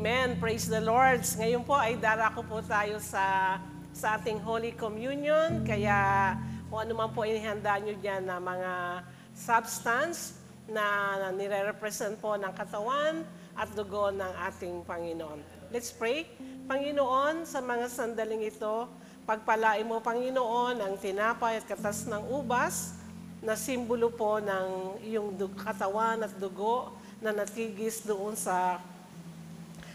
Amen. 0.00 0.40
Praise 0.40 0.64
the 0.64 0.80
Lord. 0.80 1.20
Ngayon 1.20 1.60
po 1.60 1.76
ay 1.76 1.92
darako 2.00 2.40
po 2.40 2.64
tayo 2.64 2.96
sa 3.04 3.60
sa 3.92 4.16
ating 4.16 4.40
Holy 4.40 4.72
Communion. 4.72 5.60
Kaya 5.60 6.32
kung 6.72 6.88
ano 6.88 6.96
man 6.96 7.12
po 7.12 7.28
inihanda 7.28 7.76
nyo 7.76 7.92
dyan 8.00 8.24
na 8.24 8.40
mga 8.40 9.04
substance 9.36 10.40
na, 10.72 11.20
na 11.20 11.28
nire-represent 11.36 12.16
po 12.16 12.32
ng 12.32 12.48
katawan 12.48 13.28
at 13.52 13.68
dugo 13.76 14.08
ng 14.08 14.32
ating 14.48 14.88
Panginoon. 14.88 15.68
Let's 15.68 15.92
pray. 15.92 16.24
Panginoon, 16.64 17.44
sa 17.44 17.60
mga 17.60 17.92
sandaling 17.92 18.48
ito, 18.48 18.88
pagpalain 19.28 19.84
mo, 19.84 20.00
Panginoon, 20.00 20.80
ang 20.80 20.96
tinapay 20.96 21.60
at 21.60 21.68
katas 21.68 22.08
ng 22.08 22.24
ubas 22.32 22.96
na 23.44 23.52
simbolo 23.52 24.08
po 24.08 24.40
ng 24.40 24.96
iyong 25.04 25.36
katawan 25.60 26.24
at 26.24 26.32
dugo 26.40 26.96
na 27.20 27.36
natigis 27.36 28.00
doon 28.00 28.32
sa 28.32 28.80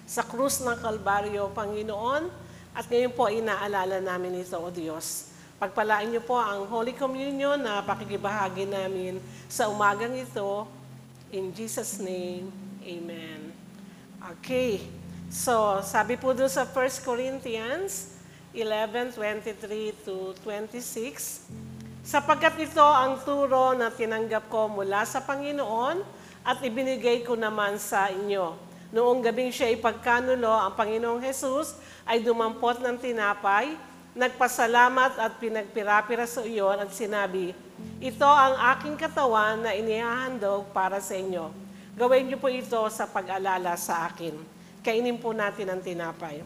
sa 0.06 0.22
krus 0.22 0.62
ng 0.62 0.78
Kalbaryo, 0.78 1.50
Panginoon, 1.54 2.30
at 2.78 2.86
ngayon 2.86 3.14
po 3.14 3.30
inaalala 3.30 4.02
namin 4.02 4.46
ito, 4.46 4.58
O 4.58 4.70
Diyos. 4.70 5.34
Pagpalain 5.58 6.12
niyo 6.12 6.22
po 6.22 6.38
ang 6.38 6.68
Holy 6.70 6.94
Communion 6.94 7.58
na 7.58 7.82
pakikibahagi 7.82 8.70
namin 8.70 9.18
sa 9.50 9.72
umagang 9.72 10.14
ito. 10.14 10.70
In 11.34 11.50
Jesus' 11.56 11.98
name, 12.04 12.52
Amen. 12.86 13.50
Okay. 14.38 14.78
So, 15.34 15.82
sabi 15.82 16.22
po 16.22 16.38
doon 16.38 16.52
sa 16.54 16.70
1 16.70 17.02
Corinthians 17.02 18.14
11:23 18.54 20.06
to 20.06 20.38
26, 20.46 21.50
sapagkat 22.06 22.62
ito 22.62 22.86
ang 22.86 23.18
turo 23.26 23.74
na 23.74 23.90
tinanggap 23.90 24.46
ko 24.54 24.70
mula 24.70 25.02
sa 25.02 25.26
Panginoon 25.26 26.06
at 26.46 26.62
ibinigay 26.62 27.26
ko 27.26 27.34
naman 27.34 27.82
sa 27.82 28.14
inyo. 28.14 28.65
Noong 28.96 29.20
gabing 29.20 29.52
siya 29.52 29.76
ipagkanulo, 29.76 30.48
ang 30.48 30.72
Panginoong 30.72 31.20
Jesus 31.20 31.76
ay 32.08 32.24
dumampot 32.24 32.80
ng 32.80 32.96
tinapay, 32.96 33.76
nagpasalamat 34.16 35.20
at 35.20 35.36
pinagpirapira 35.36 36.24
sa 36.24 36.40
iyon 36.48 36.80
at 36.80 36.96
sinabi, 36.96 37.52
Ito 38.00 38.24
ang 38.24 38.56
aking 38.72 38.96
katawan 38.96 39.68
na 39.68 39.76
inihahandog 39.76 40.72
para 40.72 41.04
sa 41.04 41.12
inyo. 41.12 41.52
Gawin 42.00 42.32
niyo 42.32 42.40
po 42.40 42.48
ito 42.48 42.80
sa 42.88 43.04
pag-alala 43.04 43.76
sa 43.76 44.08
akin. 44.08 44.32
Kainin 44.80 45.20
po 45.20 45.36
natin 45.36 45.76
ang 45.76 45.84
tinapay. 45.84 46.40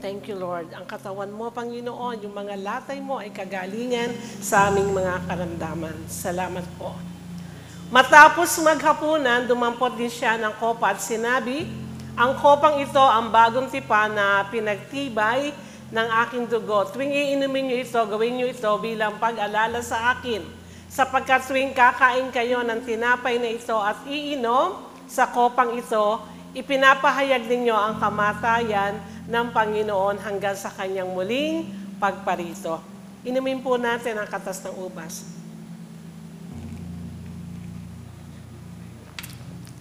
Thank 0.00 0.32
you, 0.32 0.40
Lord. 0.40 0.72
Ang 0.72 0.88
katawan 0.88 1.28
mo, 1.28 1.52
Panginoon, 1.52 2.24
yung 2.24 2.32
mga 2.32 2.56
latay 2.56 3.04
mo 3.04 3.20
ay 3.20 3.28
kagalingan 3.28 4.16
sa 4.40 4.72
aming 4.72 4.96
mga 4.96 5.28
karamdaman. 5.28 5.92
Salamat 6.08 6.64
po. 6.80 6.96
Matapos 7.92 8.48
maghapunan, 8.64 9.44
dumampot 9.44 9.92
din 10.00 10.08
siya 10.08 10.40
ng 10.40 10.56
kopa 10.56 10.96
at 10.96 11.04
sinabi, 11.04 11.68
ang 12.16 12.32
kopang 12.40 12.80
ito 12.80 12.96
ang 12.96 13.28
bagong 13.28 13.68
tipa 13.68 14.08
na 14.08 14.48
pinagtibay 14.48 15.52
ng 15.92 16.08
aking 16.24 16.48
dugo. 16.48 16.88
Tuwing 16.88 17.12
iinumin 17.12 17.68
niyo 17.68 17.84
ito, 17.84 18.00
gawin 18.00 18.40
niyo 18.40 18.48
ito 18.48 18.72
bilang 18.80 19.20
pag-alala 19.20 19.84
sa 19.84 20.16
akin. 20.16 20.40
Sapagkat 20.88 21.44
tuwing 21.44 21.76
kakain 21.76 22.32
kayo 22.32 22.64
ng 22.64 22.88
tinapay 22.88 23.36
na 23.36 23.52
ito 23.52 23.76
at 23.76 24.00
iinom 24.08 24.80
sa 25.04 25.28
kopang 25.28 25.76
ito, 25.76 26.24
ipinapahayag 26.56 27.44
ninyo 27.44 27.76
ang 27.76 28.00
kamatayan 28.00 29.09
ng 29.30 29.46
Panginoon 29.54 30.18
hanggang 30.18 30.58
sa 30.58 30.74
kanyang 30.74 31.14
muling 31.14 31.70
pagparito. 32.02 32.82
Inumin 33.22 33.62
po 33.62 33.78
natin 33.78 34.18
ang 34.18 34.26
katas 34.26 34.58
ng 34.66 34.74
ubas. 34.74 35.22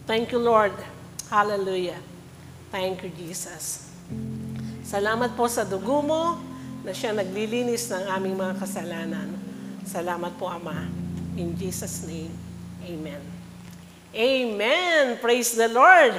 Thank 0.05 0.29
you, 0.33 0.41
Lord. 0.41 0.73
Hallelujah. 1.29 1.97
Thank 2.69 3.05
you, 3.05 3.11
Jesus. 3.13 3.89
Salamat 4.85 5.37
po 5.37 5.45
sa 5.49 5.65
dugo 5.65 6.01
mo 6.01 6.37
na 6.81 6.93
siya 6.93 7.13
naglilinis 7.13 7.89
ng 7.93 8.09
aming 8.09 8.37
mga 8.37 8.57
kasalanan. 8.57 9.29
Salamat 9.85 10.33
po, 10.37 10.49
Ama. 10.49 10.89
In 11.37 11.53
Jesus' 11.57 12.05
name, 12.05 12.33
Amen. 12.85 13.21
Amen! 14.09 15.21
Praise 15.21 15.53
the 15.53 15.69
Lord! 15.69 16.17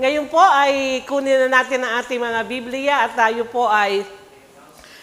Ngayon 0.00 0.32
po 0.32 0.40
ay 0.40 1.04
kunin 1.04 1.44
na 1.44 1.60
natin 1.60 1.84
ang 1.84 2.00
ating 2.00 2.16
mga 2.16 2.40
Biblia 2.48 2.94
at 3.04 3.12
tayo 3.12 3.44
po 3.44 3.68
ay 3.68 4.00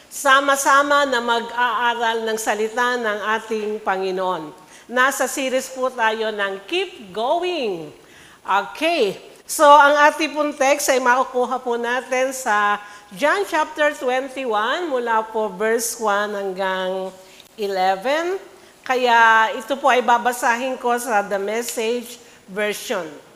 sama-sama 0.10 1.06
na 1.06 1.22
mag-aaral 1.22 2.26
ng 2.26 2.34
salita 2.42 2.98
ng 2.98 3.20
ating 3.38 3.78
Panginoon. 3.86 4.50
Nasa 4.90 5.30
series 5.30 5.70
po 5.70 5.94
tayo 5.94 6.34
ng 6.34 6.66
Keep 6.66 7.14
Going. 7.14 7.94
Okay. 8.42 9.22
So, 9.46 9.70
ang 9.70 10.02
ating 10.10 10.34
pong 10.34 10.58
text 10.58 10.90
ay 10.90 10.98
makukuha 10.98 11.62
po 11.62 11.78
natin 11.78 12.34
sa 12.34 12.82
John 13.14 13.46
chapter 13.46 13.94
21 13.94 14.90
mula 14.90 15.30
po 15.30 15.46
verse 15.54 15.94
1 16.02 16.34
hanggang 16.34 17.14
11. 17.54 18.42
Kaya 18.82 19.54
ito 19.54 19.78
po 19.78 19.94
ay 19.94 20.02
babasahin 20.02 20.74
ko 20.82 20.98
sa 20.98 21.22
The 21.22 21.38
Message 21.38 22.18
version. 22.50 23.27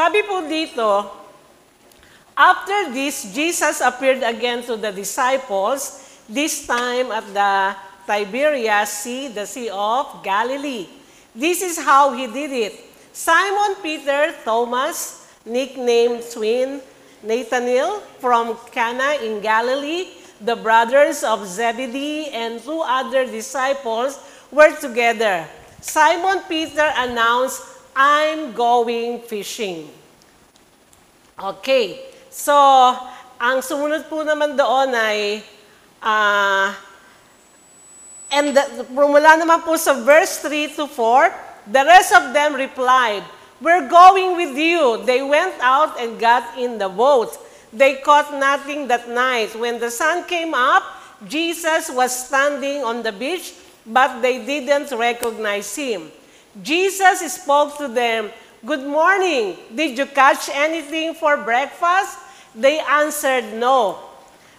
Sabi 0.00 0.24
po 0.24 0.40
dito, 0.48 1.12
After 2.32 2.88
this, 2.88 3.36
Jesus 3.36 3.84
appeared 3.84 4.24
again 4.24 4.64
to 4.64 4.80
the 4.80 4.88
disciples, 4.88 6.00
this 6.24 6.64
time 6.64 7.12
at 7.12 7.28
the 7.36 7.76
Tiberias 8.08 8.88
Sea, 8.88 9.28
the 9.28 9.44
Sea 9.44 9.68
of 9.68 10.24
Galilee. 10.24 10.88
This 11.36 11.60
is 11.60 11.76
how 11.76 12.16
he 12.16 12.24
did 12.32 12.48
it. 12.48 12.80
Simon 13.12 13.76
Peter, 13.84 14.32
Thomas, 14.40 15.28
nicknamed 15.44 16.24
Twin, 16.32 16.80
Nathanael 17.20 18.00
from 18.24 18.56
Cana 18.72 19.20
in 19.20 19.44
Galilee, 19.44 20.16
the 20.40 20.56
brothers 20.56 21.20
of 21.20 21.44
Zebedee, 21.44 22.32
and 22.32 22.56
two 22.64 22.80
other 22.80 23.28
disciples 23.28 24.16
were 24.48 24.72
together. 24.80 25.44
Simon 25.84 26.40
Peter 26.48 26.88
announced, 26.96 27.69
I'm 28.00 28.56
going 28.56 29.20
fishing. 29.28 29.92
Okay. 31.36 32.00
So, 32.32 32.56
ang 33.36 33.60
sumunod 33.60 34.08
po 34.08 34.24
naman 34.24 34.56
doon 34.56 34.96
ay, 34.96 35.44
ah, 36.00 36.72
and 38.32 38.56
the, 38.56 38.64
naman 38.88 39.60
po 39.68 39.76
sa 39.76 40.00
verse 40.00 40.40
3 40.40 40.80
to 40.80 40.88
4, 40.88 41.68
the 41.68 41.84
rest 41.84 42.16
of 42.16 42.32
them 42.32 42.56
replied, 42.56 43.20
We're 43.60 43.84
going 43.84 44.32
with 44.32 44.56
you. 44.56 45.04
They 45.04 45.20
went 45.20 45.60
out 45.60 46.00
and 46.00 46.16
got 46.16 46.56
in 46.56 46.80
the 46.80 46.88
boat. 46.88 47.36
They 47.68 48.00
caught 48.00 48.32
nothing 48.32 48.88
that 48.88 49.12
night. 49.12 49.52
When 49.52 49.76
the 49.76 49.92
sun 49.92 50.24
came 50.24 50.56
up, 50.56 50.80
Jesus 51.28 51.92
was 51.92 52.16
standing 52.16 52.80
on 52.80 53.04
the 53.04 53.12
beach, 53.12 53.52
but 53.84 54.24
they 54.24 54.40
didn't 54.40 54.88
recognize 54.96 55.68
him. 55.76 56.08
Jesus 56.62 57.34
spoke 57.34 57.78
to 57.78 57.88
them, 57.88 58.30
Good 58.64 58.86
morning. 58.86 59.56
Did 59.74 59.96
you 59.96 60.04
catch 60.04 60.50
anything 60.52 61.14
for 61.14 61.38
breakfast? 61.38 62.18
They 62.54 62.78
answered, 62.80 63.54
No. 63.54 63.98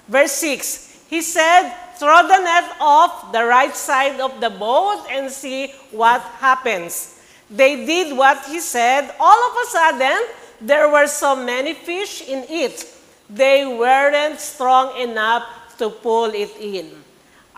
Verse 0.08 0.32
6 0.32 1.06
He 1.10 1.22
said, 1.22 1.72
Throw 1.98 2.26
the 2.28 2.40
net 2.40 2.76
off 2.80 3.32
the 3.32 3.46
right 3.46 3.76
side 3.76 4.20
of 4.20 4.42
the 4.42 4.50
boat 4.50 5.06
and 5.12 5.30
see 5.30 5.74
what 5.92 6.22
happens. 6.42 7.20
They 7.50 7.86
did 7.86 8.18
what 8.18 8.44
he 8.46 8.60
said. 8.60 9.14
All 9.20 9.52
of 9.52 9.58
a 9.62 9.66
sudden, 9.70 10.28
there 10.62 10.90
were 10.90 11.06
so 11.06 11.36
many 11.36 11.74
fish 11.74 12.28
in 12.28 12.46
it. 12.50 12.88
They 13.30 13.66
weren't 13.66 14.40
strong 14.40 14.98
enough 14.98 15.44
to 15.78 15.90
pull 15.90 16.32
it 16.34 16.56
in. 16.58 16.90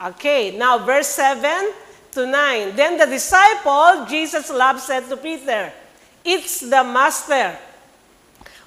Okay, 0.04 0.58
now 0.58 0.80
verse 0.80 1.08
7 1.08 1.72
to 2.14 2.26
9. 2.26 2.76
Then 2.76 2.98
the 2.98 3.06
disciple 3.06 4.06
Jesus 4.10 4.50
loved 4.50 4.80
said 4.80 5.08
to 5.10 5.18
Peter, 5.18 5.72
It's 6.24 6.60
the 6.62 6.84
master. 6.84 7.58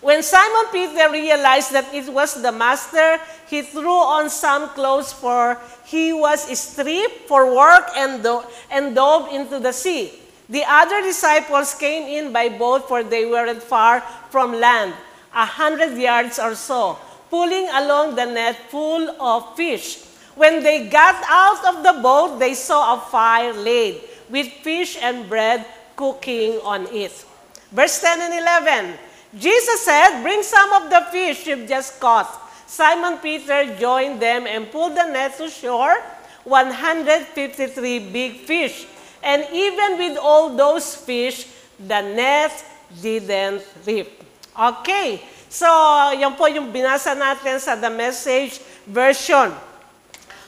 When 0.01 0.23
Simon 0.23 0.71
Peter 0.71 1.11
realized 1.11 1.73
that 1.73 1.93
it 1.93 2.13
was 2.13 2.41
the 2.41 2.53
master, 2.53 3.19
he 3.49 3.63
threw 3.63 3.91
on 3.91 4.31
some 4.31 4.69
clothes 4.71 5.13
for 5.13 5.59
he 5.85 6.13
was 6.13 6.47
stripped 6.59 7.27
for 7.27 7.55
work 7.55 7.91
and, 7.97 8.23
do- 8.23 8.45
and 8.71 8.95
dove 8.95 9.33
into 9.33 9.59
the 9.59 9.73
sea. 9.73 10.13
The 10.49 10.63
other 10.65 11.03
disciples 11.03 11.75
came 11.75 12.07
in 12.07 12.33
by 12.33 12.51
boat 12.51 12.87
for 12.87 13.03
they 13.03 13.27
weren't 13.27 13.63
far 13.63 14.01
from 14.31 14.53
land, 14.53 14.95
a 15.35 15.45
hundred 15.45 15.99
yards 15.99 16.39
or 16.39 16.55
so, 16.55 16.99
pulling 17.31 17.69
along 17.73 18.15
the 18.15 18.27
net 18.27 18.57
full 18.71 19.11
of 19.21 19.57
fish. 19.57 20.06
When 20.37 20.63
they 20.63 20.89
got 20.93 21.17
out 21.25 21.65
of 21.65 21.83
the 21.83 22.01
boat, 22.05 22.39
they 22.39 22.53
saw 22.53 22.95
a 22.95 23.01
fire 23.01 23.57
laid 23.57 24.05
with 24.29 24.53
fish 24.61 25.01
and 25.01 25.29
bread 25.29 25.65
cooking 25.97 26.61
on 26.61 26.87
it. 26.93 27.25
Verse 27.73 28.01
10 28.01 28.21
and 28.21 28.35
11. 28.37 28.99
Jesus 29.35 29.81
said, 29.81 30.23
Bring 30.23 30.43
some 30.43 30.73
of 30.77 30.91
the 30.91 31.09
fish 31.11 31.47
you've 31.47 31.69
just 31.69 31.99
caught. 31.99 32.29
Simon 32.69 33.17
Peter 33.19 33.77
joined 33.81 34.21
them 34.21 34.47
and 34.47 34.71
pulled 34.71 34.93
the 34.93 35.09
net 35.09 35.37
to 35.39 35.49
shore. 35.49 35.97
153 36.45 38.13
big 38.13 38.45
fish. 38.45 38.87
And 39.23 39.43
even 39.53 39.99
with 39.99 40.19
all 40.21 40.55
those 40.55 40.95
fish, 40.95 41.49
the 41.81 42.01
net 42.01 42.53
didn't 43.01 43.65
rip. 43.87 44.23
Okay, 44.53 45.21
so 45.49 45.67
yan 46.13 46.37
po 46.37 46.47
yung 46.47 46.73
binasa 46.73 47.17
natin 47.17 47.61
sa 47.61 47.75
The 47.75 47.91
Message 47.91 48.61
Version. 48.87 49.53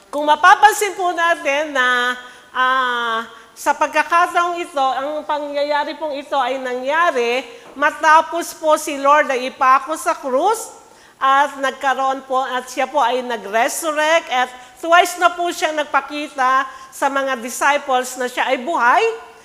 Kung 0.09 0.25
mapapansin 0.25 0.97
po 0.97 1.13
natin 1.13 1.69
na 1.69 2.17
ah, 2.49 3.29
sa 3.53 3.77
pagkakataong 3.77 4.57
ito, 4.57 4.81
ang 4.81 5.21
pangyayari 5.21 5.93
pong 6.01 6.17
ito 6.17 6.33
ay 6.33 6.57
nangyari 6.57 7.45
matapos 7.77 8.57
po 8.57 8.73
si 8.73 8.97
Lord 8.97 9.29
ay 9.29 9.53
ipako 9.53 9.93
sa 9.93 10.17
krus 10.17 10.73
at 11.21 11.61
nagkaroon 11.61 12.25
po 12.25 12.41
at 12.41 12.65
siya 12.65 12.89
po 12.89 12.97
ay 12.97 13.21
nag-resurrect 13.21 14.27
at 14.33 14.49
twice 14.81 15.21
na 15.21 15.29
po 15.29 15.45
siya 15.53 15.77
nagpakita 15.77 16.65
sa 16.89 17.05
mga 17.05 17.37
disciples 17.37 18.17
na 18.17 18.25
siya 18.25 18.49
ay 18.49 18.65
buhay 18.65 19.03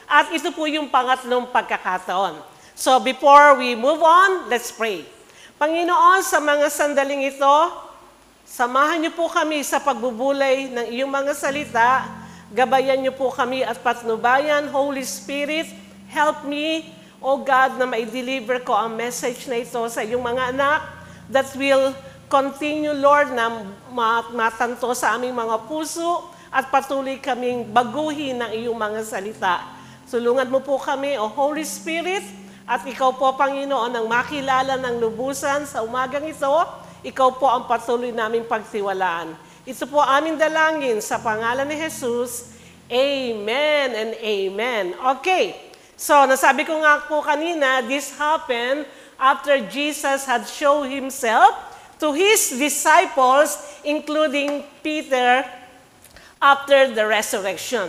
at 0.09 0.33
ito 0.33 0.49
po 0.49 0.65
yung 0.65 0.89
pangatlong 0.89 1.45
pagkakataon. 1.53 2.41
So 2.73 3.05
before 3.05 3.61
we 3.61 3.77
move 3.77 4.01
on, 4.01 4.49
let's 4.49 4.73
pray. 4.73 5.05
Panginoon, 5.61 6.25
sa 6.25 6.41
mga 6.41 6.73
sandaling 6.73 7.37
ito, 7.37 7.57
Samahan 8.55 9.03
niyo 9.03 9.11
po 9.19 9.27
kami 9.27 9.67
sa 9.67 9.83
pagbubulay 9.83 10.71
ng 10.71 10.87
iyong 10.95 11.11
mga 11.11 11.35
salita. 11.35 12.07
Gabayan 12.55 13.03
niyo 13.03 13.11
po 13.11 13.35
kami 13.35 13.67
at 13.67 13.83
patnubayan. 13.83 14.71
Holy 14.71 15.03
Spirit, 15.03 15.75
help 16.07 16.47
me, 16.47 16.87
O 17.19 17.43
God, 17.43 17.83
na 17.83 17.87
mai-deliver 17.91 18.63
ko 18.63 18.79
ang 18.79 18.95
message 18.95 19.51
na 19.51 19.59
ito 19.59 19.83
sa 19.91 20.07
iyong 20.07 20.23
mga 20.23 20.55
anak 20.55 20.87
that 21.27 21.51
will 21.59 21.99
continue, 22.31 22.95
Lord, 22.95 23.35
na 23.35 23.75
matanto 24.31 24.87
sa 24.95 25.19
aming 25.19 25.35
mga 25.35 25.67
puso 25.67 26.31
at 26.55 26.71
patuloy 26.71 27.19
kaming 27.19 27.67
baguhin 27.75 28.39
ng 28.39 28.55
iyong 28.55 28.79
mga 28.79 29.03
salita. 29.03 29.67
Sulungan 30.07 30.47
mo 30.47 30.63
po 30.63 30.79
kami, 30.79 31.19
O 31.19 31.27
Holy 31.27 31.67
Spirit, 31.67 32.23
at 32.71 32.87
ikaw 32.87 33.19
po, 33.19 33.35
Panginoon, 33.35 33.91
ang 33.91 34.07
makilala 34.07 34.79
ng 34.79 35.03
lubusan 35.03 35.67
sa 35.67 35.83
umagang 35.83 36.23
ito 36.23 36.84
ikaw 37.05 37.37
po 37.37 37.45
ang 37.45 37.69
patuloy 37.69 38.11
naming 38.11 38.49
pagtiwalaan. 38.49 39.37
Ito 39.69 39.85
po 39.85 40.01
aming 40.01 40.41
dalangin 40.41 41.05
sa 41.05 41.21
pangalan 41.21 41.69
ni 41.69 41.77
Jesus. 41.77 42.57
Amen 42.89 43.89
and 43.93 44.13
amen. 44.21 44.97
Okay, 45.17 45.73
so 45.97 46.17
nasabi 46.25 46.65
ko 46.65 46.81
nga 46.81 47.05
po 47.05 47.21
kanina, 47.21 47.85
this 47.85 48.13
happened 48.17 48.89
after 49.21 49.61
Jesus 49.69 50.25
had 50.25 50.49
shown 50.49 50.89
himself 50.89 51.53
to 52.01 52.13
his 52.13 52.57
disciples, 52.57 53.57
including 53.85 54.65
Peter, 54.85 55.45
after 56.41 56.93
the 56.93 57.05
resurrection. 57.05 57.89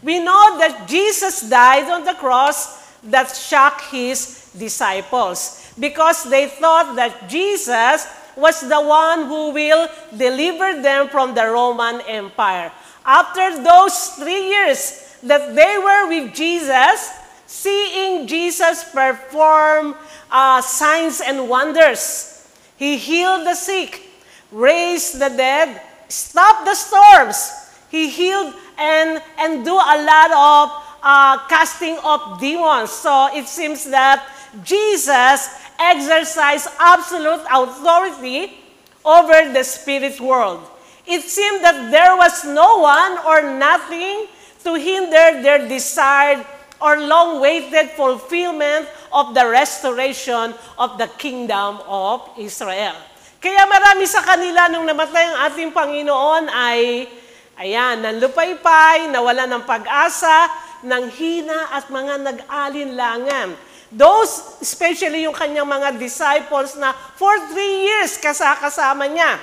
We 0.00 0.20
know 0.20 0.56
that 0.56 0.88
Jesus 0.88 1.44
died 1.44 1.88
on 1.92 2.04
the 2.04 2.16
cross 2.16 2.80
that 3.04 3.32
shocked 3.36 3.92
his 3.92 4.52
disciples 4.56 5.72
because 5.76 6.24
they 6.24 6.48
thought 6.48 6.96
that 6.96 7.28
Jesus 7.28 8.08
was 8.36 8.60
the 8.60 8.80
one 8.80 9.26
who 9.26 9.50
will 9.50 9.88
deliver 10.16 10.82
them 10.82 11.08
from 11.08 11.34
the 11.34 11.44
Roman 11.44 12.00
Empire. 12.02 12.72
After 13.04 13.62
those 13.62 14.08
three 14.16 14.48
years 14.48 15.16
that 15.22 15.54
they 15.54 15.78
were 15.78 16.08
with 16.08 16.34
Jesus, 16.34 17.10
seeing 17.46 18.26
Jesus 18.26 18.84
perform 18.92 19.96
uh, 20.30 20.60
signs 20.62 21.20
and 21.20 21.48
wonders, 21.48 22.48
He 22.76 22.96
healed 22.96 23.46
the 23.46 23.54
sick, 23.54 24.08
raised 24.52 25.18
the 25.18 25.28
dead, 25.28 25.82
stopped 26.08 26.64
the 26.64 26.74
storms. 26.74 27.52
He 27.90 28.08
healed 28.08 28.54
and, 28.78 29.22
and 29.38 29.64
do 29.64 29.74
a 29.74 29.96
lot 30.04 30.30
of 30.30 30.90
uh, 31.02 31.48
casting 31.48 31.98
of 32.04 32.40
demons. 32.40 32.90
So 32.90 33.28
it 33.34 33.46
seems 33.46 33.84
that 33.90 34.26
Jesus 34.64 35.48
exercise 35.80 36.68
absolute 36.78 37.40
authority 37.48 38.52
over 39.04 39.48
the 39.52 39.64
spirit 39.64 40.20
world. 40.20 40.60
It 41.08 41.24
seemed 41.24 41.64
that 41.64 41.88
there 41.88 42.14
was 42.14 42.44
no 42.44 42.84
one 42.84 43.18
or 43.24 43.56
nothing 43.56 44.28
to 44.62 44.76
hinder 44.76 45.40
their 45.40 45.64
desired 45.64 46.44
or 46.80 47.00
long-waited 47.00 47.96
fulfillment 47.96 48.88
of 49.12 49.32
the 49.32 49.44
restoration 49.48 50.52
of 50.76 50.96
the 51.00 51.08
kingdom 51.16 51.80
of 51.88 52.24
Israel. 52.36 52.96
Kaya 53.40 53.64
marami 53.64 54.04
sa 54.04 54.20
kanila 54.20 54.68
nung 54.68 54.84
namatay 54.84 55.24
ang 55.32 55.36
ating 55.48 55.72
Panginoon 55.72 56.52
ay, 56.52 57.08
ayan, 57.56 58.04
nanlupaypay, 58.04 59.08
nawala 59.08 59.48
ng 59.48 59.64
pag-asa, 59.64 60.48
ng 60.84 61.08
hina 61.12 61.72
at 61.72 61.88
mga 61.88 62.14
nag-alinlangan. 62.20 63.56
Those, 63.90 64.62
especially 64.62 65.26
yung 65.26 65.34
kanyang 65.34 65.66
mga 65.66 65.98
disciples 65.98 66.78
na 66.78 66.94
for 67.18 67.34
three 67.50 67.90
years 67.90 68.14
kasakasama 68.22 69.10
niya. 69.10 69.42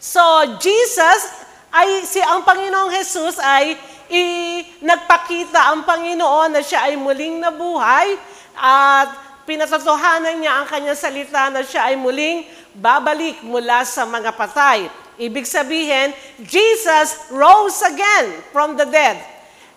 So, 0.00 0.20
Jesus, 0.60 1.44
ay, 1.68 2.08
si 2.08 2.24
ang 2.24 2.40
Panginoong 2.40 2.88
Jesus 2.88 3.36
ay 3.40 3.76
i, 4.08 4.24
nagpakita 4.80 5.72
ang 5.72 5.84
Panginoon 5.84 6.56
na 6.56 6.64
siya 6.64 6.88
ay 6.88 6.96
muling 6.96 7.40
nabuhay 7.40 8.16
at 8.56 9.12
pinatotohanan 9.44 10.40
niya 10.40 10.64
ang 10.64 10.66
kanyang 10.68 10.96
salita 10.96 11.52
na 11.52 11.60
siya 11.60 11.92
ay 11.92 12.00
muling 12.00 12.48
babalik 12.76 13.44
mula 13.44 13.84
sa 13.84 14.08
mga 14.08 14.32
patay. 14.32 14.88
Ibig 15.20 15.46
sabihin, 15.46 16.10
Jesus 16.42 17.30
rose 17.30 17.80
again 17.86 18.40
from 18.50 18.74
the 18.74 18.88
dead. 18.88 19.33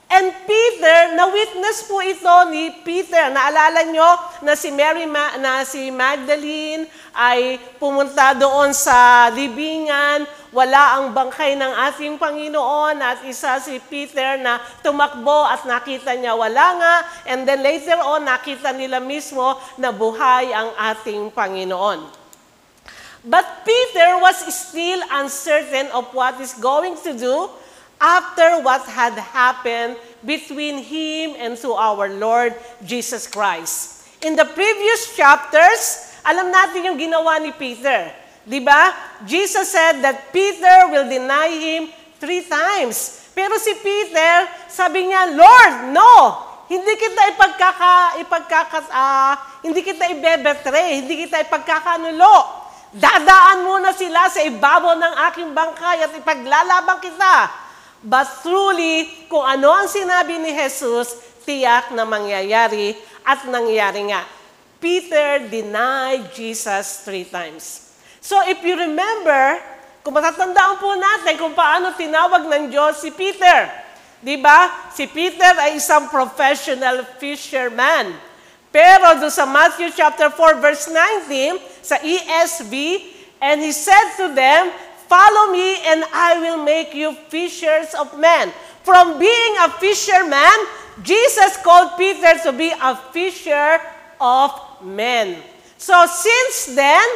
And 0.07 0.31
Peter, 0.47 1.19
na-witness 1.19 1.83
po 1.83 1.99
ito 1.99 2.31
ni 2.47 2.71
Peter. 2.79 3.27
Naalala 3.27 3.83
nyo 3.91 4.07
na 4.39 4.55
si 4.55 4.71
Mary, 4.71 5.03
Ma, 5.03 5.35
na 5.35 5.67
si 5.67 5.91
Magdalene 5.91 6.87
ay 7.11 7.59
pumunta 7.75 8.31
doon 8.31 8.71
sa 8.71 9.27
libingan, 9.35 10.23
wala 10.55 10.95
ang 10.95 11.11
bangkay 11.11 11.59
ng 11.59 11.73
ating 11.91 12.15
Panginoon 12.15 13.03
at 13.03 13.19
isa 13.27 13.59
si 13.59 13.83
Peter 13.83 14.39
na 14.39 14.63
tumakbo 14.79 15.43
at 15.43 15.67
nakita 15.67 16.15
niya 16.15 16.39
wala 16.39 16.65
nga. 16.79 16.95
And 17.27 17.43
then 17.43 17.59
later 17.59 17.99
on, 17.99 18.23
nakita 18.23 18.71
nila 18.71 19.03
mismo 19.03 19.59
na 19.75 19.91
buhay 19.91 20.55
ang 20.55 20.71
ating 20.87 21.35
Panginoon. 21.35 21.99
But 23.27 23.67
Peter 23.67 24.23
was 24.23 24.39
still 24.55 25.03
uncertain 25.19 25.91
of 25.91 26.15
what 26.15 26.39
is 26.39 26.55
going 26.55 26.95
to 27.03 27.11
do 27.11 27.51
after 27.97 28.61
what 28.61 28.85
had 28.85 29.13
happened 29.17 29.97
between 30.25 30.81
him 30.81 31.37
and 31.37 31.57
to 31.57 31.73
our 31.73 32.09
Lord 32.09 32.53
Jesus 32.85 33.25
Christ. 33.25 34.05
In 34.25 34.33
the 34.33 34.45
previous 34.45 35.13
chapters, 35.13 36.13
alam 36.25 36.49
natin 36.49 36.89
yung 36.89 36.97
ginawa 36.97 37.37
ni 37.37 37.53
Peter. 37.53 38.09
Di 38.47 38.63
ba? 38.63 38.95
Jesus 39.27 39.69
said 39.69 40.01
that 40.01 40.31
Peter 40.33 40.89
will 40.89 41.05
deny 41.05 41.51
him 41.51 41.91
three 42.17 42.41
times. 42.47 43.27
Pero 43.37 43.53
si 43.61 43.75
Peter, 43.77 44.49
sabi 44.65 45.11
niya, 45.11 45.29
Lord, 45.37 45.93
no! 45.93 46.15
Hindi 46.67 46.99
kita 46.99 47.31
ipagkaka, 47.31 48.19
ipagkaka, 48.19 48.79
uh, 48.91 49.33
hindi 49.63 49.79
kita 49.85 50.11
ibebetre, 50.11 50.99
hindi 50.99 51.23
kita 51.23 51.47
ipagkakanulo. 51.47 52.67
Dadaan 52.91 53.63
muna 53.63 53.95
sila 53.95 54.27
sa 54.27 54.43
ibabaw 54.43 54.99
ng 54.99 55.13
aking 55.31 55.49
bangkay 55.55 56.03
at 56.03 56.11
ipaglalabang 56.11 56.99
kita. 56.99 57.66
But 58.05 58.29
truly, 58.45 59.09
kung 59.25 59.41
ano 59.41 59.73
ang 59.73 59.89
sinabi 59.89 60.37
ni 60.37 60.53
Jesus, 60.53 61.17
tiyak 61.47 61.95
na 61.95 62.03
mangyayari 62.03 62.93
at 63.25 63.47
nangyari 63.47 64.11
nga. 64.11 64.27
Peter 64.77 65.49
denied 65.49 66.29
Jesus 66.37 67.01
three 67.01 67.25
times. 67.25 67.89
So 68.21 68.37
if 68.45 68.61
you 68.61 68.77
remember, 68.77 69.57
kung 70.05 70.13
matatandaan 70.13 70.77
po 70.77 70.93
natin 70.93 71.35
kung 71.35 71.51
paano 71.57 71.91
tinawag 71.97 72.45
ng 72.47 72.71
Diyos 72.71 73.01
si 73.01 73.09
Peter. 73.11 73.67
Di 74.23 74.39
ba? 74.39 74.89
Si 74.93 75.03
Peter 75.09 75.57
ay 75.57 75.77
isang 75.77 76.07
professional 76.07 77.03
fisherman. 77.17 78.15
Pero 78.71 79.17
doon 79.17 79.33
sa 79.33 79.43
Matthew 79.47 79.89
chapter 79.95 80.29
4 80.29 80.63
verse 80.63 80.87
19, 80.91 81.59
sa 81.81 81.97
ESV, 81.99 82.73
and 83.41 83.63
he 83.63 83.71
said 83.73 84.07
to 84.19 84.31
them, 84.33 84.69
Follow 85.07 85.51
me 85.51 85.79
and 85.87 86.03
I 86.11 86.39
will 86.39 86.63
make 86.63 86.93
you 86.93 87.15
fishers 87.31 87.95
of 87.95 88.19
men. 88.19 88.51
From 88.83 89.19
being 89.19 89.53
a 89.63 89.71
fisherman, 89.79 90.57
Jesus 91.03 91.57
called 91.63 91.95
Peter 91.97 92.39
to 92.43 92.51
be 92.51 92.71
a 92.71 92.95
fisher 93.11 93.79
of 94.19 94.51
men. 94.83 95.39
So 95.77 95.95
since 96.07 96.75
then, 96.75 97.07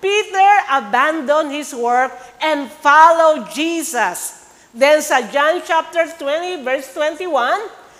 Peter 0.00 0.52
abandoned 0.70 1.52
his 1.52 1.74
work 1.74 2.12
and 2.40 2.70
followed 2.70 3.50
Jesus. 3.50 4.38
Then 4.74 5.02
sa 5.02 5.24
John 5.26 5.64
chapter 5.64 6.06
20 6.06 6.62
verse 6.62 6.92
21, 6.94 7.26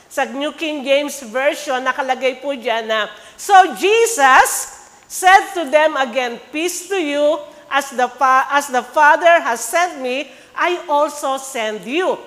sa 0.08 0.24
New 0.30 0.52
King 0.54 0.84
James 0.84 1.20
Version, 1.26 1.84
nakalagay 1.84 2.40
po 2.40 2.54
dyan 2.54 2.88
na, 2.88 3.08
So 3.36 3.54
Jesus 3.76 4.78
said 5.08 5.52
to 5.56 5.68
them 5.68 5.96
again, 5.96 6.40
Peace 6.52 6.88
to 6.88 6.96
you, 6.96 7.40
as 7.70 7.90
the, 7.90 8.08
as 8.50 8.68
the 8.68 8.82
Father 8.82 9.40
has 9.40 9.60
sent 9.60 10.00
me, 10.00 10.30
I 10.56 10.82
also 10.88 11.36
send 11.36 11.84
you. 11.84 12.18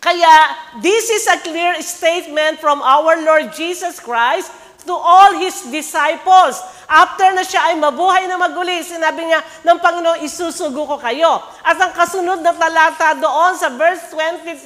Kaya, 0.00 0.56
this 0.80 1.12
is 1.12 1.28
a 1.28 1.38
clear 1.44 1.76
statement 1.84 2.58
from 2.58 2.80
our 2.80 3.20
Lord 3.20 3.52
Jesus 3.52 4.00
Christ 4.00 4.52
to 4.88 4.96
all 4.96 5.36
His 5.36 5.68
disciples. 5.68 6.56
After 6.88 7.30
na 7.36 7.44
siya 7.44 7.70
ay 7.70 7.74
mabuhay 7.76 8.24
na 8.26 8.40
maguli, 8.40 8.80
sinabi 8.80 9.28
niya 9.28 9.44
ng 9.62 9.78
Panginoon, 9.78 10.24
isusugo 10.24 10.88
ko 10.88 10.96
kayo. 10.96 11.44
At 11.62 11.76
ang 11.76 11.92
kasunod 11.92 12.40
na 12.40 12.56
talata 12.56 13.12
doon 13.20 13.54
sa 13.60 13.68
verse 13.76 14.08
22, 14.12 14.64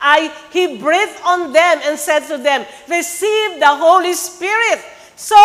ay 0.00 0.30
He 0.54 0.78
breathed 0.78 1.18
on 1.26 1.50
them 1.52 1.76
and 1.84 1.98
said 1.98 2.24
to 2.30 2.38
them, 2.38 2.62
Receive 2.86 3.58
the 3.58 3.72
Holy 3.74 4.14
Spirit. 4.14 4.80
So, 5.18 5.36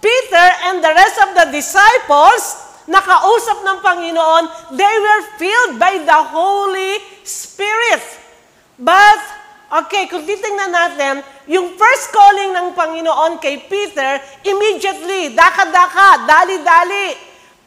Peter 0.00 0.46
and 0.70 0.80
the 0.80 0.92
rest 0.94 1.16
of 1.20 1.30
the 1.34 1.46
disciples, 1.50 2.65
nakausap 2.86 3.62
ng 3.66 3.78
Panginoon, 3.82 4.44
they 4.74 4.96
were 4.98 5.22
filled 5.38 5.74
by 5.78 5.98
the 6.02 6.20
Holy 6.30 7.02
Spirit. 7.26 8.02
But, 8.78 9.20
okay, 9.84 10.06
kung 10.06 10.26
titingnan 10.26 10.70
natin, 10.70 11.14
yung 11.50 11.74
first 11.74 12.10
calling 12.14 12.54
ng 12.54 12.68
Panginoon 12.74 13.38
kay 13.42 13.66
Peter, 13.66 14.22
immediately, 14.46 15.34
daka-daka, 15.34 16.26
dali-dali. 16.26 17.14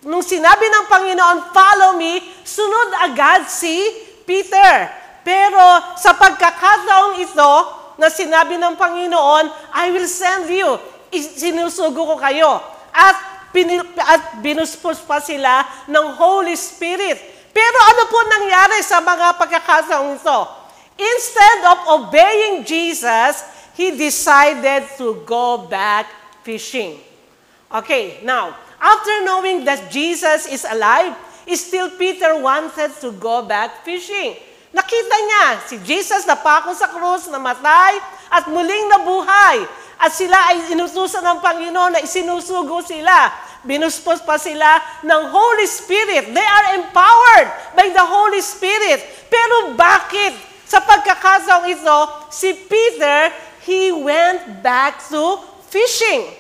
Nung 0.08 0.24
sinabi 0.24 0.66
ng 0.68 0.86
Panginoon, 0.88 1.38
follow 1.52 2.00
me, 2.00 2.24
sunod 2.48 2.96
agad 3.04 3.48
si 3.52 3.76
Peter. 4.24 4.88
Pero 5.28 5.60
sa 6.00 6.16
pagkakataong 6.16 7.20
ito, 7.20 7.80
na 8.00 8.08
sinabi 8.08 8.56
ng 8.56 8.80
Panginoon, 8.80 9.76
I 9.76 9.92
will 9.92 10.08
send 10.08 10.48
you. 10.48 10.80
Sinusugo 11.12 12.08
ko 12.08 12.16
kayo. 12.16 12.64
At, 12.96 13.20
at 14.06 14.42
binuspos 14.42 15.02
pa 15.04 15.20
sila 15.20 15.66
ng 15.90 16.06
Holy 16.16 16.54
Spirit. 16.54 17.18
Pero 17.50 17.78
ano 17.92 18.04
po 18.08 18.20
nangyari 18.30 18.80
sa 18.86 19.02
mga 19.02 19.36
pagkakataong 19.36 20.16
ito? 20.16 20.40
Instead 21.00 21.60
of 21.72 21.78
obeying 22.00 22.68
Jesus, 22.68 23.44
he 23.80 23.96
decided 23.96 24.84
to 25.00 25.24
go 25.24 25.66
back 25.66 26.12
fishing. 26.44 27.00
Okay, 27.72 28.20
now, 28.28 28.52
after 28.76 29.24
knowing 29.24 29.64
that 29.64 29.88
Jesus 29.88 30.50
is 30.52 30.68
alive, 30.68 31.16
still 31.56 31.90
Peter 31.96 32.36
wanted 32.38 32.92
to 33.00 33.16
go 33.16 33.42
back 33.48 33.82
fishing. 33.88 34.36
Nakita 34.70 35.18
niya 35.26 35.46
si 35.66 35.76
Jesus 35.82 36.30
na 36.30 36.38
pako 36.38 36.78
sa 36.78 36.92
krus, 36.92 37.26
namatay, 37.26 37.98
at 38.30 38.46
muling 38.46 38.86
nabuhay. 38.94 39.66
At 40.00 40.16
sila 40.16 40.56
ay 40.56 40.72
inutusan 40.72 41.20
ng 41.20 41.40
Panginoon 41.44 42.00
na 42.00 42.04
isinusugo 42.04 42.80
sila. 42.80 43.36
Binuspos 43.68 44.24
pa 44.24 44.40
sila 44.40 44.80
ng 45.04 45.22
Holy 45.28 45.68
Spirit. 45.68 46.32
They 46.32 46.48
are 46.48 46.80
empowered 46.80 47.76
by 47.76 47.92
the 47.92 48.06
Holy 48.08 48.40
Spirit. 48.40 49.04
Pero 49.28 49.76
bakit 49.76 50.32
sa 50.64 50.80
pagkakataong 50.80 51.68
ito, 51.68 52.00
si 52.32 52.56
Peter, 52.72 53.34
he 53.68 53.92
went 53.92 54.64
back 54.64 55.04
to 55.12 55.44
fishing. 55.68 56.32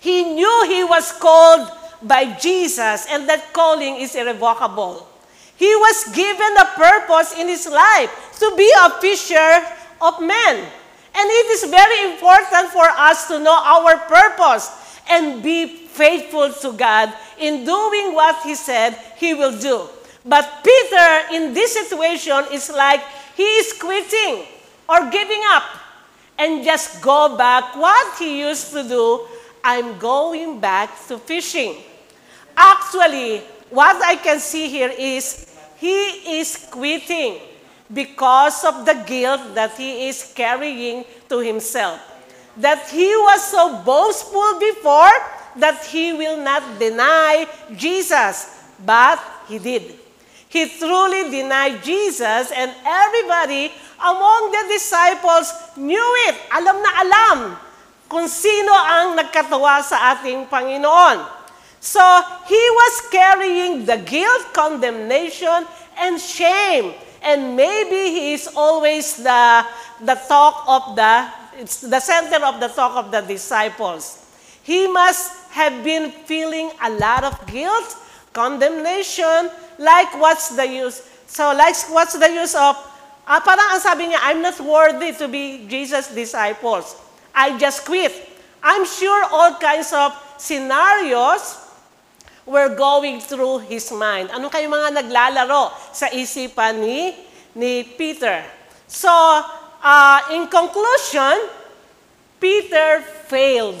He 0.00 0.32
knew 0.32 0.56
he 0.66 0.80
was 0.82 1.12
called 1.20 1.68
by 2.02 2.34
Jesus 2.40 3.06
and 3.12 3.28
that 3.28 3.52
calling 3.52 4.00
is 4.00 4.16
irrevocable. 4.16 5.06
He 5.54 5.70
was 5.78 6.10
given 6.10 6.52
a 6.58 6.72
purpose 6.74 7.38
in 7.38 7.46
his 7.46 7.68
life 7.68 8.10
to 8.40 8.50
be 8.56 8.66
a 8.82 8.98
fisher 8.98 9.62
of 10.02 10.18
men. 10.18 10.66
And 11.14 11.28
it 11.28 11.46
is 11.52 11.70
very 11.70 12.12
important 12.12 12.72
for 12.72 12.88
us 12.88 13.28
to 13.28 13.38
know 13.38 13.54
our 13.54 13.98
purpose 14.08 14.70
and 15.08 15.42
be 15.42 15.66
faithful 15.92 16.52
to 16.52 16.72
God 16.72 17.12
in 17.38 17.64
doing 17.64 18.14
what 18.14 18.42
he 18.42 18.54
said 18.54 18.96
he 19.16 19.34
will 19.34 19.56
do. 19.58 19.88
But 20.24 20.64
Peter, 20.64 21.34
in 21.34 21.52
this 21.52 21.74
situation, 21.74 22.44
is 22.52 22.70
like 22.70 23.02
he 23.36 23.42
is 23.42 23.72
quitting 23.74 24.46
or 24.88 25.10
giving 25.10 25.42
up 25.52 25.64
and 26.38 26.64
just 26.64 27.02
go 27.02 27.36
back 27.36 27.76
what 27.76 28.18
he 28.18 28.40
used 28.40 28.72
to 28.72 28.82
do. 28.82 29.26
I'm 29.64 29.98
going 29.98 30.60
back 30.60 30.90
to 31.08 31.18
fishing. 31.18 31.76
Actually, 32.56 33.38
what 33.70 34.02
I 34.02 34.16
can 34.16 34.40
see 34.40 34.68
here 34.68 34.92
is 34.96 35.54
he 35.78 36.40
is 36.40 36.68
quitting 36.70 37.40
because 37.92 38.64
of 38.64 38.84
the 38.88 38.96
guilt 39.04 39.54
that 39.54 39.76
he 39.76 40.08
is 40.08 40.32
carrying 40.34 41.04
to 41.28 41.38
himself. 41.38 42.00
That 42.56 42.88
he 42.88 43.08
was 43.08 43.44
so 43.44 43.80
boastful 43.84 44.60
before 44.60 45.12
that 45.56 45.84
he 45.84 46.12
will 46.12 46.40
not 46.40 46.78
deny 46.80 47.46
Jesus, 47.76 48.48
but 48.84 49.20
he 49.48 49.58
did. 49.58 50.00
He 50.48 50.68
truly 50.68 51.32
denied 51.32 51.80
Jesus 51.80 52.52
and 52.52 52.68
everybody 52.84 53.72
among 53.96 54.52
the 54.52 54.64
disciples 54.68 55.48
knew 55.76 56.08
it. 56.28 56.36
Alam 56.52 56.76
na 56.84 56.92
alam 57.00 57.38
kung 58.04 58.28
sino 58.28 58.76
ang 58.76 59.16
nagkatawa 59.16 59.80
sa 59.80 60.12
ating 60.12 60.44
Panginoon. 60.52 61.24
So, 61.82 62.04
he 62.46 62.62
was 62.78 62.94
carrying 63.10 63.88
the 63.88 63.98
guilt, 63.98 64.54
condemnation, 64.54 65.66
and 65.98 66.20
shame. 66.20 66.94
And 67.22 67.56
maybe 67.56 68.10
he 68.10 68.34
is 68.34 68.48
always 68.56 69.16
the, 69.16 69.66
the 70.02 70.14
talk 70.26 70.64
of 70.66 70.96
the, 70.96 71.28
it's 71.56 71.80
the 71.80 72.00
center 72.00 72.44
of 72.44 72.58
the 72.58 72.68
talk 72.68 72.96
of 72.96 73.10
the 73.10 73.20
disciples. 73.20 74.18
He 74.62 74.86
must 74.86 75.50
have 75.50 75.84
been 75.84 76.10
feeling 76.10 76.70
a 76.82 76.90
lot 76.90 77.24
of 77.24 77.46
guilt, 77.46 77.96
condemnation, 78.32 79.50
like 79.78 80.12
what's 80.18 80.54
the 80.56 80.66
use? 80.66 81.02
So 81.26 81.54
like 81.54 81.76
what's 81.90 82.18
the 82.18 82.30
use 82.30 82.54
of, 82.54 82.74
ah, 83.26 83.40
parang 83.40 83.78
ang 83.78 83.80
sabi 83.80 84.10
niya, 84.10 84.18
I'm 84.22 84.42
not 84.42 84.58
worthy 84.60 85.12
to 85.18 85.28
be 85.28 85.66
Jesus' 85.68 86.14
disciples. 86.14 86.96
I 87.34 87.56
just 87.58 87.86
quit. 87.86 88.12
I'm 88.62 88.84
sure 88.84 89.24
all 89.30 89.54
kinds 89.58 89.92
of 89.92 90.12
scenarios 90.38 91.61
were 92.46 92.74
going 92.74 93.22
through 93.22 93.62
his 93.70 93.86
mind. 93.94 94.30
Ano 94.34 94.50
kayo 94.50 94.66
mga 94.66 95.02
naglalaro 95.02 95.70
sa 95.94 96.10
isipan 96.10 96.82
ni, 96.82 97.14
ni 97.54 97.86
Peter? 97.86 98.42
So, 98.90 99.10
uh, 99.82 100.18
in 100.34 100.50
conclusion, 100.50 101.48
Peter 102.42 103.00
failed. 103.30 103.78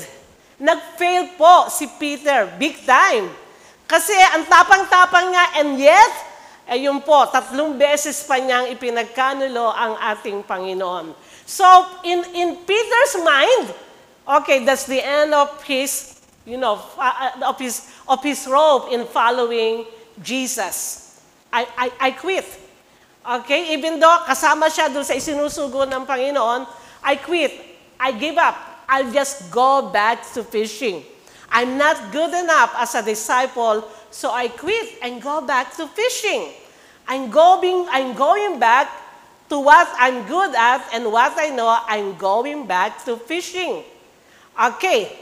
Nag-fail 0.62 1.34
po 1.34 1.66
si 1.66 1.90
Peter, 1.98 2.46
big 2.54 2.78
time. 2.86 3.26
Kasi 3.90 4.14
ang 4.30 4.46
tapang-tapang 4.46 5.34
niya 5.34 5.46
and 5.58 5.70
yet, 5.82 6.14
ayun 6.70 7.02
po, 7.02 7.26
tatlong 7.28 7.74
beses 7.74 8.22
pa 8.22 8.38
niyang 8.38 8.70
ipinagkanulo 8.70 9.74
ang 9.74 9.98
ating 10.14 10.46
Panginoon. 10.46 11.12
So, 11.42 11.66
in, 12.06 12.22
in 12.32 12.62
Peter's 12.62 13.14
mind, 13.20 13.74
okay, 14.22 14.62
that's 14.62 14.86
the 14.86 15.02
end 15.02 15.34
of 15.34 15.50
his, 15.66 16.21
you 16.44 16.56
know, 16.56 16.80
of 17.44 17.58
his, 17.58 17.90
of 18.08 18.22
his 18.22 18.46
rope 18.46 18.92
in 18.92 19.06
following 19.06 19.86
Jesus. 20.22 21.20
I, 21.52 21.66
I, 21.76 22.08
I 22.08 22.10
quit. 22.12 22.46
Okay, 23.22 23.74
even 23.74 24.00
though 24.02 24.18
kasama 24.26 24.66
siya 24.66 24.90
doon 24.90 25.06
sa 25.06 25.14
isinusugo 25.14 25.86
ng 25.86 26.02
Panginoon, 26.02 26.66
I 27.06 27.14
quit. 27.22 27.54
I 27.94 28.10
give 28.10 28.34
up. 28.34 28.58
I'll 28.90 29.14
just 29.14 29.46
go 29.54 29.94
back 29.94 30.26
to 30.34 30.42
fishing. 30.42 31.06
I'm 31.46 31.78
not 31.78 32.10
good 32.10 32.34
enough 32.34 32.74
as 32.74 32.98
a 32.98 33.02
disciple, 33.04 33.86
so 34.10 34.34
I 34.34 34.50
quit 34.50 34.98
and 35.04 35.22
go 35.22 35.44
back 35.46 35.70
to 35.78 35.86
fishing. 35.86 36.50
I'm 37.06 37.30
going, 37.30 37.86
I'm 37.94 38.18
going 38.18 38.58
back 38.58 38.90
to 39.52 39.60
what 39.60 39.86
I'm 40.00 40.26
good 40.26 40.56
at 40.56 40.82
and 40.90 41.12
what 41.12 41.38
I 41.38 41.54
know, 41.54 41.68
I'm 41.86 42.16
going 42.18 42.66
back 42.66 43.04
to 43.04 43.14
fishing. 43.16 43.84
Okay. 44.58 45.21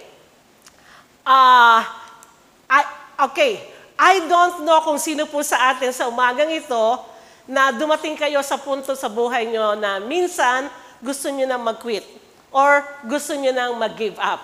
Uh, 1.25 1.85
I, 2.71 2.81
okay. 3.29 3.61
I 4.01 4.25
don't 4.25 4.65
know 4.65 4.81
kung 4.81 4.97
sino 4.97 5.29
po 5.29 5.45
sa 5.45 5.77
atin 5.77 5.93
sa 5.93 6.09
umagang 6.09 6.49
ito 6.49 7.05
na 7.45 7.69
dumating 7.69 8.17
kayo 8.17 8.41
sa 8.41 8.57
punto 8.57 8.97
sa 8.97 9.13
buhay 9.13 9.45
nyo 9.45 9.77
na 9.77 10.01
minsan 10.01 10.73
gusto 11.05 11.29
nyo 11.29 11.45
na 11.45 11.61
mag-quit 11.61 12.07
or 12.49 12.81
gusto 13.05 13.37
nyo 13.37 13.53
na 13.53 13.69
mag-give 13.77 14.17
up. 14.17 14.41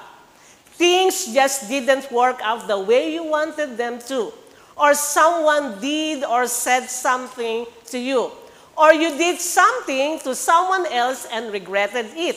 Things 0.76 1.32
just 1.32 1.72
didn't 1.72 2.12
work 2.12 2.36
out 2.44 2.68
the 2.68 2.76
way 2.76 3.16
you 3.16 3.24
wanted 3.24 3.80
them 3.80 3.96
to. 4.12 4.28
Or 4.76 4.92
someone 4.92 5.80
did 5.80 6.20
or 6.20 6.44
said 6.44 6.92
something 6.92 7.64
to 7.88 7.96
you. 7.96 8.28
Or 8.76 8.92
you 8.92 9.16
did 9.16 9.40
something 9.40 10.20
to 10.20 10.36
someone 10.36 10.84
else 10.92 11.24
and 11.32 11.48
regretted 11.48 12.12
it. 12.12 12.36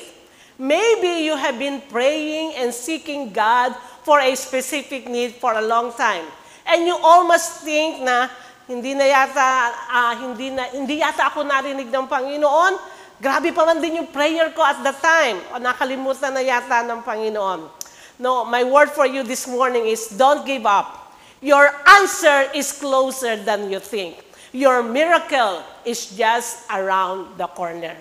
Maybe 0.55 1.27
you 1.27 1.35
have 1.35 1.59
been 1.59 1.83
praying 1.91 2.55
and 2.55 2.71
seeking 2.71 3.35
God 3.35 3.75
for 4.09 4.17
a 4.25 4.33
specific 4.33 5.05
need 5.05 5.37
for 5.37 5.53
a 5.53 5.61
long 5.61 5.93
time. 5.93 6.25
And 6.65 6.89
you 6.89 6.97
almost 6.97 7.61
think 7.61 8.01
na 8.01 8.25
hindi 8.65 8.97
na 8.97 9.05
yata 9.05 9.69
uh, 9.85 10.13
hindi 10.17 10.49
na 10.49 10.65
hindi 10.73 10.97
yata 10.97 11.29
ako 11.29 11.45
narinig 11.45 11.93
ng 11.93 12.09
Panginoon. 12.09 12.73
Grabe 13.21 13.53
pa 13.53 13.69
man 13.69 13.77
din 13.77 14.01
yung 14.01 14.09
prayer 14.09 14.49
ko 14.57 14.65
at 14.65 14.81
the 14.81 14.97
time. 14.97 15.37
O 15.53 15.61
nakalimutan 15.61 16.33
na 16.33 16.41
yata 16.41 16.81
ng 16.89 17.05
Panginoon. 17.05 17.69
No, 18.17 18.49
my 18.49 18.65
word 18.65 18.89
for 18.89 19.05
you 19.05 19.21
this 19.21 19.45
morning 19.45 19.85
is 19.85 20.09
don't 20.17 20.41
give 20.41 20.65
up. 20.65 21.13
Your 21.37 21.69
answer 22.01 22.49
is 22.57 22.73
closer 22.73 23.37
than 23.37 23.69
you 23.69 23.77
think. 23.77 24.17
Your 24.49 24.81
miracle 24.81 25.61
is 25.85 26.17
just 26.17 26.65
around 26.73 27.37
the 27.37 27.45
corner. 27.45 27.93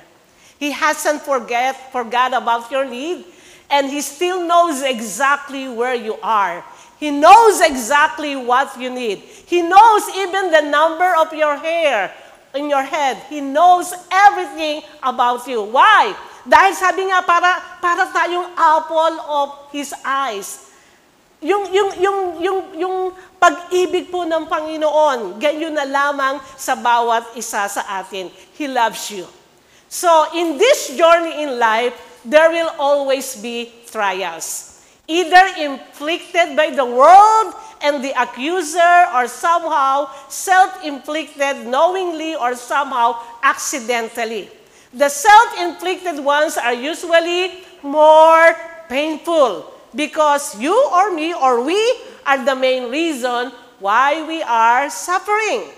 He 0.56 0.72
hasn't 0.72 1.20
forget, 1.20 1.92
forgot 1.92 2.32
about 2.32 2.72
your 2.72 2.88
need, 2.88 3.28
and 3.70 3.90
He 3.90 4.00
still 4.00 4.44
knows 4.44 4.82
exactly 4.82 5.68
where 5.68 5.94
you 5.94 6.16
are. 6.22 6.64
He 6.98 7.10
knows 7.14 7.60
exactly 7.60 8.34
what 8.34 8.74
you 8.74 8.90
need. 8.90 9.22
He 9.46 9.62
knows 9.62 10.02
even 10.16 10.50
the 10.50 10.66
number 10.66 11.14
of 11.14 11.32
your 11.32 11.56
hair 11.56 12.10
in 12.54 12.68
your 12.68 12.82
head. 12.82 13.22
He 13.30 13.40
knows 13.40 13.94
everything 14.10 14.82
about 15.02 15.46
you. 15.46 15.62
Why? 15.62 16.16
Dahil 16.42 16.72
sabi 16.74 17.06
nga, 17.06 17.22
para, 17.22 17.60
para 17.78 18.08
tayong 18.08 18.50
apple 18.56 19.16
of 19.30 19.48
His 19.70 19.92
eyes. 20.02 20.68
Yung, 21.38 21.70
yung, 21.70 21.90
yung, 22.02 22.18
yung, 22.42 22.60
yung 22.74 22.96
pag-ibig 23.38 24.10
po 24.10 24.26
ng 24.26 24.50
Panginoon, 24.50 25.38
ganyan 25.38 25.78
na 25.78 25.86
lamang 25.86 26.42
sa 26.58 26.74
bawat 26.74 27.38
isa 27.38 27.62
sa 27.70 27.82
atin. 28.02 28.26
He 28.58 28.66
loves 28.66 29.06
you. 29.14 29.22
So, 29.86 30.10
in 30.34 30.58
this 30.58 30.98
journey 30.98 31.46
in 31.46 31.62
life, 31.62 31.94
there 32.28 32.50
will 32.50 32.70
always 32.78 33.36
be 33.40 33.72
trials. 33.90 34.84
Either 35.08 35.56
inflicted 35.56 36.54
by 36.54 36.68
the 36.68 36.84
world 36.84 37.54
and 37.80 38.04
the 38.04 38.12
accuser, 38.20 39.06
or 39.14 39.26
somehow 39.26 40.10
self-inflicted 40.28 41.66
knowingly 41.66 42.34
or 42.34 42.54
somehow 42.54 43.16
accidentally. 43.42 44.50
The 44.92 45.08
self-inflicted 45.08 46.22
ones 46.22 46.58
are 46.58 46.74
usually 46.74 47.64
more 47.82 48.56
painful 48.88 49.72
because 49.94 50.58
you 50.60 50.74
or 50.92 51.12
me 51.12 51.32
or 51.32 51.64
we 51.64 51.80
are 52.26 52.44
the 52.44 52.56
main 52.56 52.90
reason 52.90 53.52
why 53.78 54.26
we 54.26 54.42
are 54.42 54.90
suffering. 54.90 55.70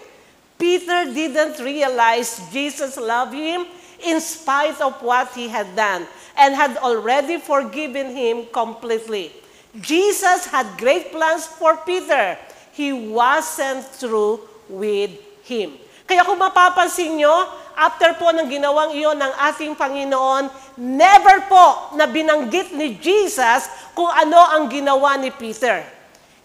Peter 0.59 1.13
didn't 1.13 1.63
realize 1.63 2.41
Jesus 2.51 2.97
loved 2.97 3.35
him 3.35 3.67
in 4.05 4.21
spite 4.21 4.81
of 4.81 5.01
what 5.03 5.31
he 5.35 5.49
had 5.49 5.77
done 5.77 6.07
and 6.39 6.55
had 6.55 6.77
already 6.79 7.39
forgiven 7.39 8.15
him 8.15 8.47
completely. 8.51 9.31
Jesus 9.79 10.51
had 10.51 10.67
great 10.79 11.15
plans 11.15 11.47
for 11.47 11.79
Peter. 11.87 12.35
He 12.75 12.91
wasn't 12.91 13.87
through 13.87 14.43
with 14.67 15.15
him. 15.47 15.79
Kaya 16.11 16.27
kung 16.27 16.43
mapapansin 16.43 17.23
nyo, 17.23 17.35
after 17.79 18.19
po 18.19 18.35
ng 18.35 18.51
ginawang 18.51 18.91
iyon 18.99 19.15
ng 19.15 19.33
ating 19.47 19.79
Panginoon, 19.79 20.51
never 20.75 21.47
po 21.47 21.95
na 21.95 22.11
binanggit 22.11 22.75
ni 22.75 22.99
Jesus 22.99 23.71
kung 23.95 24.11
ano 24.11 24.43
ang 24.43 24.67
ginawa 24.67 25.15
ni 25.23 25.31
Peter. 25.31 26.00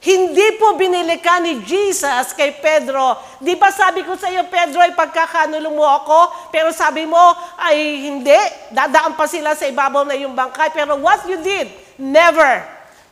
Hindi 0.05 0.61
po 0.61 0.77
binili 0.77 1.17
ka 1.17 1.41
ni 1.41 1.65
Jesus 1.65 2.29
kay 2.37 2.53
Pedro. 2.61 3.17
Di 3.41 3.57
ba 3.57 3.73
sabi 3.73 4.05
ko 4.05 4.13
sa 4.13 4.29
iyo, 4.29 4.45
Pedro, 4.45 4.77
ay 4.77 4.93
pagkakanulong 4.93 5.73
mo 5.73 5.81
ako, 5.81 6.53
pero 6.53 6.69
sabi 6.69 7.09
mo, 7.09 7.33
ay 7.57 8.05
hindi, 8.05 8.37
dadaan 8.69 9.17
pa 9.17 9.25
sila 9.25 9.57
sa 9.57 9.65
ibabaw 9.65 10.05
na 10.05 10.13
yung 10.13 10.37
bangkay. 10.37 10.69
Pero 10.77 11.01
what 11.01 11.25
you 11.25 11.41
did, 11.41 11.73
never. 11.97 12.61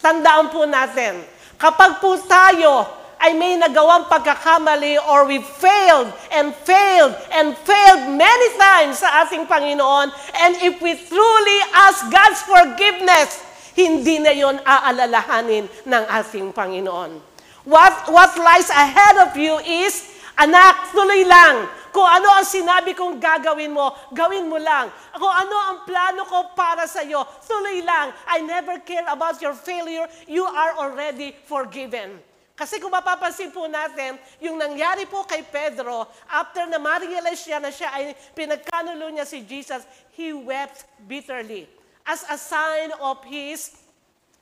Tandaan 0.05 0.53
po 0.53 0.69
natin, 0.69 1.25
kapag 1.57 1.97
po 1.97 2.13
tayo 2.29 2.85
ay 3.17 3.33
may 3.33 3.57
nagawang 3.57 4.05
pagkakamali 4.05 5.01
or 5.09 5.25
we 5.25 5.41
failed 5.41 6.13
and 6.29 6.53
failed 6.61 7.17
and 7.33 7.57
failed 7.65 8.05
many 8.13 8.47
times 8.53 9.01
sa 9.01 9.25
ating 9.25 9.49
Panginoon, 9.49 10.13
and 10.45 10.61
if 10.61 10.77
we 10.77 10.93
truly 11.09 11.59
ask 11.89 12.05
God's 12.13 12.45
forgiveness, 12.45 13.41
hindi 13.73 14.21
na 14.21 14.33
yon 14.33 14.61
aalalahanin 14.61 15.65
ng 15.85 16.03
ating 16.09 16.53
Panginoon. 16.53 17.33
What, 17.63 18.11
what 18.11 18.35
lies 18.35 18.67
ahead 18.69 19.23
of 19.23 19.31
you 19.39 19.55
is, 19.63 20.03
anak, 20.35 20.91
tuloy 20.91 21.23
lang. 21.23 21.69
Kung 21.93 22.03
ano 22.03 22.27
ang 22.41 22.43
sinabi 22.43 22.97
kong 22.97 23.21
gagawin 23.21 23.69
mo, 23.69 23.93
gawin 24.11 24.49
mo 24.49 24.57
lang. 24.57 24.89
Kung 25.13 25.29
ano 25.29 25.55
ang 25.71 25.77
plano 25.85 26.25
ko 26.25 26.51
para 26.57 26.89
sa 26.89 27.05
iyo, 27.05 27.21
tuloy 27.45 27.85
lang. 27.85 28.11
I 28.25 28.41
never 28.41 28.81
care 28.81 29.05
about 29.07 29.37
your 29.39 29.53
failure. 29.53 30.09
You 30.25 30.43
are 30.43 30.81
already 30.81 31.37
forgiven. 31.45 32.17
Kasi 32.53 32.77
kung 32.81 32.93
mapapansin 32.93 33.49
po 33.49 33.65
natin, 33.65 34.17
yung 34.41 34.57
nangyari 34.57 35.05
po 35.09 35.25
kay 35.25 35.41
Pedro, 35.45 36.05
after 36.29 36.65
na 36.69 36.77
ma-realize 36.77 37.41
siya 37.41 37.57
na 37.57 37.73
siya 37.73 37.89
ay 37.93 38.13
pinagkanulo 38.37 39.09
niya 39.09 39.25
si 39.25 39.41
Jesus, 39.45 39.85
he 40.13 40.33
wept 40.33 40.85
bitterly 41.05 41.65
as 42.03 42.23
a 42.27 42.37
sign 42.37 42.91
of 42.99 43.23
his 43.23 43.71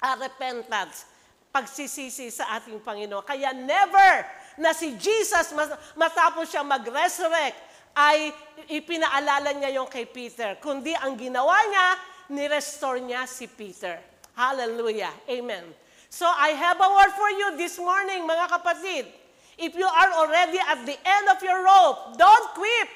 uh, 0.01 0.17
repentance, 0.17 1.05
pagsisisi 1.53 2.31
sa 2.31 2.57
ating 2.57 2.81
Panginoon. 2.81 3.21
Kaya 3.27 3.53
never 3.53 4.25
na 4.57 4.71
si 4.73 4.95
Jesus, 4.97 5.53
matapos 5.93 6.49
siya 6.49 6.63
mag-resurrect, 6.65 7.57
ay 7.91 8.31
ipinaalala 8.71 9.51
niya 9.51 9.75
yung 9.75 9.89
kay 9.91 10.07
Peter. 10.07 10.55
Kundi 10.63 10.95
ang 10.95 11.19
ginawa 11.19 11.59
niya, 11.67 11.87
ni-restore 12.31 13.03
niya 13.03 13.27
si 13.27 13.51
Peter. 13.51 13.99
Hallelujah. 14.31 15.11
Amen. 15.27 15.67
So 16.07 16.23
I 16.23 16.55
have 16.55 16.79
a 16.79 16.87
word 16.87 17.13
for 17.19 17.31
you 17.35 17.47
this 17.59 17.75
morning, 17.75 18.23
mga 18.23 18.47
kapatid. 18.47 19.05
If 19.59 19.75
you 19.75 19.85
are 19.85 20.11
already 20.23 20.57
at 20.57 20.87
the 20.87 20.95
end 20.95 21.25
of 21.29 21.39
your 21.43 21.59
rope, 21.67 22.15
don't 22.15 22.47
quit. 22.55 22.89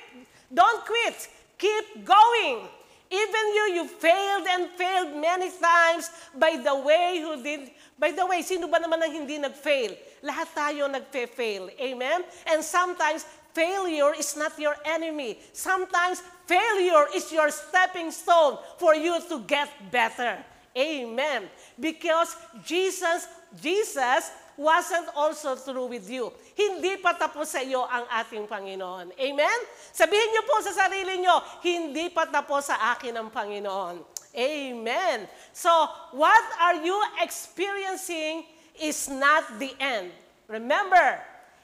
Don't 0.47 0.82
quit. 0.88 1.28
Keep 1.60 2.08
going. 2.08 2.71
Even 3.15 3.43
you, 3.56 3.65
you 3.80 3.84
failed 3.88 4.43
and 4.43 4.67
failed 4.75 5.15
many 5.15 5.47
times 5.56 6.12
by 6.36 6.60
the 6.60 6.75
way 6.75 7.23
who 7.23 7.39
did, 7.39 7.71
by 7.95 8.12
the 8.12 8.28
way, 8.28 8.43
sino 8.43 8.67
ba 8.67 8.75
naman 8.84 8.99
ang 8.99 9.13
hindi 9.15 9.39
nag-fail? 9.39 9.95
Lahat 10.19 10.51
tayo 10.51 10.91
nag-fail. 10.91 11.71
Amen? 11.80 12.28
And 12.51 12.60
sometimes, 12.60 13.23
failure 13.56 14.12
is 14.19 14.36
not 14.36 14.60
your 14.60 14.75
enemy. 14.84 15.39
Sometimes, 15.56 16.19
failure 16.43 17.08
is 17.15 17.32
your 17.32 17.47
stepping 17.56 18.12
stone 18.12 18.60
for 18.75 18.91
you 18.99 19.15
to 19.32 19.39
get 19.47 19.71
better. 19.88 20.43
Amen. 20.75 21.47
Because 21.79 22.35
Jesus, 22.67 23.31
Jesus 23.55 24.29
wasn't 24.59 25.07
also 25.15 25.55
through 25.55 25.88
with 25.88 26.07
you. 26.07 26.31
Hindi 26.55 26.99
pa 26.99 27.15
tapos 27.15 27.55
sa 27.55 27.63
iyo 27.63 27.83
ang 27.88 28.07
ating 28.11 28.43
Panginoon. 28.47 29.15
Amen? 29.15 29.57
Sabihin 29.91 30.29
niyo 30.35 30.43
po 30.43 30.59
sa 30.63 30.75
sarili 30.75 31.19
niyo, 31.19 31.35
hindi 31.63 32.11
pa 32.11 32.27
tapos 32.27 32.67
sa 32.67 32.95
akin 32.95 33.15
ang 33.15 33.29
Panginoon. 33.31 34.03
Amen. 34.35 35.31
So, 35.55 35.71
what 36.11 36.43
are 36.59 36.83
you 36.83 36.95
experiencing 37.23 38.43
is 38.79 39.07
not 39.07 39.59
the 39.59 39.71
end. 39.79 40.11
Remember, 40.47 41.19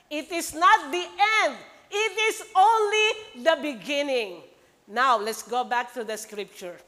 it 0.10 0.32
is 0.32 0.56
not 0.56 0.92
the 0.92 1.06
end. 1.44 1.54
It 1.92 2.14
is 2.32 2.44
only 2.56 3.08
the 3.44 3.56
beginning. 3.60 4.48
Now, 4.88 5.20
let's 5.20 5.44
go 5.44 5.64
back 5.64 5.94
to 5.96 6.04
the 6.04 6.16
scripture. 6.16 6.80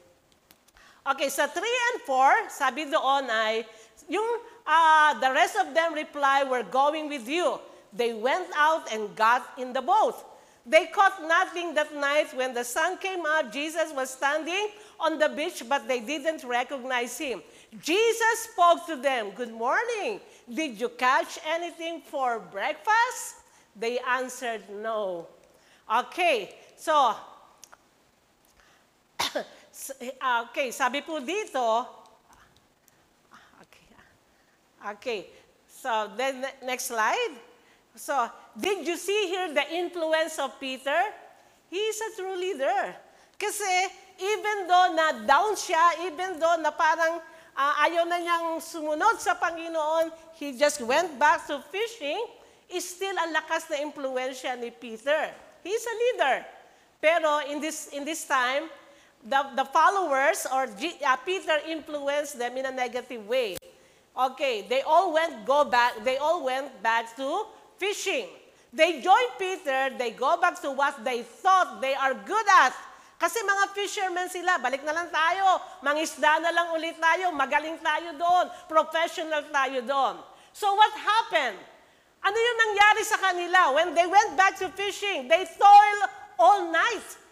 Okay, 1.04 1.28
sa 1.28 1.44
3 1.44 1.60
and 1.60 1.98
4, 2.08 2.48
sabi 2.48 2.88
doon 2.88 3.28
ay, 3.28 3.60
yung 4.08 4.24
uh, 4.64 5.12
the 5.20 5.28
rest 5.36 5.52
of 5.60 5.76
them 5.76 5.92
reply, 5.92 6.48
we're 6.48 6.64
going 6.64 7.12
with 7.12 7.28
you. 7.28 7.60
They 7.92 8.16
went 8.16 8.48
out 8.56 8.88
and 8.88 9.12
got 9.12 9.44
in 9.60 9.76
the 9.76 9.84
boat. 9.84 10.16
They 10.64 10.88
caught 10.88 11.20
nothing 11.20 11.76
that 11.76 11.92
night. 11.94 12.32
When 12.32 12.56
the 12.56 12.64
sun 12.64 12.96
came 12.96 13.28
up, 13.28 13.52
Jesus 13.52 13.92
was 13.92 14.16
standing 14.16 14.72
on 14.98 15.20
the 15.20 15.28
beach, 15.28 15.62
but 15.68 15.86
they 15.86 16.00
didn't 16.00 16.42
recognize 16.42 17.18
him. 17.18 17.44
Jesus 17.84 18.48
spoke 18.48 18.86
to 18.86 18.96
them, 18.96 19.36
Good 19.36 19.52
morning. 19.52 20.20
Did 20.48 20.80
you 20.80 20.88
catch 20.88 21.38
anything 21.44 22.00
for 22.00 22.40
breakfast? 22.40 23.44
They 23.76 23.98
answered, 24.00 24.62
No. 24.80 25.28
Okay, 25.84 26.56
so 26.76 27.14
okay, 30.48 30.70
sabi 30.70 31.02
po 31.02 31.18
dito, 31.18 31.62
okay, 33.58 33.86
okay, 34.94 35.20
so 35.66 35.90
then 36.14 36.46
next 36.62 36.94
slide. 36.94 37.34
So, 37.94 38.14
did 38.58 38.86
you 38.86 38.98
see 38.98 39.30
here 39.30 39.54
the 39.54 39.66
influence 39.74 40.38
of 40.38 40.58
Peter? 40.58 40.98
He 41.70 41.78
is 41.78 41.98
a 42.02 42.10
true 42.18 42.34
leader. 42.34 42.94
Kasi 43.34 43.70
even 44.18 44.66
though 44.66 44.88
na 44.94 45.06
down 45.26 45.54
siya, 45.58 46.06
even 46.06 46.38
though 46.38 46.58
na 46.58 46.70
parang 46.74 47.22
uh, 47.54 47.74
ayaw 47.86 48.06
na 48.06 48.18
niyang 48.18 48.58
sumunod 48.62 49.18
sa 49.18 49.34
Panginoon, 49.38 50.10
he 50.38 50.54
just 50.54 50.82
went 50.82 51.18
back 51.18 51.46
to 51.46 51.58
fishing, 51.70 52.18
is 52.70 52.86
still 52.86 53.14
ang 53.14 53.30
lakas 53.34 53.66
na 53.70 53.78
impluensya 53.82 54.58
ni 54.58 54.70
Peter. 54.70 55.30
He's 55.62 55.82
a 55.82 55.94
leader. 55.94 56.36
Pero 56.98 57.46
in 57.50 57.58
this, 57.62 57.90
in 57.94 58.02
this 58.02 58.26
time, 58.26 58.70
the, 59.24 59.40
the 59.56 59.64
followers 59.64 60.46
or 60.52 60.68
G, 60.68 60.92
uh, 61.00 61.16
Peter 61.24 61.56
influenced 61.68 62.38
them 62.38 62.56
in 62.56 62.66
a 62.66 62.72
negative 62.72 63.26
way. 63.26 63.56
Okay, 64.14 64.66
they 64.68 64.82
all 64.82 65.12
went 65.12 65.44
go 65.44 65.64
back. 65.64 66.04
They 66.04 66.18
all 66.18 66.44
went 66.44 66.70
back 66.82 67.16
to 67.16 67.46
fishing. 67.78 68.28
They 68.72 69.00
joined 69.00 69.34
Peter. 69.38 69.90
They 69.98 70.12
go 70.12 70.38
back 70.38 70.60
to 70.62 70.70
what 70.70 71.02
they 71.02 71.22
thought 71.22 71.80
they 71.80 71.94
are 71.94 72.14
good 72.14 72.46
at. 72.62 72.74
Kasi 73.18 73.42
mga 73.42 73.64
fishermen 73.74 74.28
sila, 74.30 74.58
balik 74.62 74.86
na 74.86 74.92
lang 74.94 75.08
tayo. 75.10 75.58
Mangisda 75.82 76.42
na 76.42 76.50
lang 76.54 76.74
ulit 76.74 76.94
tayo. 77.00 77.34
Magaling 77.34 77.78
tayo 77.82 78.14
doon. 78.14 78.46
Professional 78.70 79.42
tayo 79.50 79.78
doon. 79.82 80.14
So 80.54 80.70
what 80.74 80.94
happened? 80.94 81.58
Ano 82.22 82.36
yung 82.38 82.58
nangyari 82.70 83.02
sa 83.02 83.18
kanila? 83.18 83.58
When 83.74 83.94
they 83.98 84.06
went 84.06 84.38
back 84.38 84.58
to 84.62 84.70
fishing, 84.74 85.26
they 85.26 85.42
toil 85.58 85.98
all 86.38 86.70
night. 86.70 87.23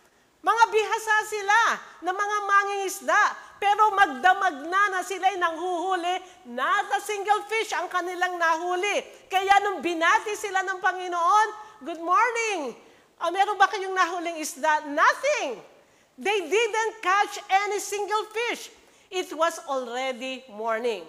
Mga 0.43 0.65
bihasa 0.75 1.17
sila 1.31 1.59
na 2.03 2.11
mga 2.11 2.37
mangingisda. 2.43 3.23
Pero 3.63 3.95
magdamag 3.95 4.67
na 4.67 4.83
na 4.91 5.01
sila'y 5.07 5.39
nanghuhuli, 5.39 6.19
not 6.51 6.91
a 6.91 6.99
single 6.99 7.47
fish 7.47 7.71
ang 7.71 7.87
kanilang 7.87 8.35
nahuli. 8.35 9.07
Kaya 9.31 9.63
nung 9.63 9.79
binati 9.79 10.35
sila 10.35 10.67
ng 10.67 10.83
Panginoon, 10.83 11.49
Good 11.83 11.99
morning! 11.99 12.79
Ah, 13.19 13.35
meron 13.35 13.59
ba 13.59 13.67
kayong 13.67 13.91
nahuling 13.91 14.39
isda? 14.39 14.87
Nothing! 14.87 15.59
They 16.15 16.47
didn't 16.47 16.95
catch 17.03 17.43
any 17.51 17.83
single 17.83 18.31
fish. 18.31 18.71
It 19.11 19.35
was 19.35 19.59
already 19.67 20.47
morning. 20.47 21.03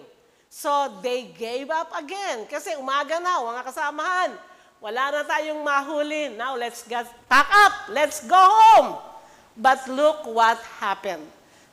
So 0.50 0.98
they 0.98 1.30
gave 1.30 1.70
up 1.70 1.94
again. 1.94 2.50
Kasi 2.50 2.74
umaga 2.74 3.22
na, 3.22 3.38
mga 3.38 3.62
kasamahan. 3.70 4.34
Wala 4.82 5.14
na 5.14 5.22
tayong 5.22 5.62
mahuli. 5.62 6.34
Now 6.34 6.58
let's 6.58 6.82
get 6.90 7.06
pack 7.30 7.46
up. 7.46 7.94
Let's 7.94 8.26
go 8.26 8.34
home. 8.34 9.13
But 9.54 9.86
look 9.86 10.26
what 10.26 10.58
happened. 10.82 11.22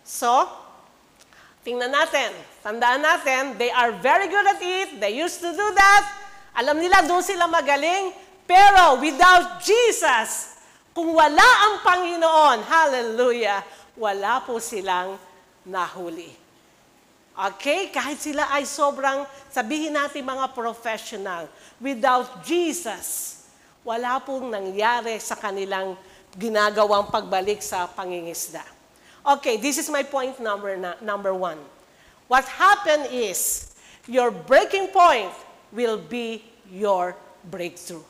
So, 0.06 0.46
tingnan 1.66 1.90
natin. 1.90 2.34
Tandaan 2.62 3.02
natin, 3.02 3.58
they 3.58 3.74
are 3.74 3.90
very 3.98 4.30
good 4.30 4.46
at 4.46 4.62
it. 4.62 5.02
They 5.02 5.18
used 5.18 5.42
to 5.42 5.50
do 5.50 5.68
that. 5.74 6.04
Alam 6.62 6.78
nila, 6.78 7.02
doon 7.10 7.26
sila 7.26 7.50
magaling. 7.50 8.14
Pero 8.46 9.02
without 9.02 9.64
Jesus, 9.64 10.60
kung 10.92 11.16
wala 11.16 11.42
ang 11.42 11.76
Panginoon, 11.82 12.58
hallelujah, 12.68 13.64
wala 13.96 14.44
po 14.44 14.60
silang 14.60 15.16
nahuli. 15.64 16.30
Okay? 17.32 17.90
Kahit 17.90 18.20
sila 18.20 18.52
ay 18.52 18.68
sobrang, 18.68 19.24
sabihin 19.48 19.96
natin 19.96 20.22
mga 20.28 20.52
professional, 20.52 21.48
without 21.80 22.44
Jesus, 22.44 23.40
wala 23.82 24.20
pong 24.22 24.52
nangyari 24.52 25.18
sa 25.18 25.34
kanilang 25.40 25.96
ginagawang 26.36 27.12
pagbalik 27.12 27.60
sa 27.60 27.88
pangingisda. 27.88 28.64
Okay, 29.22 29.58
this 29.62 29.78
is 29.78 29.88
my 29.90 30.02
point 30.02 30.40
number, 30.42 30.74
na, 30.78 30.98
number 31.04 31.34
one. 31.36 31.60
What 32.26 32.48
happened 32.48 33.12
is, 33.12 33.70
your 34.08 34.32
breaking 34.32 34.90
point 34.90 35.30
will 35.70 36.00
be 36.00 36.42
your 36.72 37.14
breakthrough. 37.46 38.04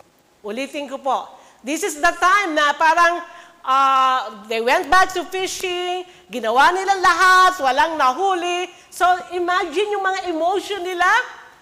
Ulitin 0.46 0.88
ko 0.88 0.98
po. 0.98 1.28
This 1.62 1.84
is 1.86 2.00
the 2.00 2.14
time 2.16 2.58
na 2.58 2.74
parang 2.74 3.22
uh, 3.62 4.46
they 4.50 4.62
went 4.62 4.90
back 4.90 5.14
to 5.14 5.22
fishing, 5.30 6.06
ginawa 6.30 6.74
nila 6.74 6.98
lahat, 6.98 7.54
walang 7.62 7.98
nahuli. 7.98 8.70
So 8.90 9.06
imagine 9.34 9.94
yung 9.94 10.06
mga 10.06 10.20
emotion 10.30 10.82
nila. 10.82 11.08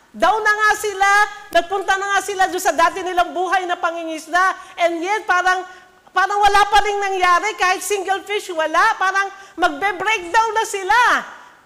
Down 0.09 0.41
na 0.41 0.53
nga 0.57 0.71
sila, 0.73 1.09
nagpunta 1.53 1.93
na 1.99 2.17
nga 2.17 2.21
sila 2.25 2.43
doon 2.49 2.63
sa 2.63 2.73
dati 2.73 3.05
nilang 3.05 3.29
buhay 3.29 3.69
na 3.69 3.77
pangingisda. 3.77 4.57
And 4.81 5.03
yet 5.05 5.29
parang 5.29 5.61
parang 6.11 6.39
wala 6.39 6.61
pa 6.67 6.79
rin 6.83 6.97
nangyari, 6.99 7.55
kahit 7.59 7.81
single 7.81 8.21
fish, 8.25 8.49
wala. 8.51 8.95
Parang 8.97 9.27
magbe-breakdown 9.57 10.49
na 10.53 10.65
sila. 10.65 11.01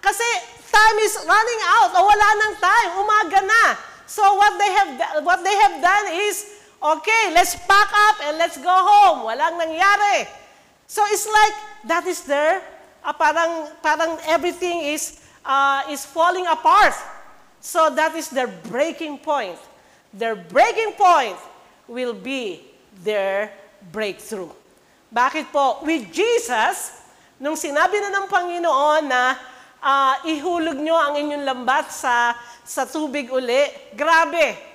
Kasi 0.00 0.26
time 0.68 0.98
is 1.02 1.16
running 1.24 1.62
out, 1.80 1.90
o 1.96 2.00
wala 2.04 2.28
nang 2.38 2.54
time, 2.60 2.90
umaga 3.00 3.40
na. 3.40 3.64
So 4.04 4.20
what 4.20 4.54
they 4.60 4.70
have 4.70 4.90
what 5.24 5.40
they 5.40 5.56
have 5.64 5.80
done 5.80 6.06
is 6.12 6.54
Okay, 6.84 7.32
let's 7.32 7.56
pack 7.64 7.88
up 7.88 8.16
and 8.28 8.36
let's 8.36 8.60
go 8.60 8.68
home. 8.68 9.24
Walang 9.24 9.56
nangyari. 9.56 10.28
So 10.84 11.00
it's 11.08 11.24
like 11.24 11.56
that 11.88 12.04
is 12.04 12.20
there. 12.28 12.60
Uh, 13.00 13.16
parang, 13.16 13.72
parang 13.80 14.20
everything 14.28 14.92
is, 14.92 15.16
uh, 15.48 15.80
is 15.88 16.04
falling 16.04 16.44
apart. 16.44 16.92
So 17.60 17.88
that 17.88 18.12
is 18.12 18.28
their 18.28 18.52
breaking 18.68 19.24
point. 19.24 19.56
Their 20.12 20.36
breaking 20.36 20.92
point 21.00 21.40
will 21.88 22.12
be 22.12 22.60
their 23.00 23.48
breakthrough. 23.90 24.52
Bakit 25.12 25.50
po? 25.54 25.82
With 25.86 26.10
Jesus, 26.10 27.04
nung 27.38 27.54
sinabi 27.54 28.00
na 28.00 28.10
ng 28.10 28.26
Panginoon 28.26 29.02
na 29.06 29.36
uh, 29.84 30.14
ihulog 30.26 30.80
nyo 30.80 30.96
ang 30.96 31.14
inyong 31.20 31.44
lambat 31.44 31.92
sa, 31.92 32.34
sa 32.64 32.88
tubig 32.88 33.28
uli, 33.28 33.68
grabe, 33.94 34.74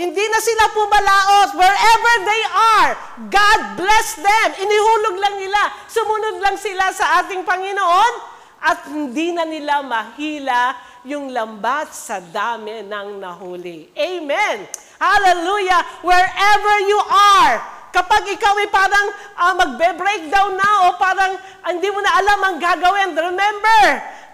hindi 0.00 0.24
na 0.32 0.40
sila 0.40 0.64
pumalaot. 0.72 1.50
Wherever 1.60 2.14
they 2.24 2.42
are, 2.48 2.90
God 3.28 3.60
bless 3.76 4.16
them. 4.16 4.48
Inihulog 4.64 5.16
lang 5.20 5.34
nila. 5.36 5.60
Sumunod 5.92 6.36
lang 6.40 6.56
sila 6.56 6.88
sa 6.94 7.20
ating 7.20 7.44
Panginoon 7.44 8.12
at 8.60 8.88
hindi 8.88 9.32
na 9.36 9.44
nila 9.44 9.84
mahila 9.84 10.76
yung 11.04 11.32
lambat 11.32 11.92
sa 11.92 12.20
dami 12.20 12.84
ng 12.84 13.20
nahuli. 13.20 13.92
Amen. 13.96 14.68
Hallelujah. 15.00 15.80
Wherever 16.04 16.74
you 16.84 17.00
are, 17.08 17.79
kapag 17.90 18.26
ikaw 18.34 18.54
ay 18.58 18.68
parang 18.70 19.06
uh, 19.38 19.54
magbe-breakdown 19.54 20.54
na 20.58 20.90
o 20.90 20.98
parang 20.98 21.34
uh, 21.36 21.70
hindi 21.70 21.90
mo 21.90 22.00
na 22.02 22.12
alam 22.18 22.38
ang 22.42 22.56
gagawin, 22.58 23.14
remember, 23.14 23.82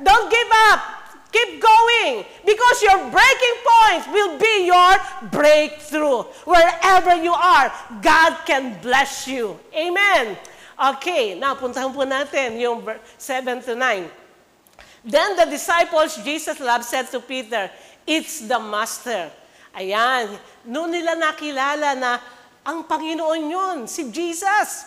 don't 0.01 0.29
give 0.29 0.53
up. 0.73 0.81
Keep 1.37 1.61
going 1.61 2.25
because 2.49 2.77
your 2.81 3.13
breaking 3.13 3.59
point 3.61 4.03
will 4.09 4.33
be 4.41 4.71
your 4.71 4.95
breakthrough. 5.29 6.25
Wherever 6.49 7.19
you 7.19 7.35
are, 7.35 7.69
God 8.01 8.47
can 8.49 8.79
bless 8.81 9.29
you. 9.29 9.59
Amen. 9.75 10.39
Okay, 10.77 11.37
now 11.37 11.57
puntahan 11.57 11.93
po 11.93 12.09
natin 12.09 12.57
yung 12.57 12.81
7 13.21 13.65
to 13.69 13.77
9. 13.77 14.09
Then 15.07 15.37
the 15.37 15.47
disciples 15.49 16.17
Jesus 16.25 16.61
loved 16.61 16.85
said 16.85 17.09
to 17.13 17.21
Peter, 17.21 17.69
It's 18.07 18.45
the 18.45 18.59
Master. 18.59 19.29
Ayan, 19.77 20.41
noon 20.65 20.89
nila 20.89 21.21
nakilala 21.21 21.93
na 21.93 22.17
ang 22.67 22.85
Panginoon 22.85 23.43
yun, 23.47 23.79
si 23.87 24.11
Jesus. 24.11 24.85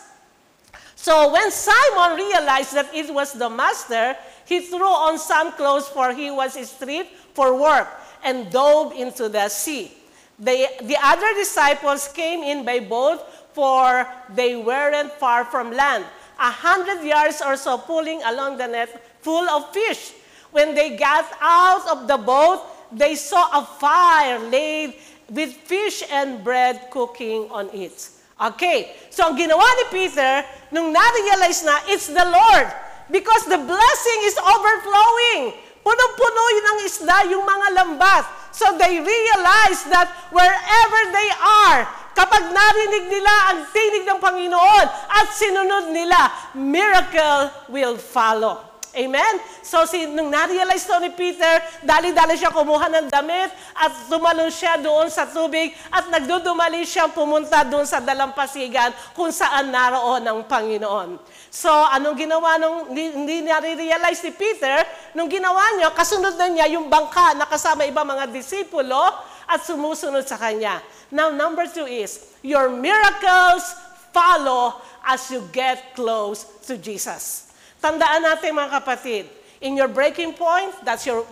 So 0.99 1.31
when 1.31 1.47
Simon 1.49 2.19
realized 2.19 2.75
that 2.75 2.91
it 2.91 3.07
was 3.07 3.31
the 3.31 3.47
Master, 3.47 4.19
He 4.49 4.65
threw 4.65 4.81
on 4.81 5.19
some 5.19 5.53
clothes, 5.53 5.87
for 5.87 6.11
he 6.11 6.31
was 6.33 6.57
stripped 6.57 7.13
for 7.37 7.53
work, 7.53 7.85
and 8.23 8.49
dove 8.49 8.97
into 8.97 9.29
the 9.29 9.47
sea. 9.47 9.93
The, 10.39 10.65
the 10.81 10.97
other 10.97 11.35
disciples 11.35 12.07
came 12.07 12.41
in 12.41 12.65
by 12.65 12.79
boat, 12.79 13.21
for 13.53 14.09
they 14.33 14.55
weren't 14.55 15.11
far 15.21 15.45
from 15.45 15.69
land, 15.69 16.03
a 16.39 16.49
hundred 16.49 17.05
yards 17.05 17.43
or 17.45 17.55
so 17.57 17.77
pulling 17.77 18.23
along 18.23 18.57
the 18.57 18.65
net 18.65 18.89
full 19.21 19.47
of 19.47 19.71
fish. 19.71 20.13
When 20.49 20.73
they 20.73 20.97
got 20.97 21.29
out 21.39 21.85
of 21.87 22.07
the 22.07 22.17
boat, 22.17 22.65
they 22.91 23.13
saw 23.13 23.53
a 23.53 23.63
fire 23.63 24.39
laid 24.49 24.95
with 25.29 25.53
fish 25.65 26.01
and 26.09 26.43
bread 26.43 26.89
cooking 26.89 27.49
on 27.53 27.69
it. 27.73 27.95
Okay, 28.39 28.95
so 29.11 29.27
ang 29.27 29.35
ginawa 29.35 29.67
ni 29.83 29.85
Peter, 29.91 30.47
nung 30.71 30.95
na-realize 30.95 31.59
na, 31.67 31.75
it's 31.91 32.07
the 32.07 32.23
Lord. 32.23 32.67
Because 33.11 33.43
the 33.49 33.59
blessing 33.59 34.19
is 34.29 34.37
overflowing. 34.39 35.57
Punong-puno 35.83 36.41
yun 36.55 36.65
ang 36.69 36.79
isda, 36.85 37.17
yung 37.35 37.43
mga 37.43 37.67
lambat. 37.73 38.23
So 38.53 38.77
they 38.77 39.01
realize 39.01 39.81
that 39.91 40.07
wherever 40.31 41.01
they 41.11 41.29
are, 41.35 41.79
kapag 42.13 42.53
narinig 42.53 43.09
nila 43.09 43.33
ang 43.51 43.59
tinig 43.73 44.05
ng 44.05 44.19
Panginoon 44.21 44.85
at 45.09 45.27
sinunod 45.33 45.91
nila, 45.91 46.31
miracle 46.55 47.49
will 47.73 47.97
follow. 47.97 48.68
Amen? 48.89 49.34
So, 49.62 49.86
si, 49.86 50.10
nung 50.10 50.34
na-realize 50.34 50.82
to 50.89 50.97
ni 50.97 51.13
Peter, 51.13 51.62
dali-dali 51.86 52.34
siya 52.34 52.49
kumuha 52.49 52.89
ng 52.89 53.06
damit 53.06 53.54
at 53.78 53.93
tumalon 54.10 54.49
siya 54.49 54.82
doon 54.82 55.13
sa 55.13 55.30
tubig 55.30 55.78
at 55.93 56.10
nagdudumali 56.10 56.82
siya 56.82 57.06
pumunta 57.06 57.62
doon 57.62 57.86
sa 57.86 58.02
dalampasigan 58.02 58.89
kung 59.13 59.30
saan 59.30 59.69
naroon 59.69 60.25
ang 60.25 60.41
Panginoon. 60.41 61.21
So, 61.54 61.69
anong 61.69 62.17
ginawa 62.17 62.58
nung 62.58 62.89
hindi 62.89 63.45
na-realize 63.45 64.25
ni 64.25 64.34
Peter? 64.34 64.82
Nung 65.13 65.30
ginawa 65.30 65.78
niya, 65.78 65.93
kasunod 65.93 66.34
na 66.34 66.49
niya 66.49 66.65
yung 66.73 66.89
bangka 66.89 67.38
na 67.38 67.45
kasama 67.45 67.86
ibang 67.86 68.10
mga 68.10 68.25
disipulo 68.34 69.06
at 69.49 69.62
sumusunod 69.65 70.25
sa 70.25 70.38
kanya. 70.41 70.82
Now, 71.13 71.30
number 71.30 71.69
two 71.69 71.86
is, 71.86 72.38
your 72.41 72.69
miracles 72.73 73.65
follow 74.13 74.82
as 75.06 75.30
you 75.30 75.45
get 75.54 75.93
close 75.93 76.45
to 76.65 76.78
Jesus. 76.78 77.48
Tandaan 77.79 78.27
natin 78.27 78.55
mga 78.55 78.83
kapatid, 78.83 79.23
in 79.63 79.75
your 79.75 79.87
breaking 79.87 80.35
point, 80.35 80.71
that's 80.83 81.07
your, 81.07 81.23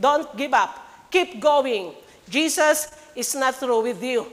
don't 0.00 0.28
give 0.36 0.52
up. 0.52 0.80
Keep 1.12 1.40
going. 1.40 1.92
Jesus 2.28 2.88
is 3.14 3.32
not 3.36 3.54
through 3.56 3.84
with 3.84 4.00
you. 4.02 4.26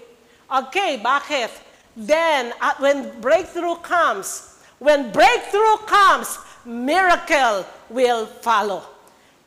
Okay, 0.47 0.99
bakit? 0.99 1.51
Then, 1.95 2.55
uh, 2.59 2.75
when 2.79 3.19
breakthrough 3.19 3.75
comes, 3.83 4.59
when 4.79 5.11
breakthrough 5.11 5.83
comes, 5.87 6.39
miracle 6.65 7.67
will 7.89 8.25
follow. 8.25 8.83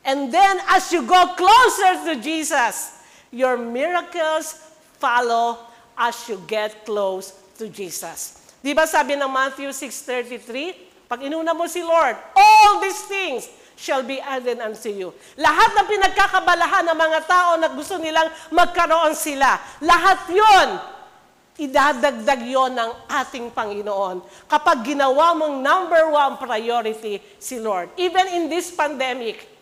And 0.05 0.31
then 0.31 0.61
as 0.69 0.93
you 0.93 1.01
go 1.01 1.33
closer 1.33 2.05
to 2.05 2.21
Jesus, 2.21 3.01
your 3.31 3.57
miracles 3.57 4.53
follow 5.01 5.57
as 5.97 6.29
you 6.29 6.41
get 6.45 6.85
close 6.85 7.33
to 7.57 7.67
Jesus. 7.69 8.53
Di 8.61 8.73
ba 8.73 8.85
sabi 8.85 9.17
ng 9.17 9.29
Matthew 9.29 9.73
6.33? 9.73 10.94
Pag 11.05 11.25
inuna 11.25 11.53
mo 11.53 11.69
si 11.69 11.85
Lord, 11.85 12.17
all 12.33 12.81
these 12.81 13.01
things 13.05 13.45
shall 13.75 14.01
be 14.01 14.17
added 14.23 14.57
unto 14.57 14.89
you. 14.89 15.11
Lahat 15.37 15.75
ng 15.75 15.87
pinagkakabalahan 15.87 16.87
ng 16.89 16.97
mga 16.97 17.19
tao 17.27 17.51
na 17.59 17.69
gusto 17.69 17.99
nilang 17.99 18.31
magkaroon 18.49 19.13
sila, 19.13 19.59
lahat 19.83 20.31
yon 20.31 20.69
idadagdag 21.55 22.41
yon 22.43 22.75
ng 22.75 22.91
ating 23.07 23.47
Panginoon 23.55 24.19
kapag 24.43 24.91
ginawa 24.91 25.31
mong 25.31 25.63
number 25.63 26.03
one 26.11 26.35
priority 26.35 27.23
si 27.39 27.63
Lord. 27.63 27.87
Even 27.95 28.27
in 28.35 28.43
this 28.51 28.75
pandemic, 28.75 29.54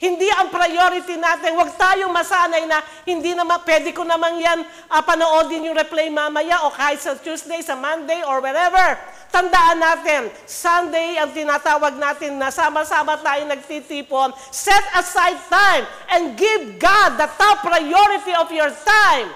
hindi 0.00 0.32
ang 0.32 0.48
priority 0.48 1.20
natin. 1.20 1.60
Huwag 1.60 1.76
tayong 1.76 2.08
masanay 2.08 2.64
na 2.64 2.80
hindi 3.04 3.36
naman, 3.36 3.60
pwede 3.68 3.92
ko 3.92 4.00
naman 4.00 4.40
yan 4.40 4.64
uh, 4.88 5.04
panoodin 5.04 5.68
yung 5.68 5.76
replay 5.76 6.08
mamaya 6.08 6.64
o 6.64 6.72
kahit 6.72 7.04
sa 7.04 7.12
Tuesday, 7.20 7.60
sa 7.60 7.76
Monday, 7.76 8.24
or 8.24 8.40
wherever. 8.40 8.96
Tandaan 9.28 9.76
natin, 9.76 10.32
Sunday 10.48 11.20
ang 11.20 11.36
tinatawag 11.36 12.00
natin 12.00 12.40
na 12.40 12.48
sama-sama 12.48 13.20
tayo 13.20 13.44
nagtitipon. 13.44 14.32
Set 14.48 14.82
aside 14.96 15.36
time 15.52 15.84
and 16.16 16.32
give 16.32 16.80
God 16.80 17.20
the 17.20 17.28
top 17.36 17.60
priority 17.60 18.32
of 18.40 18.48
your 18.48 18.72
time. 18.72 19.28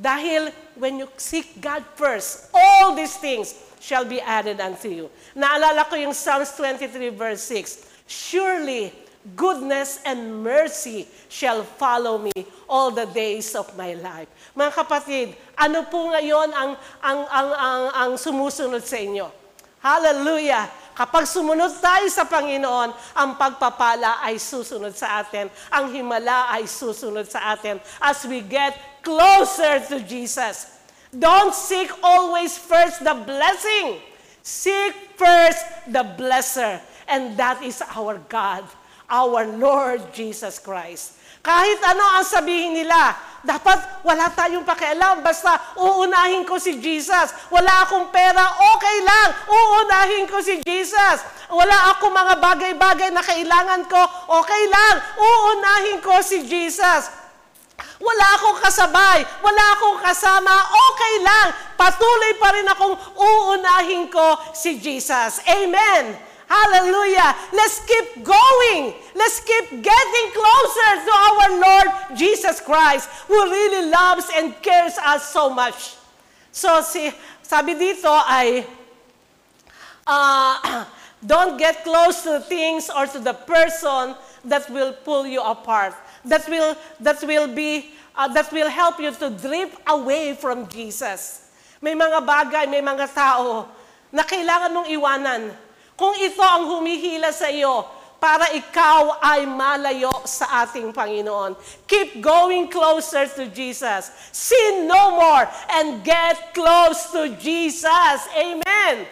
Dahil 0.00 0.48
when 0.80 0.96
you 1.04 1.12
seek 1.20 1.60
God 1.60 1.84
first, 1.92 2.48
all 2.56 2.96
these 2.96 3.20
things 3.20 3.52
shall 3.84 4.08
be 4.08 4.16
added 4.24 4.64
unto 4.64 4.88
you. 4.88 5.12
Naalala 5.36 5.84
ko 5.84 5.94
yung 6.00 6.16
Psalms 6.16 6.56
23 6.56 7.12
verse 7.12 7.44
6. 7.52 7.84
Surely, 8.08 9.07
goodness 9.34 10.00
and 10.06 10.44
mercy 10.44 11.08
shall 11.28 11.64
follow 11.64 12.16
me 12.18 12.32
all 12.68 12.90
the 12.92 13.08
days 13.10 13.56
of 13.58 13.68
my 13.76 13.92
life. 13.98 14.28
Mga 14.54 14.72
kapatid, 14.72 15.26
ano 15.58 15.84
po 15.88 16.12
ngayon 16.12 16.48
ang, 16.54 16.70
ang, 17.02 17.20
ang, 17.28 17.50
ang, 17.52 17.84
ang 17.92 18.12
sumusunod 18.14 18.80
sa 18.84 18.96
inyo? 18.96 19.26
Hallelujah! 19.82 20.68
Kapag 20.98 21.30
sumunod 21.30 21.78
tayo 21.78 22.10
sa 22.10 22.26
Panginoon, 22.26 22.90
ang 23.14 23.30
pagpapala 23.38 24.18
ay 24.26 24.34
susunod 24.34 24.90
sa 24.98 25.22
atin. 25.22 25.46
Ang 25.70 25.94
himala 25.94 26.50
ay 26.50 26.66
susunod 26.66 27.22
sa 27.30 27.54
atin 27.54 27.78
as 28.02 28.26
we 28.26 28.42
get 28.42 28.74
closer 29.06 29.78
to 29.78 30.02
Jesus. 30.02 30.74
Don't 31.14 31.54
seek 31.54 31.86
always 32.02 32.58
first 32.58 33.06
the 33.06 33.14
blessing. 33.14 34.02
Seek 34.42 35.14
first 35.14 35.62
the 35.86 36.02
blesser. 36.18 36.82
And 37.06 37.38
that 37.38 37.62
is 37.62 37.78
our 37.94 38.18
God 38.26 38.66
our 39.08 39.48
Lord 39.56 40.12
Jesus 40.12 40.60
Christ. 40.60 41.16
Kahit 41.40 41.80
ano 41.80 42.20
ang 42.20 42.26
sabihin 42.28 42.76
nila, 42.76 43.16
dapat 43.40 44.04
wala 44.04 44.28
tayong 44.34 44.66
pakialam, 44.66 45.24
basta 45.24 45.56
uunahin 45.78 46.44
ko 46.44 46.60
si 46.60 46.76
Jesus. 46.76 47.32
Wala 47.48 47.88
akong 47.88 48.12
pera, 48.12 48.44
okay 48.76 48.98
lang, 49.00 49.28
uunahin 49.48 50.26
ko 50.28 50.42
si 50.44 50.60
Jesus. 50.60 51.24
Wala 51.48 51.96
akong 51.96 52.12
mga 52.12 52.34
bagay-bagay 52.36 53.08
na 53.14 53.24
kailangan 53.24 53.88
ko, 53.88 54.02
okay 54.28 54.64
lang, 54.68 54.94
uunahin 55.16 55.98
ko 56.04 56.20
si 56.20 56.44
Jesus. 56.44 57.08
Wala 57.98 58.26
akong 58.36 58.58
kasabay, 58.62 59.24
wala 59.40 59.64
akong 59.78 59.98
kasama, 60.02 60.54
okay 60.68 61.14
lang. 61.22 61.48
Patuloy 61.78 62.32
pa 62.36 62.48
rin 62.54 62.66
akong 62.66 62.94
uunahin 63.14 64.10
ko 64.10 64.36
si 64.52 64.82
Jesus. 64.82 65.40
Amen. 65.46 66.27
Hallelujah. 66.48 67.36
Let's 67.52 67.84
keep 67.84 68.24
going. 68.24 68.96
Let's 69.12 69.44
keep 69.44 69.84
getting 69.84 70.26
closer 70.32 70.90
to 71.04 71.12
our 71.12 71.48
Lord 71.60 71.88
Jesus 72.16 72.64
Christ 72.64 73.12
who 73.28 73.36
really 73.36 73.90
loves 73.92 74.32
and 74.32 74.56
cares 74.64 74.96
us 74.96 75.28
so 75.28 75.52
much. 75.52 76.00
So 76.48 76.80
si, 76.80 77.12
sabi 77.44 77.76
dito 77.76 78.08
ay, 78.08 78.64
uh, 80.08 80.88
don't 81.20 81.60
get 81.60 81.84
close 81.84 82.24
to 82.24 82.40
things 82.40 82.88
or 82.88 83.04
to 83.04 83.20
the 83.20 83.36
person 83.36 84.16
that 84.48 84.64
will 84.72 84.96
pull 85.04 85.28
you 85.28 85.44
apart. 85.44 85.92
That 86.24 86.48
will, 86.48 86.72
that 87.04 87.20
will 87.28 87.52
be, 87.52 87.92
uh, 88.16 88.32
that 88.32 88.48
will 88.56 88.72
help 88.72 88.96
you 89.04 89.12
to 89.12 89.28
drift 89.36 89.76
away 89.84 90.32
from 90.32 90.64
Jesus. 90.72 91.52
May 91.84 91.92
mga 91.92 92.24
bagay, 92.24 92.64
may 92.72 92.80
mga 92.80 93.12
tao 93.12 93.68
na 94.08 94.24
kailangan 94.24 94.72
mong 94.72 94.88
iwanan 94.88 95.52
kung 95.98 96.14
ito 96.14 96.38
ang 96.38 96.70
humihila 96.70 97.34
sa 97.34 97.50
iyo, 97.50 97.82
para 98.18 98.50
ikaw 98.54 99.18
ay 99.22 99.46
malayo 99.46 100.10
sa 100.26 100.66
ating 100.66 100.90
Panginoon. 100.90 101.54
Keep 101.86 102.18
going 102.18 102.66
closer 102.66 103.30
to 103.30 103.46
Jesus. 103.50 104.10
Sin 104.34 104.90
no 104.90 105.14
more 105.14 105.46
and 105.78 106.02
get 106.02 106.50
close 106.50 107.14
to 107.14 107.30
Jesus. 107.38 108.18
Amen. 108.34 109.06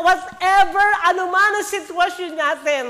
Whatever, 0.00 0.84
anuman 1.12 1.60
ang 1.60 1.66
sitwasyon 1.68 2.32
natin, 2.32 2.84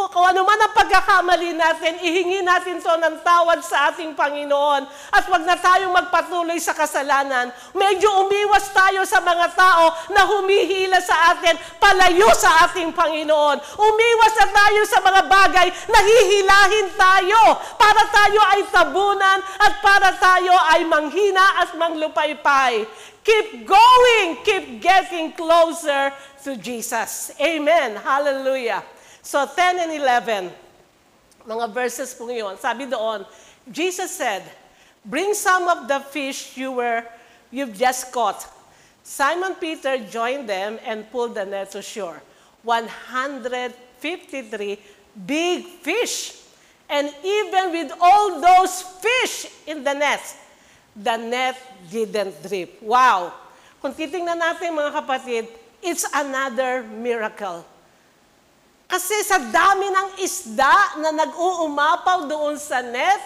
kung, 0.00 0.08
kung 0.16 0.26
ano 0.32 0.48
man 0.48 0.56
ang 0.56 0.72
pagkakamali 0.72 1.52
natin, 1.52 2.00
ihingi 2.00 2.40
natin 2.40 2.80
to 2.80 2.88
ng 2.88 3.20
tawad 3.20 3.60
sa 3.60 3.92
ating 3.92 4.16
Panginoon. 4.16 4.88
At 5.12 5.28
wag 5.28 5.44
na 5.44 5.60
tayong 5.60 5.92
magpatuloy 5.92 6.56
sa 6.56 6.72
kasalanan. 6.72 7.52
Medyo 7.76 8.24
umiwas 8.24 8.72
tayo 8.72 9.04
sa 9.04 9.20
mga 9.20 9.52
tao 9.52 9.92
na 10.16 10.24
humihila 10.24 11.04
sa 11.04 11.36
atin, 11.36 11.52
palayo 11.76 12.32
sa 12.32 12.64
ating 12.64 12.96
Panginoon. 12.96 13.60
Umiwas 13.76 14.34
na 14.40 14.48
tayo 14.48 14.80
sa 14.88 14.98
mga 15.04 15.22
bagay 15.28 15.68
na 15.92 16.00
hihilahin 16.00 16.88
tayo 16.96 17.60
para 17.76 18.02
tayo 18.08 18.40
ay 18.56 18.60
tabunan 18.72 19.38
at 19.60 19.84
para 19.84 20.16
tayo 20.16 20.56
ay 20.72 20.80
manghina 20.88 21.60
at 21.60 21.76
manglupaypay. 21.76 22.88
Keep 23.20 23.68
going, 23.68 24.40
keep 24.48 24.80
getting 24.80 25.36
closer 25.36 26.08
to 26.40 26.56
Jesus. 26.56 27.36
Amen. 27.36 28.00
Hallelujah. 28.00 28.80
So 29.20 29.44
10 29.44 29.78
and 29.78 29.92
11, 29.92 30.50
mga 31.44 31.66
verses 31.72 32.16
po 32.16 32.28
ngayon, 32.28 32.56
sabi 32.56 32.88
doon, 32.88 33.24
Jesus 33.68 34.12
said, 34.12 34.44
Bring 35.04 35.32
some 35.32 35.68
of 35.68 35.88
the 35.88 36.00
fish 36.12 36.56
you 36.56 36.72
were, 36.76 37.04
you've 37.48 37.72
just 37.72 38.12
caught. 38.12 38.44
Simon 39.00 39.56
Peter 39.56 39.96
joined 40.08 40.48
them 40.48 40.78
and 40.84 41.08
pulled 41.08 41.34
the 41.34 41.44
net 41.44 41.72
to 41.72 41.80
shore. 41.80 42.20
153 42.62 44.78
big 45.26 45.64
fish. 45.80 46.36
And 46.90 47.08
even 47.24 47.72
with 47.72 47.92
all 48.00 48.40
those 48.40 48.82
fish 49.00 49.46
in 49.66 49.84
the 49.84 49.94
net, 49.94 50.20
the 50.94 51.16
net 51.16 51.56
didn't 51.88 52.42
drip. 52.42 52.82
Wow! 52.82 53.32
Kung 53.80 53.94
titingnan 53.94 54.36
natin 54.36 54.76
mga 54.76 54.92
kapatid, 54.92 55.48
it's 55.80 56.04
another 56.12 56.82
miracle. 56.82 57.64
Kasi 58.90 59.22
sa 59.22 59.38
dami 59.38 59.86
ng 59.86 60.08
isda 60.18 60.98
na 60.98 61.14
nag-uumapaw 61.14 62.26
doon 62.26 62.58
sa 62.58 62.82
net, 62.82 63.22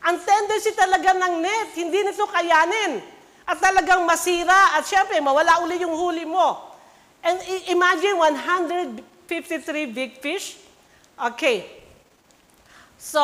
ang 0.00 0.16
tendency 0.16 0.72
talaga 0.72 1.12
ng 1.12 1.44
net, 1.44 1.76
hindi 1.76 2.00
nito 2.00 2.24
kayanin. 2.24 3.04
At 3.44 3.60
talagang 3.60 4.08
masira 4.08 4.80
at 4.80 4.88
syempre 4.88 5.20
mawala 5.20 5.60
uli 5.60 5.84
yung 5.84 5.92
huli 5.92 6.24
mo. 6.24 6.72
And 7.20 7.36
imagine 7.68 8.16
153 8.16 9.92
big 9.92 10.24
fish. 10.24 10.56
Okay. 11.20 11.68
So, 12.96 13.20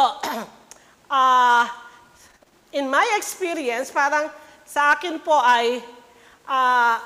uh, 1.09 1.65
in 2.77 2.93
my 2.93 3.09
experience, 3.17 3.89
parang 3.89 4.29
sa 4.69 4.93
akin 5.01 5.17
po 5.17 5.33
ay, 5.41 5.81
uh, 6.45 7.01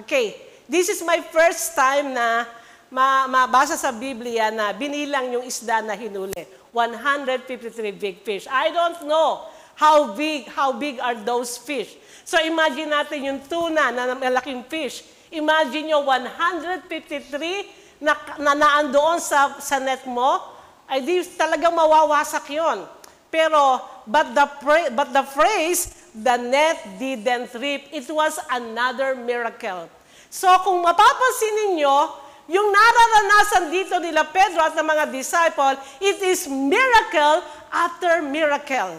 okay, 0.00 0.32
this 0.64 0.88
is 0.88 1.04
my 1.04 1.20
first 1.20 1.76
time 1.76 2.16
na 2.16 2.48
ma 2.92 3.24
mabasa 3.24 3.80
sa 3.80 3.88
Biblia 3.88 4.52
na 4.52 4.68
binilang 4.76 5.40
yung 5.40 5.44
isda 5.48 5.80
na 5.80 5.96
hinuli. 5.96 6.44
153 6.76 7.72
big 7.96 8.20
fish. 8.20 8.44
I 8.48 8.68
don't 8.68 9.08
know 9.08 9.48
how 9.80 10.12
big 10.12 10.44
how 10.52 10.76
big 10.76 11.00
are 11.00 11.16
those 11.16 11.56
fish. 11.56 11.96
So 12.28 12.36
imagine 12.44 12.92
natin 12.92 13.24
yung 13.24 13.40
tuna 13.48 13.88
na 13.88 14.12
malaking 14.12 14.68
fish. 14.68 15.08
Imagine 15.32 15.96
nyo 15.96 16.04
153 16.04 18.04
na, 18.04 18.12
na 18.36 18.52
naandoon 18.52 19.16
sa, 19.16 19.56
sa 19.56 19.80
net 19.80 20.04
mo, 20.04 20.44
ay 20.84 21.00
di 21.00 21.24
talagang 21.38 21.72
mawawasak 21.72 22.44
yon. 22.52 22.84
Pero, 23.32 23.80
but 24.04 24.36
the, 24.36 24.44
but 24.92 25.08
the 25.08 25.24
phrase, 25.24 25.88
the 26.12 26.36
net 26.36 26.76
didn't 27.00 27.48
rip, 27.56 27.88
it 27.88 28.04
was 28.12 28.36
another 28.52 29.16
miracle. 29.16 29.88
So 30.28 30.52
kung 30.60 30.84
mapapansin 30.84 31.72
ninyo, 31.72 32.21
yung 32.50 32.68
nararanasan 32.74 33.70
dito 33.70 33.96
nila 34.02 34.26
Pedro 34.26 34.66
at 34.66 34.74
ng 34.74 34.86
mga 34.86 35.04
disciple, 35.14 35.78
it 36.02 36.18
is 36.22 36.50
miracle 36.50 37.42
after 37.70 38.22
miracle. 38.22 38.98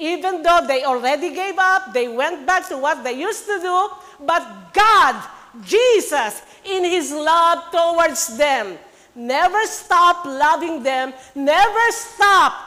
Even 0.00 0.40
though 0.40 0.64
they 0.64 0.84
already 0.88 1.28
gave 1.36 1.60
up, 1.60 1.92
they 1.92 2.08
went 2.08 2.48
back 2.48 2.64
to 2.72 2.80
what 2.80 3.04
they 3.04 3.12
used 3.12 3.44
to 3.44 3.60
do, 3.60 3.76
but 4.24 4.72
God, 4.72 5.20
Jesus, 5.60 6.40
in 6.64 6.88
His 6.88 7.12
love 7.12 7.68
towards 7.68 8.32
them, 8.40 8.80
never 9.12 9.60
stopped 9.68 10.24
loving 10.24 10.82
them, 10.82 11.12
never 11.36 11.84
stopped 11.92 12.64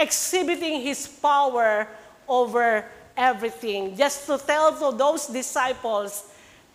exhibiting 0.00 0.80
His 0.80 1.04
power 1.04 1.88
over 2.24 2.88
everything. 3.12 3.92
Just 3.92 4.24
to 4.26 4.38
tell 4.38 4.72
to 4.80 4.96
those 4.96 5.26
disciples, 5.26 6.24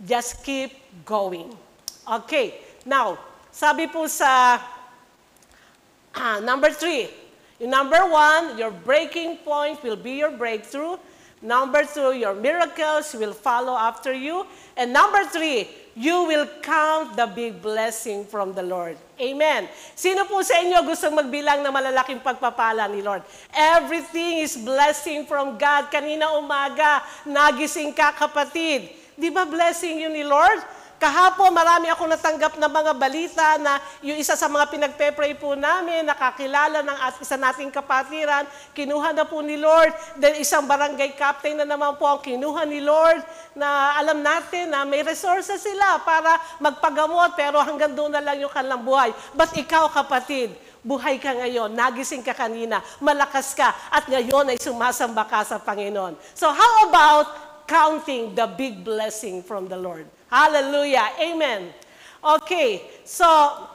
just 0.06 0.44
keep 0.44 0.78
going. 1.06 1.58
Okay, 2.04 2.60
now, 2.84 3.16
sabi 3.48 3.88
po 3.88 4.12
sa 4.12 4.60
ah, 6.12 6.38
number 6.44 6.76
three, 6.76 7.08
yung 7.64 7.72
number 7.72 8.04
one, 8.12 8.60
your 8.60 8.76
breaking 8.76 9.40
point 9.48 9.80
will 9.88 9.96
be 9.96 10.20
your 10.20 10.36
breakthrough. 10.36 11.00
Number 11.44 11.84
two, 11.84 12.16
your 12.16 12.36
miracles 12.36 13.12
will 13.16 13.36
follow 13.36 13.76
after 13.76 14.16
you. 14.16 14.48
And 14.80 14.96
number 14.96 15.28
three, 15.28 15.68
you 15.92 16.24
will 16.24 16.48
count 16.64 17.20
the 17.20 17.28
big 17.28 17.60
blessing 17.60 18.24
from 18.24 18.56
the 18.56 18.64
Lord. 18.64 18.96
Amen. 19.20 19.68
Sino 19.92 20.24
po 20.24 20.40
sa 20.44 20.60
inyo 20.64 20.88
gustong 20.88 21.16
magbilang 21.16 21.60
na 21.60 21.72
malalaking 21.72 22.24
pagpapala 22.24 22.88
ni 22.88 23.04
Lord? 23.04 23.28
Everything 23.52 24.44
is 24.44 24.56
blessing 24.56 25.28
from 25.28 25.60
God. 25.60 25.92
Kanina 25.92 26.36
umaga, 26.36 27.04
nagising 27.28 27.92
ka 27.92 28.16
kapatid. 28.16 28.92
Di 29.20 29.28
ba 29.28 29.44
blessing 29.44 30.04
yun 30.04 30.16
ni 30.16 30.24
Lord? 30.24 30.64
Kahapon, 31.02 31.52
marami 31.52 31.92
ako 31.92 32.08
natanggap 32.08 32.56
na 32.56 32.72
mga 32.72 32.94
balita 32.96 33.48
na 33.60 33.82
yung 34.00 34.16
isa 34.16 34.40
sa 34.40 34.48
mga 34.48 34.72
pinagpe-pray 34.72 35.36
po 35.36 35.52
namin, 35.58 36.08
nakakilala 36.08 36.80
ng 36.80 36.98
isa 37.20 37.36
nating 37.36 37.74
kapatiran, 37.74 38.48
kinuha 38.72 39.12
na 39.12 39.28
po 39.28 39.44
ni 39.44 39.60
Lord. 39.60 39.92
Then 40.16 40.40
isang 40.40 40.64
barangay 40.64 41.20
captain 41.20 41.60
na 41.60 41.68
naman 41.68 42.00
po 42.00 42.08
ang 42.08 42.24
kinuha 42.24 42.64
ni 42.64 42.80
Lord 42.80 43.20
na 43.52 44.00
alam 44.00 44.24
natin 44.24 44.72
na 44.72 44.88
may 44.88 45.04
resources 45.04 45.60
sila 45.60 46.00
para 46.08 46.40
magpagamot 46.64 47.36
pero 47.36 47.60
hanggang 47.60 47.92
doon 47.92 48.14
na 48.16 48.24
lang 48.24 48.40
yung 48.40 48.54
kanilang 48.54 48.82
buhay. 48.82 49.12
But 49.36 49.52
ikaw 49.60 49.92
kapatid, 49.92 50.56
buhay 50.84 51.20
ka 51.20 51.32
ngayon, 51.36 51.72
nagising 51.72 52.22
ka 52.22 52.36
kanina, 52.36 52.84
malakas 53.00 53.56
ka, 53.56 53.72
at 53.92 54.08
ngayon 54.08 54.52
ay 54.52 54.58
sumasamba 54.60 55.24
ka 55.28 55.44
sa 55.48 55.58
Panginoon. 55.60 56.20
So 56.36 56.52
how 56.52 56.88
about 56.88 57.28
counting 57.68 58.36
the 58.36 58.48
big 58.48 58.84
blessing 58.84 59.44
from 59.44 59.72
the 59.72 59.80
Lord? 59.80 60.08
Hallelujah. 60.34 61.14
Amen. 61.22 61.70
Okay, 62.26 62.82
so 63.06 63.70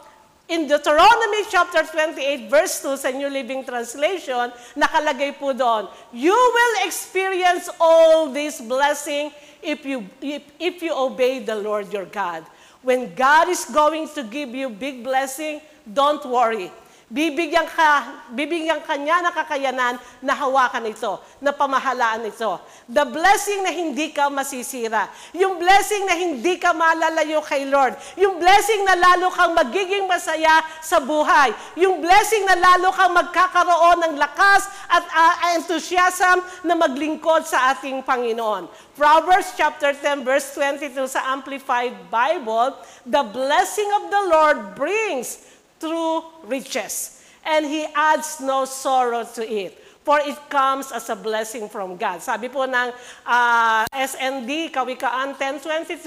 in 0.50 0.66
Deuteronomy 0.66 1.46
chapter 1.46 1.86
28 1.86 2.50
verse 2.50 2.82
2 2.82 2.98
sa 2.98 3.14
New 3.14 3.30
Living 3.30 3.62
Translation, 3.62 4.50
nakalagay 4.74 5.38
po 5.38 5.54
doon, 5.54 5.86
You 6.10 6.34
will 6.34 6.74
experience 6.82 7.70
all 7.78 8.34
this 8.34 8.58
blessing 8.58 9.30
if 9.62 9.86
you, 9.86 10.02
if, 10.18 10.42
if 10.58 10.82
you 10.82 10.90
obey 10.90 11.46
the 11.46 11.54
Lord 11.54 11.94
your 11.94 12.10
God. 12.10 12.42
When 12.82 13.14
God 13.14 13.46
is 13.46 13.62
going 13.70 14.10
to 14.18 14.26
give 14.26 14.50
you 14.50 14.66
big 14.66 15.06
blessing, 15.06 15.62
don't 15.86 16.26
worry. 16.26 16.74
Bibigyan 17.08 17.64
ka, 17.64 18.20
bibigyan 18.36 18.84
ka 18.84 19.00
ng 19.00 19.32
kakayanan 19.32 19.96
na 20.20 20.36
hawakan 20.36 20.92
ito, 20.92 21.16
na 21.40 21.56
pamahalaan 21.56 22.28
ito. 22.28 22.60
The 22.84 23.08
blessing 23.08 23.64
na 23.64 23.72
hindi 23.72 24.12
ka 24.12 24.28
masisira. 24.28 25.08
Yung 25.32 25.56
blessing 25.56 26.04
na 26.04 26.12
hindi 26.12 26.60
ka 26.60 26.76
malalayo 26.76 27.40
kay 27.40 27.64
Lord. 27.64 27.96
Yung 28.20 28.36
blessing 28.36 28.84
na 28.84 28.92
lalo 28.92 29.32
kang 29.32 29.56
magiging 29.56 30.04
masaya 30.04 30.60
sa 30.84 31.00
buhay. 31.00 31.48
Yung 31.80 32.04
blessing 32.04 32.44
na 32.44 32.60
lalo 32.60 32.92
kang 32.92 33.16
magkakaroon 33.16 34.04
ng 34.04 34.14
lakas 34.20 34.68
at 34.92 35.04
uh, 35.08 35.56
enthusiasm 35.56 36.44
na 36.60 36.76
maglingkod 36.76 37.48
sa 37.48 37.72
ating 37.72 38.04
Panginoon. 38.04 38.68
Proverbs 39.00 39.56
chapter 39.56 39.96
10 39.96 40.28
verse 40.28 40.52
22 40.52 40.92
sa 41.08 41.24
Amplified 41.32 41.96
Bible, 42.12 42.76
the 43.08 43.24
blessing 43.32 43.88
of 43.96 44.12
the 44.12 44.22
Lord 44.28 44.76
brings 44.76 45.56
through 45.80 46.26
riches, 46.46 47.22
and 47.46 47.66
He 47.66 47.86
adds 47.94 48.38
no 48.42 48.66
sorrow 48.66 49.24
to 49.38 49.42
it. 49.42 49.74
For 50.08 50.24
it 50.24 50.40
comes 50.48 50.88
as 50.88 51.12
a 51.12 51.16
blessing 51.20 51.68
from 51.68 52.00
God. 52.00 52.24
Sabi 52.24 52.48
po 52.48 52.64
ng 52.64 52.88
uh, 53.28 53.84
SND, 53.92 54.72
Kawikaan 54.72 55.36
10.22, 55.36 56.00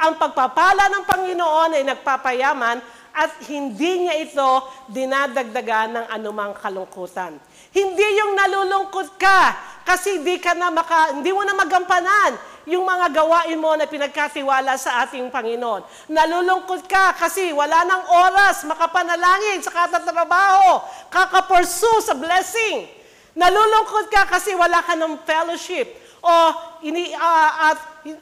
ang 0.00 0.16
pagpapala 0.16 0.88
ng 0.88 1.04
Panginoon 1.04 1.76
ay 1.76 1.84
nagpapayaman 1.84 2.80
at 3.12 3.30
hindi 3.44 4.08
niya 4.08 4.24
ito 4.24 4.50
dinadagdagan 4.88 6.00
ng 6.00 6.06
anumang 6.08 6.56
kalungkutan. 6.56 7.36
Hindi 7.76 8.08
yung 8.24 8.32
nalulungkot 8.32 9.20
ka 9.20 9.40
kasi 9.84 10.20
hindi 10.20 10.40
ka 10.40 10.56
na 10.56 10.72
maka, 10.72 11.12
hindi 11.12 11.28
mo 11.28 11.44
na 11.44 11.52
magampanan 11.52 12.51
yung 12.66 12.86
mga 12.86 13.10
gawain 13.10 13.58
mo 13.58 13.74
na 13.74 13.90
pinagkatiwala 13.90 14.78
sa 14.78 15.02
ating 15.06 15.28
Panginoon. 15.30 15.82
Nalulungkot 16.06 16.86
ka 16.86 17.14
kasi 17.18 17.50
wala 17.50 17.82
nang 17.82 18.04
oras 18.06 18.62
makapanalangin 18.66 19.62
sa 19.62 19.74
katatrabaho, 19.74 20.82
kakapursu 21.10 22.02
sa 22.02 22.14
blessing. 22.14 22.86
Nalulungkot 23.34 24.12
ka 24.12 24.28
kasi 24.28 24.54
wala 24.54 24.78
ka 24.84 24.94
ng 24.94 25.24
fellowship 25.26 25.88
o 26.22 26.32
ini, 26.86 27.10
uh, 27.18 27.50
at, 27.74 27.78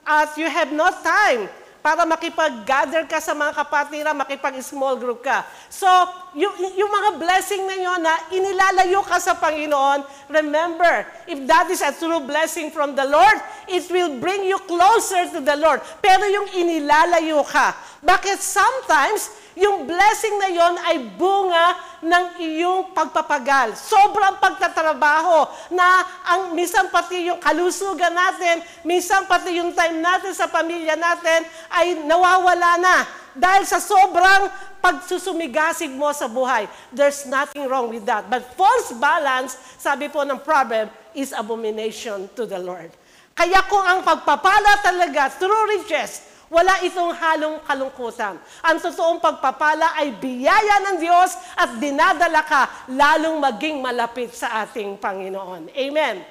at 0.09 0.31
you 0.41 0.49
have 0.49 0.73
no 0.73 0.89
time 1.05 1.45
para 1.81 2.05
makipag-gather 2.05 3.09
ka 3.09 3.19
sa 3.21 3.33
mga 3.33 3.57
kapatira, 3.57 4.13
makipag-small 4.13 5.01
group 5.01 5.25
ka. 5.25 5.49
So, 5.73 5.89
yung, 6.37 6.53
yung 6.77 6.93
mga 6.93 7.11
blessing 7.17 7.65
na 7.65 7.77
yun 7.77 8.01
na 8.05 8.15
inilalayo 8.31 9.01
ka 9.05 9.17
sa 9.17 9.33
Panginoon, 9.37 10.05
remember, 10.29 11.09
if 11.25 11.41
that 11.49 11.73
is 11.73 11.81
a 11.81 11.93
true 11.97 12.21
blessing 12.21 12.69
from 12.69 12.93
the 12.93 13.05
Lord, 13.09 13.41
it 13.65 13.89
will 13.89 14.21
bring 14.21 14.45
you 14.45 14.61
closer 14.69 15.27
to 15.33 15.41
the 15.41 15.57
Lord. 15.57 15.81
Pero 16.05 16.29
yung 16.29 16.53
inilalayo 16.53 17.41
ka, 17.49 17.73
bakit 18.05 18.41
sometimes 18.45 19.40
yung 19.61 19.85
blessing 19.85 20.41
na 20.41 20.49
yon 20.49 20.75
ay 20.89 20.97
bunga 21.21 21.77
ng 22.01 22.25
iyong 22.41 22.97
pagpapagal. 22.97 23.77
Sobrang 23.77 24.41
pagtatrabaho 24.41 25.45
na 25.77 26.01
ang 26.25 26.57
minsan 26.57 26.89
pati 26.89 27.29
yung 27.29 27.37
kalusugan 27.37 28.11
natin, 28.11 28.65
minsan 28.89 29.29
pati 29.29 29.61
yung 29.61 29.77
time 29.77 30.01
natin 30.01 30.33
sa 30.33 30.49
pamilya 30.49 30.97
natin 30.97 31.45
ay 31.77 32.01
nawawala 32.09 32.81
na. 32.81 32.97
Dahil 33.37 33.63
sa 33.69 33.79
sobrang 33.79 34.49
pagsusumigasig 34.81 35.93
mo 35.93 36.11
sa 36.11 36.27
buhay. 36.27 36.65
There's 36.91 37.29
nothing 37.29 37.69
wrong 37.69 37.93
with 37.93 38.09
that. 38.09 38.27
But 38.33 38.57
false 38.57 38.97
balance, 38.97 39.61
sabi 39.77 40.09
po 40.09 40.25
ng 40.25 40.41
proverb, 40.41 40.89
is 41.13 41.37
abomination 41.37 42.33
to 42.35 42.49
the 42.49 42.59
Lord. 42.59 42.91
Kaya 43.37 43.61
kung 43.69 43.85
ang 43.85 44.01
pagpapala 44.03 44.83
talaga 44.83 45.31
through 45.37 45.79
riches, 45.79 46.30
wala 46.51 46.83
itong 46.83 47.15
halong 47.15 47.63
kalungkutan. 47.63 48.35
Ang 48.67 48.77
totoong 48.83 49.23
pagpapala 49.23 49.95
ay 50.03 50.11
biyaya 50.19 50.83
ng 50.91 50.97
Diyos 50.99 51.39
at 51.55 51.79
dinadala 51.79 52.43
ka 52.43 52.91
lalong 52.91 53.39
maging 53.39 53.79
malapit 53.79 54.35
sa 54.35 54.67
ating 54.67 54.99
Panginoon. 54.99 55.71
Amen. 55.71 56.27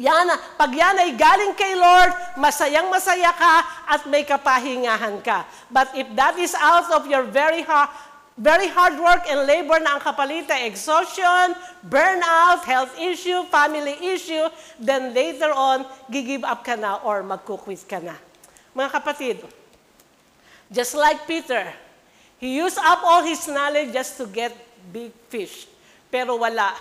Yan, 0.00 0.28
pag 0.56 0.72
yan 0.72 0.96
ay 1.04 1.12
galing 1.16 1.52
kay 1.52 1.76
Lord, 1.76 2.12
masayang 2.40 2.88
masaya 2.88 3.32
ka 3.32 3.84
at 3.88 4.04
may 4.08 4.24
kapahingahan 4.24 5.20
ka. 5.20 5.44
But 5.68 5.92
if 5.96 6.08
that 6.16 6.36
is 6.40 6.56
out 6.56 6.88
of 6.92 7.04
your 7.08 7.28
very 7.28 7.60
heart, 7.60 7.92
very 8.40 8.72
hard 8.72 8.96
work 8.96 9.28
and 9.28 9.44
labor 9.44 9.76
na 9.84 9.96
ang 9.96 10.00
kapalita, 10.00 10.56
exhaustion, 10.64 11.52
burnout, 11.84 12.64
health 12.64 12.96
issue, 12.96 13.44
family 13.52 13.96
issue, 14.16 14.48
then 14.80 15.12
later 15.12 15.52
on, 15.52 15.84
gigive 16.08 16.44
up 16.44 16.64
ka 16.64 16.72
na 16.72 16.96
or 17.04 17.20
magkukwit 17.20 17.84
ka 17.84 18.00
na. 18.00 18.16
Mga 18.72 18.90
kapatid, 18.90 19.36
just 20.72 20.96
like 20.96 21.28
Peter, 21.28 21.68
he 22.40 22.56
used 22.56 22.80
up 22.80 23.04
all 23.04 23.22
his 23.22 23.44
knowledge 23.46 23.92
just 23.92 24.16
to 24.16 24.24
get 24.26 24.52
big 24.90 25.12
fish. 25.28 25.68
Pero 26.08 26.40
wala. 26.40 26.74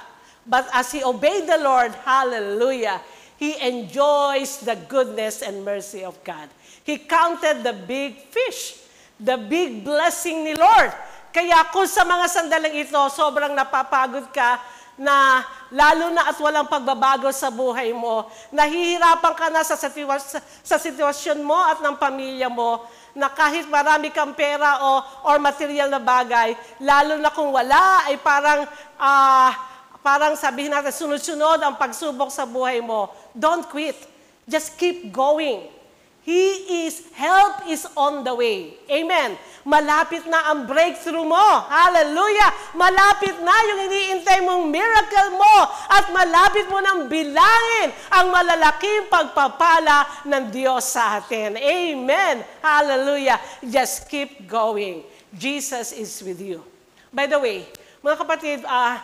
But 0.48 0.68
as 0.74 0.90
he 0.92 1.04
obeyed 1.04 1.46
the 1.46 1.60
Lord, 1.62 1.94
hallelujah, 2.02 3.00
he 3.38 3.60
enjoys 3.62 4.64
the 4.64 4.80
goodness 4.90 5.42
and 5.42 5.62
mercy 5.62 6.04
of 6.04 6.18
God. 6.24 6.50
He 6.82 6.98
counted 6.98 7.62
the 7.62 7.74
big 7.74 8.18
fish, 8.34 8.82
the 9.20 9.38
big 9.38 9.86
blessing 9.86 10.46
ni 10.46 10.58
Lord. 10.58 10.90
Kaya 11.32 11.70
kung 11.70 11.88
sa 11.88 12.04
mga 12.04 12.26
sandaling 12.28 12.76
ito, 12.82 13.00
sobrang 13.14 13.54
napapagod 13.54 14.34
ka, 14.34 14.60
na 15.00 15.42
lalo 15.72 16.12
na 16.12 16.28
at 16.28 16.38
walang 16.38 16.68
pagbabago 16.68 17.32
sa 17.32 17.48
buhay 17.48 17.96
mo, 17.96 18.28
nahihirapan 18.52 19.34
ka 19.34 19.48
na 19.48 19.64
sa, 19.64 19.80
sitwa- 19.80 20.20
sa 20.62 20.78
sitwasyon 20.78 21.40
mo 21.42 21.56
at 21.56 21.80
ng 21.80 21.96
pamilya 21.96 22.52
mo, 22.52 22.84
na 23.12 23.28
kahit 23.28 23.68
marami 23.68 24.12
kang 24.12 24.32
pera 24.32 24.80
o 24.84 25.04
or 25.28 25.40
material 25.40 25.92
na 25.92 26.00
bagay, 26.00 26.56
lalo 26.80 27.20
na 27.20 27.32
kung 27.32 27.52
wala, 27.52 28.08
ay 28.08 28.16
parang, 28.20 28.68
uh, 29.00 29.52
parang 30.00 30.36
sabihin 30.36 30.72
natin, 30.72 30.92
sunod-sunod 30.92 31.60
ang 31.60 31.76
pagsubok 31.76 32.32
sa 32.32 32.48
buhay 32.48 32.80
mo. 32.80 33.12
Don't 33.36 33.68
quit. 33.68 34.00
Just 34.48 34.76
keep 34.80 35.12
going. 35.12 35.81
He 36.22 36.86
is, 36.86 37.02
help 37.18 37.66
is 37.66 37.90
on 37.98 38.22
the 38.22 38.30
way. 38.38 38.78
Amen. 38.86 39.34
Malapit 39.66 40.22
na 40.30 40.54
ang 40.54 40.70
breakthrough 40.70 41.26
mo. 41.26 41.48
Hallelujah. 41.66 42.78
Malapit 42.78 43.42
na 43.42 43.56
yung 43.66 43.80
iniintay 43.90 44.46
mong 44.46 44.70
miracle 44.70 45.34
mo 45.34 45.56
at 45.90 46.14
malapit 46.14 46.70
mo 46.70 46.78
nang 46.78 47.10
bilangin 47.10 47.90
ang 48.14 48.30
malalaking 48.30 49.10
pagpapala 49.10 50.26
ng 50.30 50.54
Diyos 50.54 50.94
sa 50.94 51.18
atin. 51.18 51.58
Amen. 51.58 52.46
Hallelujah. 52.62 53.42
Just 53.66 54.06
keep 54.06 54.46
going. 54.46 55.02
Jesus 55.34 55.90
is 55.90 56.22
with 56.22 56.38
you. 56.38 56.62
By 57.10 57.26
the 57.26 57.42
way, 57.42 57.66
mga 58.06 58.18
kapatid, 58.22 58.62
uh, 58.62 59.02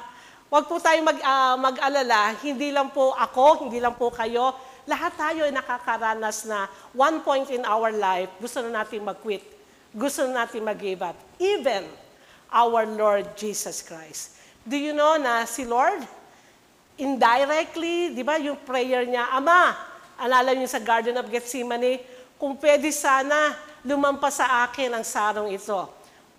Huwag 0.47 0.63
po 0.63 0.79
tayong 0.79 1.03
mag, 1.03 1.19
uh, 1.19 1.59
mag-alala, 1.59 2.31
hindi 2.39 2.71
lang 2.71 2.87
po 2.95 3.11
ako, 3.11 3.67
hindi 3.67 3.83
lang 3.83 3.99
po 3.99 4.07
kayo, 4.07 4.55
Lahat 4.87 5.11
tayo 5.19 5.43
ay 5.43 5.51
nakakaranas 5.51 6.47
na 6.47 6.71
one 6.95 7.19
point 7.19 7.51
in 7.51 7.67
our 7.67 7.91
life, 7.91 8.31
gusto 8.39 8.63
na 8.63 8.81
natin 8.81 9.03
mag-quit. 9.03 9.43
Gusto 9.91 10.23
na 10.23 10.47
natin 10.47 10.63
mag-give 10.63 11.03
up. 11.03 11.19
Even 11.43 11.83
our 12.47 12.87
Lord 12.87 13.35
Jesus 13.35 13.83
Christ. 13.83 14.39
Do 14.63 14.79
you 14.79 14.95
know 14.95 15.19
na 15.19 15.43
si 15.43 15.67
Lord, 15.67 16.07
indirectly, 16.95 18.15
di 18.15 18.23
ba 18.23 18.39
yung 18.39 18.55
prayer 18.63 19.03
niya, 19.03 19.27
Ama, 19.35 19.75
alala 20.15 20.55
niyo 20.55 20.71
sa 20.71 20.79
Garden 20.79 21.19
of 21.19 21.27
Gethsemane, 21.27 21.99
kung 22.39 22.55
pwede 22.55 22.87
sana 22.95 23.59
lumampas 23.83 24.39
sa 24.39 24.63
akin 24.63 24.95
ang 24.95 25.03
sarong 25.03 25.51
ito. 25.51 25.83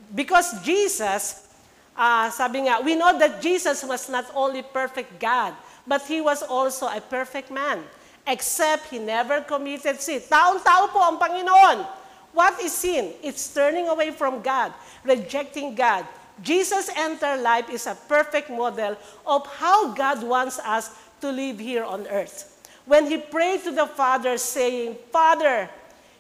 Because 0.09 0.57
Jesus, 0.65 1.45
uh, 1.93 2.33
sabi 2.33 2.65
nga, 2.65 2.81
we 2.81 2.97
know 2.97 3.13
that 3.21 3.45
Jesus 3.45 3.85
was 3.85 4.09
not 4.09 4.25
only 4.33 4.65
perfect 4.65 5.21
God, 5.21 5.53
but 5.85 6.01
He 6.09 6.25
was 6.25 6.41
also 6.41 6.89
a 6.89 7.05
perfect 7.05 7.53
man 7.53 7.85
except 8.29 8.93
he 8.93 9.01
never 9.01 9.41
committed 9.41 9.97
sin. 9.99 10.21
Taon-tao 10.21 10.93
po 10.93 11.01
ang 11.01 11.17
Panginoon. 11.17 11.89
What 12.37 12.61
is 12.61 12.77
sin? 12.77 13.17
It's 13.25 13.49
turning 13.49 13.89
away 13.89 14.13
from 14.13 14.45
God, 14.45 14.77
rejecting 15.03 15.75
God. 15.75 16.05
Jesus' 16.45 16.93
entire 16.93 17.41
life 17.41 17.73
is 17.73 17.89
a 17.89 17.97
perfect 18.07 18.53
model 18.53 18.95
of 19.27 19.43
how 19.59 19.91
God 19.97 20.23
wants 20.23 20.61
us 20.61 20.93
to 21.25 21.33
live 21.33 21.59
here 21.59 21.83
on 21.83 22.07
earth. 22.07 22.55
When 22.85 23.11
he 23.11 23.19
prayed 23.19 23.65
to 23.65 23.73
the 23.73 23.89
Father 23.89 24.39
saying, 24.39 24.97
Father, 25.11 25.69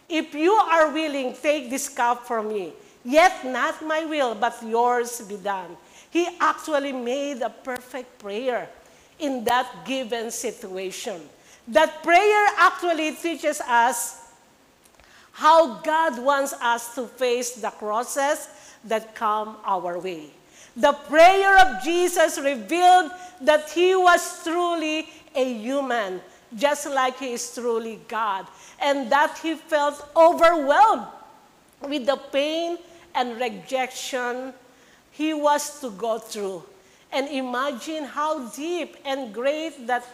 if 0.08 0.34
you 0.34 0.52
are 0.52 0.90
willing, 0.90 1.36
take 1.36 1.70
this 1.70 1.88
cup 1.88 2.26
from 2.26 2.48
me. 2.48 2.72
Yet 3.04 3.44
not 3.46 3.84
my 3.84 4.04
will, 4.04 4.34
but 4.34 4.58
yours 4.64 5.20
be 5.22 5.36
done. 5.36 5.76
He 6.10 6.26
actually 6.40 6.92
made 6.92 7.42
a 7.42 7.50
perfect 7.50 8.18
prayer 8.18 8.68
in 9.20 9.44
that 9.44 9.84
given 9.84 10.30
situation. 10.30 11.20
That 11.68 12.02
prayer 12.02 12.46
actually 12.58 13.12
teaches 13.12 13.60
us 13.60 14.32
how 15.32 15.80
God 15.82 16.18
wants 16.22 16.52
us 16.54 16.94
to 16.94 17.06
face 17.06 17.52
the 17.52 17.70
crosses 17.70 18.48
that 18.84 19.14
come 19.14 19.56
our 19.64 19.98
way. 19.98 20.30
The 20.76 20.92
prayer 20.92 21.58
of 21.58 21.82
Jesus 21.82 22.38
revealed 22.38 23.10
that 23.42 23.68
he 23.70 23.94
was 23.94 24.42
truly 24.42 25.08
a 25.34 25.54
human, 25.54 26.20
just 26.56 26.88
like 26.88 27.18
he 27.18 27.32
is 27.32 27.54
truly 27.54 28.00
God, 28.08 28.46
and 28.80 29.10
that 29.12 29.38
he 29.38 29.54
felt 29.54 30.08
overwhelmed 30.16 31.06
with 31.82 32.06
the 32.06 32.16
pain 32.32 32.78
and 33.14 33.38
rejection 33.40 34.54
he 35.10 35.34
was 35.34 35.80
to 35.80 35.90
go 35.90 36.18
through. 36.18 36.62
And 37.12 37.28
imagine 37.28 38.04
how 38.04 38.48
deep 38.50 38.96
and 39.04 39.34
great 39.34 39.86
that 39.86 40.04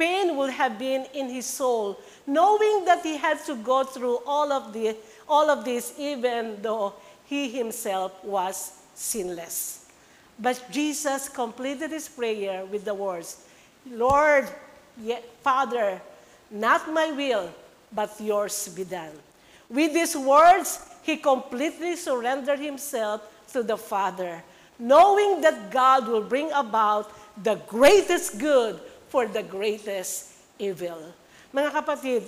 pain 0.00 0.34
would 0.34 0.50
have 0.50 0.78
been 0.78 1.04
in 1.12 1.28
his 1.28 1.44
soul, 1.44 2.00
knowing 2.26 2.86
that 2.86 3.02
he 3.02 3.18
had 3.18 3.44
to 3.44 3.54
go 3.56 3.84
through 3.84 4.18
all 4.26 4.50
of, 4.50 4.72
the, 4.72 4.96
all 5.28 5.50
of 5.50 5.62
this, 5.62 5.92
even 5.98 6.56
though 6.62 6.94
he 7.26 7.50
himself 7.50 8.24
was 8.24 8.80
sinless. 8.94 9.86
But 10.38 10.64
Jesus 10.70 11.28
completed 11.28 11.90
his 11.90 12.08
prayer 12.08 12.64
with 12.64 12.86
the 12.86 12.94
words, 12.94 13.44
Lord, 13.90 14.48
Father, 15.42 16.00
not 16.50 16.90
my 16.90 17.12
will, 17.12 17.52
but 17.92 18.18
yours 18.18 18.68
be 18.68 18.84
done. 18.84 19.12
With 19.68 19.92
these 19.92 20.16
words, 20.16 20.80
he 21.02 21.16
completely 21.16 21.94
surrendered 21.96 22.58
himself 22.58 23.20
to 23.52 23.62
the 23.62 23.76
Father, 23.76 24.42
knowing 24.78 25.42
that 25.42 25.70
God 25.70 26.08
will 26.08 26.22
bring 26.22 26.50
about 26.52 27.12
the 27.42 27.56
greatest 27.68 28.38
good 28.38 28.80
for 29.10 29.26
the 29.26 29.42
greatest 29.42 30.38
evil. 30.54 31.10
Mga 31.50 31.70
kapatid, 31.74 32.22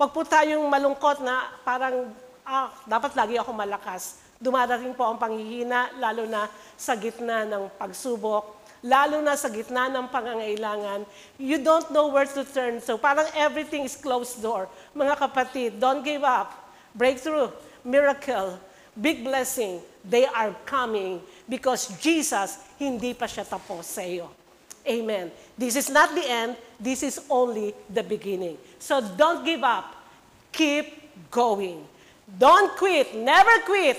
wag 0.00 0.10
po 0.16 0.24
tayong 0.24 0.64
malungkot 0.64 1.20
na 1.20 1.52
parang, 1.60 2.08
ah, 2.42 2.72
dapat 2.88 3.12
lagi 3.12 3.36
ako 3.36 3.52
malakas. 3.52 4.24
Dumarating 4.40 4.96
po 4.96 5.04
ang 5.04 5.20
panghihina, 5.20 5.92
lalo 6.00 6.24
na 6.24 6.48
sa 6.74 6.96
gitna 6.96 7.44
ng 7.44 7.68
pagsubok, 7.76 8.64
lalo 8.80 9.20
na 9.20 9.36
sa 9.36 9.52
gitna 9.52 9.92
ng 9.92 10.08
pangangailangan. 10.08 11.04
You 11.36 11.60
don't 11.60 11.88
know 11.92 12.08
where 12.08 12.26
to 12.26 12.42
turn. 12.48 12.80
So 12.80 12.96
parang 12.96 13.28
everything 13.36 13.84
is 13.84 13.94
closed 13.94 14.40
door. 14.40 14.72
Mga 14.96 15.20
kapatid, 15.20 15.70
don't 15.76 16.00
give 16.00 16.24
up. 16.24 16.52
Breakthrough, 16.96 17.52
miracle, 17.84 18.56
big 18.96 19.20
blessing, 19.20 19.84
they 20.00 20.24
are 20.28 20.56
coming 20.64 21.20
because 21.48 21.92
Jesus, 22.00 22.60
hindi 22.80 23.12
pa 23.12 23.28
siya 23.28 23.44
tapos 23.44 23.84
sa 23.84 24.00
iyo. 24.00 24.43
Amen. 24.84 25.32
This 25.56 25.76
is 25.76 25.88
not 25.88 26.12
the 26.14 26.24
end, 26.28 26.56
this 26.78 27.02
is 27.02 27.20
only 27.30 27.74
the 27.88 28.02
beginning. 28.02 28.58
So 28.78 29.00
don't 29.00 29.44
give 29.44 29.64
up. 29.64 29.96
Keep 30.52 31.30
going. 31.30 31.88
Don't 32.38 32.76
quit. 32.76 33.16
Never 33.16 33.64
quit. 33.64 33.98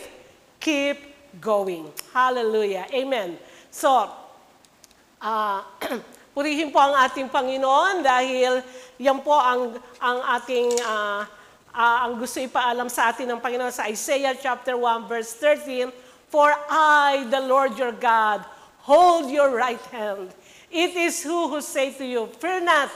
Keep 0.59 0.97
going. 1.41 1.89
Hallelujah. 2.13 2.85
Amen. 2.93 3.37
So, 3.73 4.13
uh, 5.21 5.59
purihin 6.35 6.69
po 6.69 6.79
ang 6.79 6.95
ating 7.01 7.27
Panginoon 7.33 8.05
dahil 8.05 8.61
yan 9.01 9.19
po 9.25 9.35
ang, 9.35 9.75
ang 9.99 10.19
ating 10.37 10.69
uh, 10.85 11.25
uh, 11.75 11.97
ang 12.07 12.15
gusto 12.15 12.39
ipaalam 12.39 12.87
sa 12.87 13.11
atin 13.11 13.35
ng 13.35 13.39
Panginoon 13.43 13.73
sa 13.73 13.91
Isaiah 13.91 14.37
chapter 14.37 14.79
1 14.79 15.11
verse 15.11 15.35
13, 15.37 15.91
For 16.31 16.55
I, 16.71 17.27
the 17.27 17.43
Lord 17.43 17.75
your 17.75 17.91
God, 17.91 18.47
hold 18.87 19.27
your 19.27 19.51
right 19.51 19.81
hand 19.91 20.31
It 20.75 20.91
is 20.99 21.23
who 21.23 21.47
who 21.47 21.63
say 21.63 21.95
to 21.95 22.03
you, 22.03 22.27
Fear 22.35 22.67
not, 22.67 22.91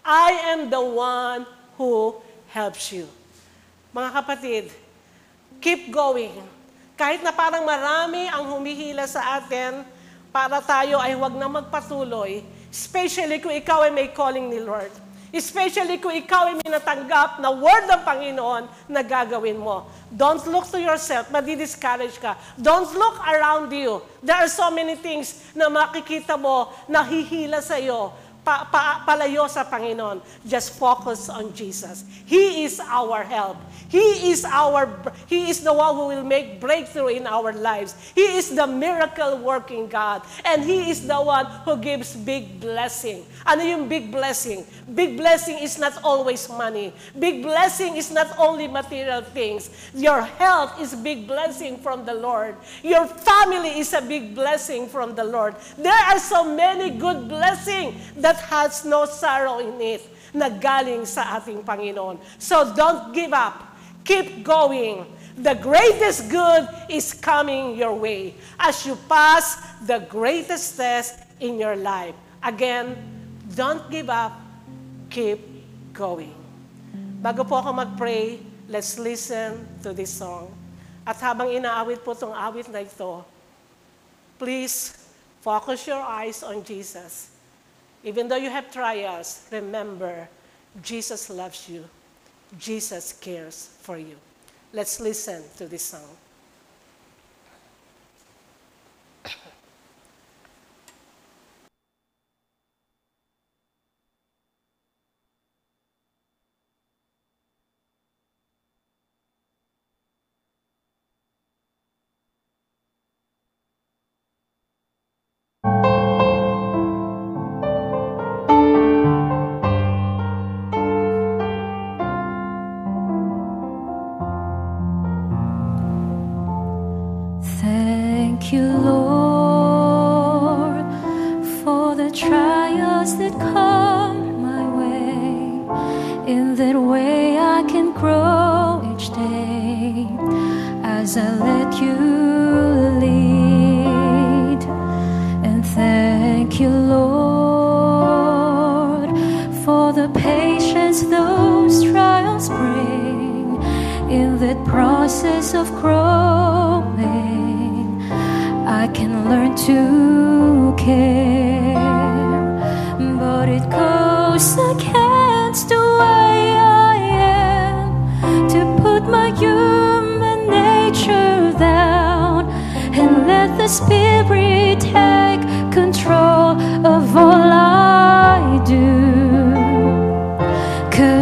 I 0.00 0.56
am 0.56 0.72
the 0.72 0.80
one 0.80 1.44
who 1.76 2.16
helps 2.48 2.96
you. 2.96 3.04
Mga 3.92 4.10
kapatid, 4.16 4.64
keep 5.60 5.92
going. 5.92 6.32
Kahit 6.96 7.20
na 7.20 7.28
parang 7.28 7.68
marami 7.68 8.24
ang 8.24 8.48
humihila 8.48 9.04
sa 9.04 9.36
atin, 9.36 9.84
para 10.32 10.64
tayo 10.64 10.96
ay 10.96 11.12
huwag 11.12 11.36
na 11.36 11.50
magpatuloy, 11.50 12.40
especially 12.72 13.36
kung 13.36 13.52
ikaw 13.52 13.84
ay 13.84 13.92
may 13.92 14.08
calling 14.08 14.48
ni 14.48 14.56
Lord. 14.56 14.94
Especially 15.30 16.02
kung 16.02 16.10
ikaw 16.10 16.50
ay 16.50 16.58
minatanggap 16.58 17.38
na 17.38 17.54
word 17.54 17.86
ng 17.86 18.02
Panginoon 18.02 18.62
na 18.90 19.00
gagawin 19.06 19.58
mo. 19.58 19.86
Don't 20.10 20.42
look 20.50 20.66
to 20.74 20.78
yourself, 20.82 21.30
madi-discourage 21.30 22.18
ka. 22.18 22.34
Don't 22.58 22.90
look 22.98 23.16
around 23.22 23.70
you. 23.70 24.02
There 24.18 24.34
are 24.34 24.50
so 24.50 24.74
many 24.74 24.98
things 24.98 25.38
na 25.54 25.70
makikita 25.70 26.34
mo 26.34 26.74
na 26.90 27.06
hihila 27.06 27.62
sa 27.62 27.78
iyo 27.78 28.10
pa, 28.40 28.66
pa, 28.66 29.04
palayo 29.04 29.46
sa 29.46 29.64
Panginoon. 29.64 30.20
Just 30.44 30.76
focus 30.76 31.28
on 31.28 31.52
Jesus. 31.52 32.04
He 32.26 32.64
is 32.64 32.80
our 32.80 33.22
help. 33.22 33.56
He 33.90 34.30
is 34.30 34.46
our 34.46 34.86
He 35.26 35.50
is 35.50 35.60
the 35.60 35.74
one 35.74 35.94
who 35.98 36.06
will 36.14 36.22
make 36.22 36.62
breakthrough 36.62 37.18
in 37.18 37.26
our 37.26 37.52
lives. 37.52 37.98
He 38.14 38.38
is 38.38 38.54
the 38.54 38.66
miracle 38.66 39.38
working 39.38 39.90
God 39.90 40.22
and 40.46 40.62
he 40.62 40.90
is 40.90 41.06
the 41.06 41.18
one 41.18 41.46
who 41.66 41.76
gives 41.76 42.14
big 42.14 42.62
blessing. 42.62 43.26
Ano 43.42 43.66
yung 43.66 43.90
big 43.90 44.14
blessing? 44.14 44.62
Big 44.94 45.18
blessing 45.18 45.58
is 45.58 45.78
not 45.78 45.98
always 46.06 46.46
money. 46.48 46.94
Big 47.18 47.42
blessing 47.42 47.96
is 47.98 48.10
not 48.14 48.30
only 48.38 48.70
material 48.70 49.22
things. 49.22 49.70
Your 49.94 50.22
health 50.22 50.78
is 50.78 50.94
big 50.94 51.26
blessing 51.26 51.78
from 51.78 52.06
the 52.06 52.14
Lord. 52.14 52.54
Your 52.82 53.06
family 53.06 53.82
is 53.82 53.90
a 53.92 54.02
big 54.02 54.34
blessing 54.34 54.86
from 54.86 55.14
the 55.14 55.24
Lord. 55.24 55.54
There 55.78 55.92
are 55.92 56.18
so 56.18 56.46
many 56.46 56.94
good 56.94 57.26
blessings 57.26 57.98
that 58.22 58.38
has 58.46 58.84
no 58.84 59.06
sorrow 59.06 59.58
in 59.58 59.80
it 59.82 60.02
na 60.30 60.46
galing 60.46 61.02
sa 61.06 61.38
ating 61.38 61.66
Panginoon. 61.66 62.18
So 62.38 62.70
don't 62.74 63.10
give 63.10 63.34
up. 63.34 63.69
Keep 64.10 64.42
going. 64.42 65.06
The 65.38 65.54
greatest 65.54 66.26
good 66.26 66.66
is 66.90 67.14
coming 67.14 67.78
your 67.78 67.94
way 67.94 68.34
as 68.58 68.82
you 68.82 68.98
pass 69.06 69.62
the 69.86 70.02
greatest 70.10 70.74
test 70.74 71.14
in 71.38 71.62
your 71.62 71.78
life. 71.78 72.18
Again, 72.42 72.98
don't 73.54 73.86
give 73.86 74.10
up. 74.10 74.34
Keep 75.14 75.38
going. 75.94 76.34
Bago 77.22 77.46
po 77.46 77.62
ako 77.62 77.70
mag-pray, 77.70 78.42
let's 78.66 78.98
listen 78.98 79.62
to 79.86 79.94
this 79.94 80.10
song. 80.10 80.50
At 81.06 81.22
habang 81.22 81.46
inaawit 81.54 82.02
po 82.02 82.10
itong 82.10 82.34
awit 82.34 82.66
na 82.66 82.82
ito, 82.82 83.22
please 84.42 85.06
focus 85.38 85.86
your 85.86 86.02
eyes 86.02 86.42
on 86.42 86.66
Jesus. 86.66 87.30
Even 88.02 88.26
though 88.26 88.42
you 88.42 88.50
have 88.50 88.74
trials, 88.74 89.46
remember, 89.54 90.26
Jesus 90.82 91.30
loves 91.30 91.70
you. 91.70 91.86
Jesus 92.58 93.12
cares 93.12 93.70
for 93.80 93.98
you. 93.98 94.16
Let's 94.72 95.00
listen 95.00 95.42
to 95.56 95.66
this 95.66 95.82
song. 95.82 96.16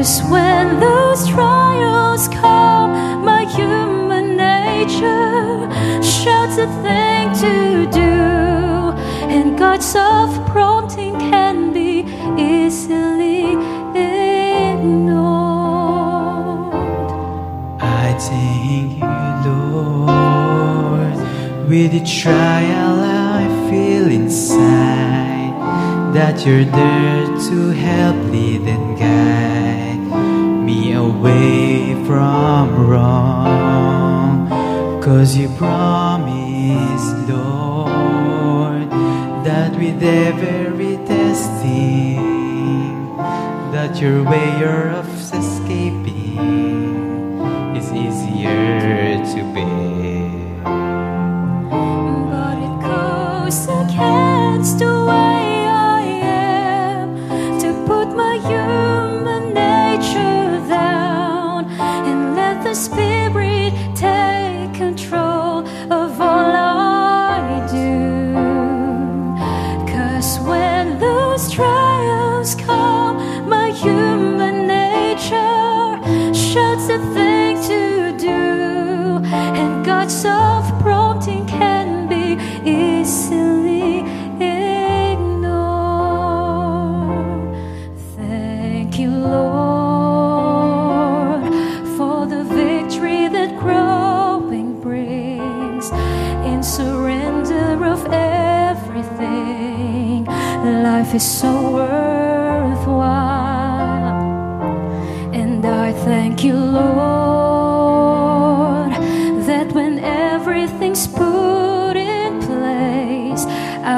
Cause 0.09 0.23
when 0.31 0.81
those 0.81 1.29
trials 1.29 2.29
come, 2.29 2.93
my 3.27 3.45
human 3.45 4.39
nature 4.39 5.69
shouts 6.03 6.57
a 6.57 6.67
thing 6.83 7.35
to 7.45 7.87
do, 7.93 8.15
and 9.29 9.59
God's 9.59 9.85
soft 9.85 10.51
prompting 10.51 11.13
can 11.19 11.75
be 11.75 12.07
easily 12.39 13.53
ignored. 13.95 15.13
I 17.83 18.17
thank 18.19 18.97
you, 19.05 19.51
Lord, 19.51 21.17
with 21.69 21.93
the 21.93 22.05
trial 22.23 23.01
I 23.05 23.47
feel 23.69 24.11
inside, 24.11 25.53
that 26.15 26.47
you're 26.47 26.65
there 26.65 27.27
to 27.51 27.57
help 27.73 28.17
lead 28.33 28.63
and 28.63 28.99
guide 28.99 29.68
away 31.19 31.95
from 32.07 32.87
wrong. 32.87 34.49
Cause 35.03 35.37
you 35.37 35.49
promised, 35.57 37.17
Lord, 37.29 38.91
that 39.45 39.77
with 39.77 40.03
every 40.03 40.97
testing, 41.07 42.17
that 43.73 44.01
your 44.01 44.23
way 44.23 44.65
of 44.65 45.07
escaping 45.07 45.18
is 101.19 101.27
so 101.41 101.53
worthwhile. 101.73 103.03
And 105.41 105.65
I 105.67 105.93
thank 105.93 106.45
you, 106.45 106.55
Lord, 106.55 106.93
that 109.49 109.73
when 109.73 109.99
everything's 109.99 111.09
put 111.09 111.97
in 111.97 112.41
place, 112.51 113.45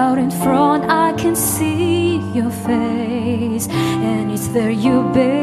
out 0.01 0.16
in 0.16 0.31
front 0.31 0.91
I 1.07 1.12
can 1.23 1.37
see 1.37 2.16
your 2.39 2.53
face, 2.68 3.68
and 4.09 4.33
it's 4.33 4.49
there 4.49 4.71
you 4.71 5.03
belong. 5.12 5.39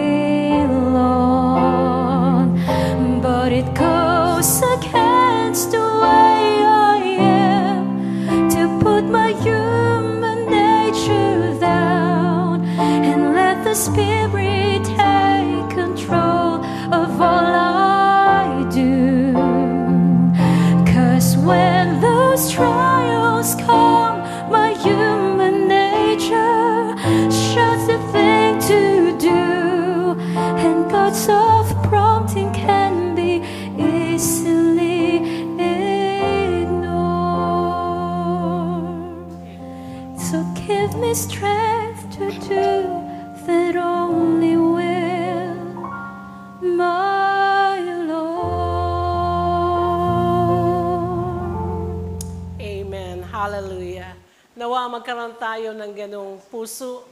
Tayo 55.67 55.83
ng 55.83 55.91
ganong 55.91 56.39
puso. 56.47 57.03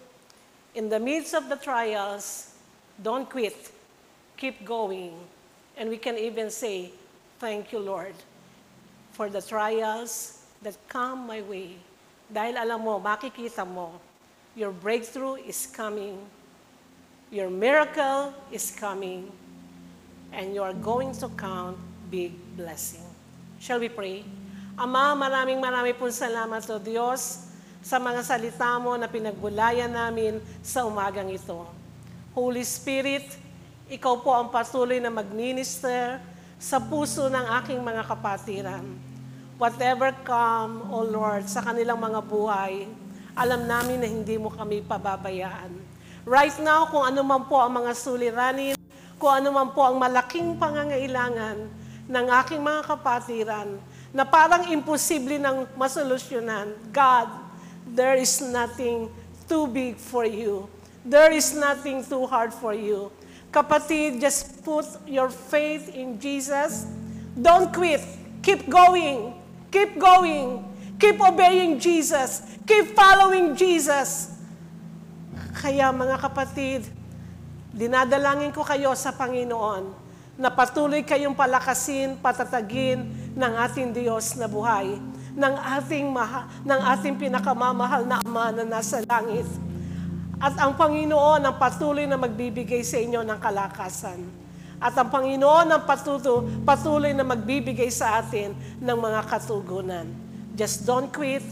In 0.79 0.87
the 0.87 0.95
midst 0.95 1.35
of 1.35 1.51
the 1.51 1.59
trials, 1.59 2.55
don't 3.03 3.27
quit. 3.27 3.51
Keep 4.39 4.63
going. 4.63 5.11
And 5.75 5.91
we 5.91 5.99
can 5.99 6.15
even 6.15 6.47
say, 6.47 6.95
Thank 7.35 7.75
you, 7.75 7.83
Lord, 7.83 8.15
for 9.11 9.27
the 9.27 9.43
trials 9.43 10.39
that 10.63 10.79
come 10.87 11.27
my 11.27 11.43
way. 11.43 11.75
Dahil 12.31 12.55
alam 12.55 12.79
mo, 12.79 12.95
makikita 12.95 13.67
mo, 13.67 13.99
your 14.55 14.71
breakthrough 14.71 15.35
is 15.43 15.67
coming. 15.67 16.15
Your 17.27 17.51
miracle 17.51 18.31
is 18.55 18.71
coming. 18.71 19.27
And 20.31 20.55
you 20.55 20.63
are 20.63 20.71
going 20.71 21.11
to 21.19 21.27
count 21.35 21.75
big 22.07 22.31
blessing. 22.55 23.03
Shall 23.59 23.83
we 23.83 23.91
pray? 23.91 24.23
Ama, 24.79 25.11
maraming 25.19 25.59
maraming 25.59 25.99
pong 25.99 26.15
salamat 26.15 26.63
o 26.71 26.79
Diyos 26.79 27.44
sa 27.85 28.01
mga 28.01 28.25
salita 28.25 28.81
mo 28.81 28.97
na 28.97 29.05
pinagbulayan 29.05 29.93
namin 29.93 30.41
sa 30.65 30.89
umagang 30.89 31.29
ito. 31.29 31.69
Holy 32.33 32.65
Spirit, 32.65 33.37
ikaw 33.85 34.25
po 34.25 34.33
ang 34.33 34.49
patuloy 34.49 34.97
na 34.97 35.13
magminister 35.13 36.17
sa 36.57 36.81
puso 36.81 37.29
ng 37.29 37.45
aking 37.61 37.77
mga 37.85 38.01
kapatiran. 38.09 38.81
Whatever 39.61 40.09
come, 40.25 40.81
O 40.89 41.05
Lord, 41.05 41.45
sa 41.45 41.61
kanilang 41.61 42.01
mga 42.01 42.25
buhay, 42.25 42.89
alam 43.37 43.69
namin 43.69 44.01
na 44.01 44.09
hindi 44.09 44.41
mo 44.41 44.49
kami 44.49 44.81
pababayaan. 44.81 45.69
Right 46.25 46.57
now, 46.65 46.89
kung 46.89 47.05
ano 47.05 47.21
man 47.21 47.45
po 47.45 47.61
ang 47.61 47.85
mga 47.85 47.93
suliranin, 47.93 48.73
kung 49.21 49.29
ano 49.29 49.53
man 49.53 49.69
po 49.77 49.85
ang 49.85 50.01
malaking 50.01 50.57
pangangailangan 50.57 51.69
ng 52.09 52.25
aking 52.41 52.65
mga 52.65 52.81
kapatiran, 52.81 53.77
na 54.09 54.25
parang 54.25 54.73
imposible 54.73 55.37
ng 55.37 55.69
masolusyonan, 55.77 56.73
God, 56.89 57.44
there 57.87 58.17
is 58.17 58.41
nothing 58.41 59.09
too 59.47 59.67
big 59.67 59.97
for 59.97 60.25
you. 60.25 60.69
There 61.05 61.31
is 61.31 61.53
nothing 61.53 62.01
too 62.01 62.25
hard 62.25 62.49
for 62.53 62.73
you. 62.73 63.13
Kapatid, 63.53 64.19
just 64.19 64.65
put 64.65 64.85
your 65.05 65.29
faith 65.29 65.93
in 65.93 66.19
Jesus. 66.19 66.89
Don't 67.37 67.71
quit. 67.71 68.01
Keep 68.41 68.67
going. 68.67 69.37
Keep 69.69 70.01
going. 70.01 70.65
Keep 70.97 71.21
obeying 71.21 71.79
Jesus. 71.79 72.41
Keep 72.65 72.97
following 72.97 73.53
Jesus. 73.53 74.33
Kaya 75.55 75.93
mga 75.93 76.19
kapatid, 76.19 76.89
dinadalangin 77.71 78.51
ko 78.51 78.63
kayo 78.63 78.91
sa 78.97 79.13
Panginoon 79.13 79.93
na 80.35 80.51
patuloy 80.51 81.03
kayong 81.03 81.35
palakasin, 81.35 82.19
patatagin 82.19 83.07
ng 83.35 83.53
ating 83.55 83.95
Diyos 83.95 84.35
na 84.35 84.51
buhay, 84.51 84.99
ng 85.35 85.55
ating, 85.77 86.07
maha, 86.07 86.47
ng 86.63 86.81
ating 86.95 87.15
pinakamamahal 87.19 88.07
na 88.07 88.23
Ama 88.23 88.55
na 88.55 88.63
nasa 88.63 89.03
langit. 89.03 89.45
At 90.39 90.55
ang 90.59 90.75
Panginoon 90.75 91.43
ang 91.43 91.55
patuloy 91.59 92.07
na 92.07 92.15
magbibigay 92.15 92.83
sa 92.83 92.99
inyo 92.99 93.23
ng 93.23 93.39
kalakasan. 93.39 94.19
At 94.79 94.95
ang 94.95 95.07
Panginoon 95.07 95.67
ang 95.71 95.83
patuto, 95.87 96.43
patuloy 96.67 97.15
na 97.15 97.23
magbibigay 97.23 97.87
sa 97.91 98.19
atin 98.19 98.55
ng 98.79 98.97
mga 98.99 99.21
katugunan. 99.27 100.07
Just 100.55 100.83
don't 100.83 101.11
quit. 101.11 101.43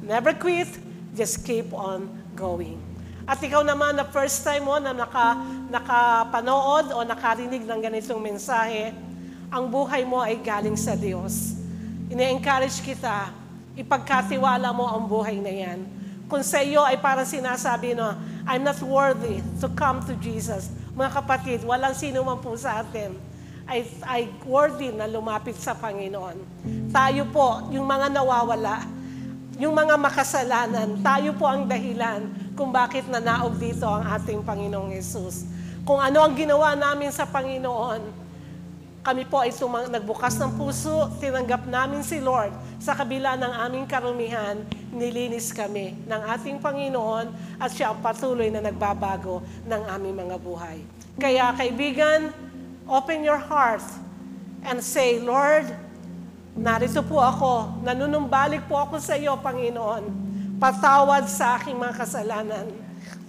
Never 0.00 0.32
quit. 0.36 0.68
Just 1.12 1.44
keep 1.44 1.72
on 1.76 2.08
going. 2.32 2.80
At 3.28 3.38
ikaw 3.38 3.62
naman 3.62 4.00
na 4.00 4.08
first 4.08 4.42
time 4.42 4.66
mo 4.66 4.76
na 4.80 4.96
naka, 4.96 5.38
nakapanood 5.68 6.90
o 6.90 7.04
nakarinig 7.04 7.62
ng 7.62 7.80
ganitong 7.80 8.18
mensahe, 8.18 8.96
ang 9.52 9.68
buhay 9.68 10.02
mo 10.08 10.24
ay 10.24 10.40
galing 10.40 10.74
sa 10.74 10.96
Diyos. 10.96 11.51
Ine-encourage 12.12 12.84
kita, 12.84 13.32
ipagkatiwala 13.72 14.68
mo 14.76 14.84
ang 14.84 15.08
buhay 15.08 15.40
na 15.40 15.48
yan. 15.48 15.80
Kung 16.28 16.44
sa 16.44 16.60
iyo 16.60 16.84
ay 16.84 17.00
parang 17.00 17.24
sinasabi 17.24 17.96
no, 17.96 18.12
I'm 18.44 18.60
not 18.60 18.76
worthy 18.84 19.40
to 19.64 19.72
come 19.72 20.04
to 20.04 20.12
Jesus. 20.20 20.68
Mga 20.92 21.24
kapatid, 21.24 21.58
walang 21.64 21.96
sino 21.96 22.20
man 22.20 22.36
po 22.44 22.52
sa 22.52 22.84
atin 22.84 23.16
ay, 23.64 23.88
ay 24.04 24.28
worthy 24.44 24.92
na 24.92 25.08
lumapit 25.08 25.56
sa 25.56 25.72
Panginoon. 25.72 26.36
Tayo 26.92 27.24
po, 27.32 27.64
yung 27.72 27.88
mga 27.88 28.12
nawawala, 28.12 28.84
yung 29.56 29.72
mga 29.72 29.96
makasalanan, 29.96 31.00
tayo 31.00 31.32
po 31.32 31.48
ang 31.48 31.64
dahilan 31.64 32.28
kung 32.52 32.68
bakit 32.68 33.08
nanaog 33.08 33.56
dito 33.56 33.88
ang 33.88 34.04
ating 34.20 34.44
Panginoong 34.44 34.92
Yesus. 34.92 35.48
Kung 35.88 35.96
ano 35.96 36.20
ang 36.20 36.36
ginawa 36.36 36.76
namin 36.76 37.08
sa 37.08 37.24
Panginoon, 37.24 38.21
kami 39.02 39.26
po 39.26 39.42
ay 39.42 39.50
sumang, 39.50 39.90
nagbukas 39.90 40.38
ng 40.38 40.54
puso, 40.54 41.10
tinanggap 41.18 41.66
namin 41.66 42.06
si 42.06 42.22
Lord. 42.22 42.54
Sa 42.78 42.94
kabila 42.94 43.34
ng 43.34 43.52
aming 43.66 43.86
karumihan, 43.90 44.62
nilinis 44.94 45.50
kami 45.50 45.98
ng 46.06 46.22
ating 46.38 46.62
Panginoon 46.62 47.58
at 47.58 47.74
siya 47.74 47.90
ang 47.90 47.98
patuloy 47.98 48.46
na 48.46 48.62
nagbabago 48.62 49.42
ng 49.66 49.82
aming 49.98 50.22
mga 50.22 50.36
buhay. 50.38 50.78
Kaya 51.18 51.50
kaibigan, 51.50 52.30
open 52.86 53.26
your 53.26 53.42
heart 53.42 53.82
and 54.62 54.78
say, 54.78 55.18
Lord, 55.18 55.66
narito 56.54 57.02
po 57.02 57.18
ako, 57.18 57.82
nanunumbalik 57.82 58.62
po 58.70 58.78
ako 58.78 59.02
sa 59.02 59.18
iyo, 59.18 59.34
Panginoon. 59.34 60.30
Patawad 60.62 61.26
sa 61.26 61.58
aking 61.58 61.74
mga 61.74 61.94
kasalanan. 61.98 62.70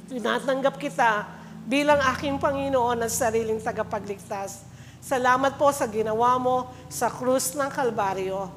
Tinatanggap 0.06 0.78
kita 0.78 1.26
bilang 1.66 1.98
aking 2.14 2.38
Panginoon 2.38 3.02
at 3.02 3.10
sariling 3.10 3.58
tagapagligtas. 3.58 4.70
Salamat 5.04 5.60
po 5.60 5.68
sa 5.76 5.84
ginawa 5.84 6.40
mo 6.40 6.72
sa 6.88 7.12
krus 7.12 7.60
ng 7.60 7.68
Kalbaryo. 7.68 8.48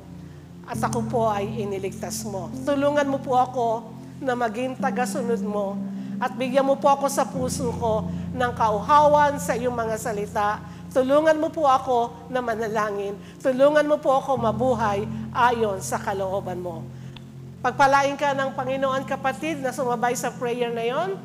At 0.62 0.78
ako 0.78 1.02
po 1.10 1.26
ay 1.26 1.66
iniligtas 1.66 2.22
mo. 2.22 2.54
Tulungan 2.62 3.10
mo 3.10 3.18
po 3.18 3.34
ako 3.34 3.90
na 4.22 4.38
maging 4.38 4.78
tagasunod 4.78 5.42
mo. 5.42 5.74
At 6.22 6.38
bigyan 6.38 6.62
mo 6.62 6.78
po 6.78 6.86
ako 6.86 7.10
sa 7.10 7.26
puso 7.26 7.74
ko 7.74 8.06
ng 8.30 8.52
kauhawan 8.54 9.42
sa 9.42 9.58
iyong 9.58 9.74
mga 9.74 9.98
salita. 9.98 10.62
Tulungan 10.94 11.34
mo 11.34 11.50
po 11.50 11.66
ako 11.66 12.30
na 12.30 12.38
manalangin. 12.38 13.18
Tulungan 13.42 13.82
mo 13.82 13.98
po 13.98 14.14
ako 14.14 14.38
mabuhay 14.38 15.02
ayon 15.34 15.82
sa 15.82 15.98
kalooban 15.98 16.62
mo. 16.62 16.86
Pagpalain 17.58 18.14
ka 18.14 18.38
ng 18.38 18.54
Panginoon 18.54 19.02
kapatid 19.02 19.58
na 19.58 19.74
sumabay 19.74 20.14
sa 20.14 20.30
prayer 20.30 20.70
na 20.70 20.86
yon. 20.86 21.18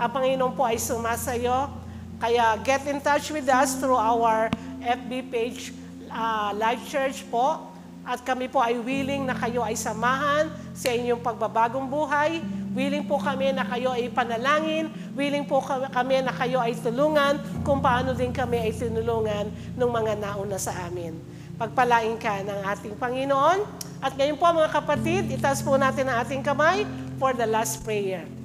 Ang 0.00 0.10
Panginoon 0.16 0.56
po 0.56 0.64
ay 0.64 0.80
sumasayo. 0.80 1.81
Kaya 2.22 2.54
get 2.62 2.86
in 2.86 3.02
touch 3.02 3.34
with 3.34 3.50
us 3.50 3.74
through 3.82 3.98
our 3.98 4.46
FB 4.78 5.26
page, 5.26 5.74
uh, 6.06 6.54
Life 6.54 6.86
Church 6.86 7.26
po. 7.26 7.66
At 8.06 8.22
kami 8.22 8.46
po 8.46 8.62
ay 8.62 8.78
willing 8.78 9.26
na 9.26 9.34
kayo 9.34 9.66
ay 9.66 9.74
samahan 9.74 10.46
sa 10.70 10.94
inyong 10.94 11.18
pagbabagong 11.18 11.90
buhay. 11.90 12.38
Willing 12.78 13.10
po 13.10 13.18
kami 13.18 13.50
na 13.50 13.66
kayo 13.66 13.90
ay 13.90 14.06
panalangin. 14.06 14.86
Willing 15.18 15.50
po 15.50 15.66
kami 15.66 16.22
na 16.22 16.30
kayo 16.30 16.62
ay 16.62 16.78
tulungan 16.78 17.42
kung 17.66 17.82
paano 17.82 18.14
din 18.14 18.30
kami 18.30 18.70
ay 18.70 18.70
tinulungan 18.70 19.50
ng 19.74 19.90
mga 19.90 20.22
nauna 20.22 20.62
sa 20.62 20.78
amin. 20.86 21.18
Pagpalain 21.58 22.14
ka 22.22 22.38
ng 22.46 22.60
ating 22.70 22.94
Panginoon. 23.02 23.66
At 23.98 24.14
ngayon 24.14 24.38
po 24.38 24.46
mga 24.46 24.70
kapatid, 24.70 25.26
itaas 25.26 25.58
po 25.58 25.74
natin 25.74 26.06
ang 26.06 26.22
ating 26.22 26.42
kamay 26.46 26.86
for 27.18 27.34
the 27.34 27.46
last 27.50 27.82
prayer. 27.82 28.41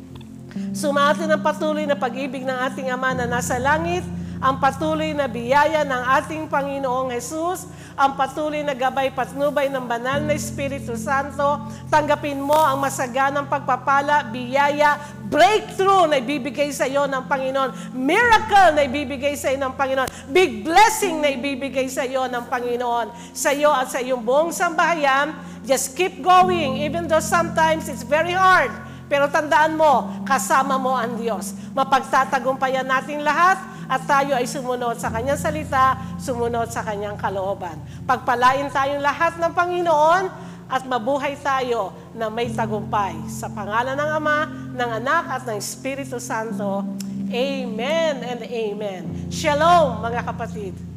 Sumatin 0.76 1.32
ang 1.32 1.42
patuloy 1.42 1.90
na 1.90 1.98
pag-ibig 1.98 2.46
ng 2.46 2.58
ating 2.70 2.94
Ama 2.94 3.18
na 3.18 3.26
nasa 3.26 3.58
langit, 3.58 4.06
ang 4.38 4.62
patuloy 4.62 5.18
na 5.18 5.26
biyaya 5.26 5.82
ng 5.82 6.04
ating 6.22 6.46
Panginoong 6.46 7.10
Jesus, 7.10 7.66
ang 7.98 8.14
patuloy 8.14 8.62
na 8.62 8.78
gabay 8.78 9.10
patnubay 9.10 9.66
ng 9.74 9.82
banal 9.90 10.22
na 10.22 10.38
Espiritu 10.38 10.94
Santo, 10.94 11.66
tanggapin 11.90 12.38
mo 12.38 12.54
ang 12.54 12.78
masaganang 12.78 13.50
pagpapala, 13.50 14.30
biyaya, 14.30 15.02
breakthrough 15.26 16.06
na 16.06 16.22
ibibigay 16.22 16.70
sa 16.70 16.86
iyo 16.86 17.10
ng 17.10 17.26
Panginoon, 17.26 17.98
miracle 17.98 18.78
na 18.78 18.86
ibibigay 18.86 19.34
sa 19.34 19.50
iyo 19.50 19.58
ng 19.66 19.74
Panginoon, 19.74 20.10
big 20.30 20.62
blessing 20.62 21.18
na 21.18 21.34
ibibigay 21.34 21.90
sa 21.90 22.06
iyo 22.06 22.30
ng 22.30 22.46
Panginoon, 22.46 23.34
sa 23.34 23.50
iyo 23.50 23.74
at 23.74 23.90
sa 23.90 23.98
iyong 23.98 24.22
buong 24.22 24.54
sambahayan, 24.54 25.34
just 25.66 25.98
keep 25.98 26.22
going, 26.22 26.78
even 26.86 27.10
though 27.10 27.24
sometimes 27.24 27.90
it's 27.90 28.06
very 28.06 28.38
hard, 28.38 28.70
pero 29.08 29.32
tandaan 29.32 29.80
mo, 29.80 30.24
kasama 30.28 30.76
mo 30.76 30.92
ang 30.92 31.16
Diyos. 31.16 31.56
Mapagtatagumpayan 31.72 32.88
natin 32.88 33.24
lahat 33.24 33.56
at 33.88 34.04
tayo 34.04 34.36
ay 34.36 34.44
sumunod 34.44 35.00
sa 35.00 35.08
Kanyang 35.08 35.40
salita, 35.40 35.96
sumunod 36.20 36.68
sa 36.68 36.84
Kanyang 36.84 37.16
kalooban. 37.16 37.80
Pagpalain 38.04 38.68
tayong 38.68 39.00
lahat 39.00 39.40
ng 39.40 39.52
Panginoon 39.56 40.24
at 40.68 40.84
mabuhay 40.84 41.40
tayo 41.40 41.96
na 42.12 42.28
may 42.28 42.52
tagumpay. 42.52 43.16
Sa 43.32 43.48
pangalan 43.48 43.96
ng 43.96 44.12
Ama, 44.20 44.40
ng 44.76 44.92
Anak 45.00 45.24
at 45.40 45.42
ng 45.48 45.56
Espiritu 45.56 46.20
Santo. 46.20 46.84
Amen 47.32 48.16
and 48.24 48.44
Amen. 48.44 49.04
Shalom 49.32 50.04
mga 50.04 50.28
kapatid. 50.28 50.97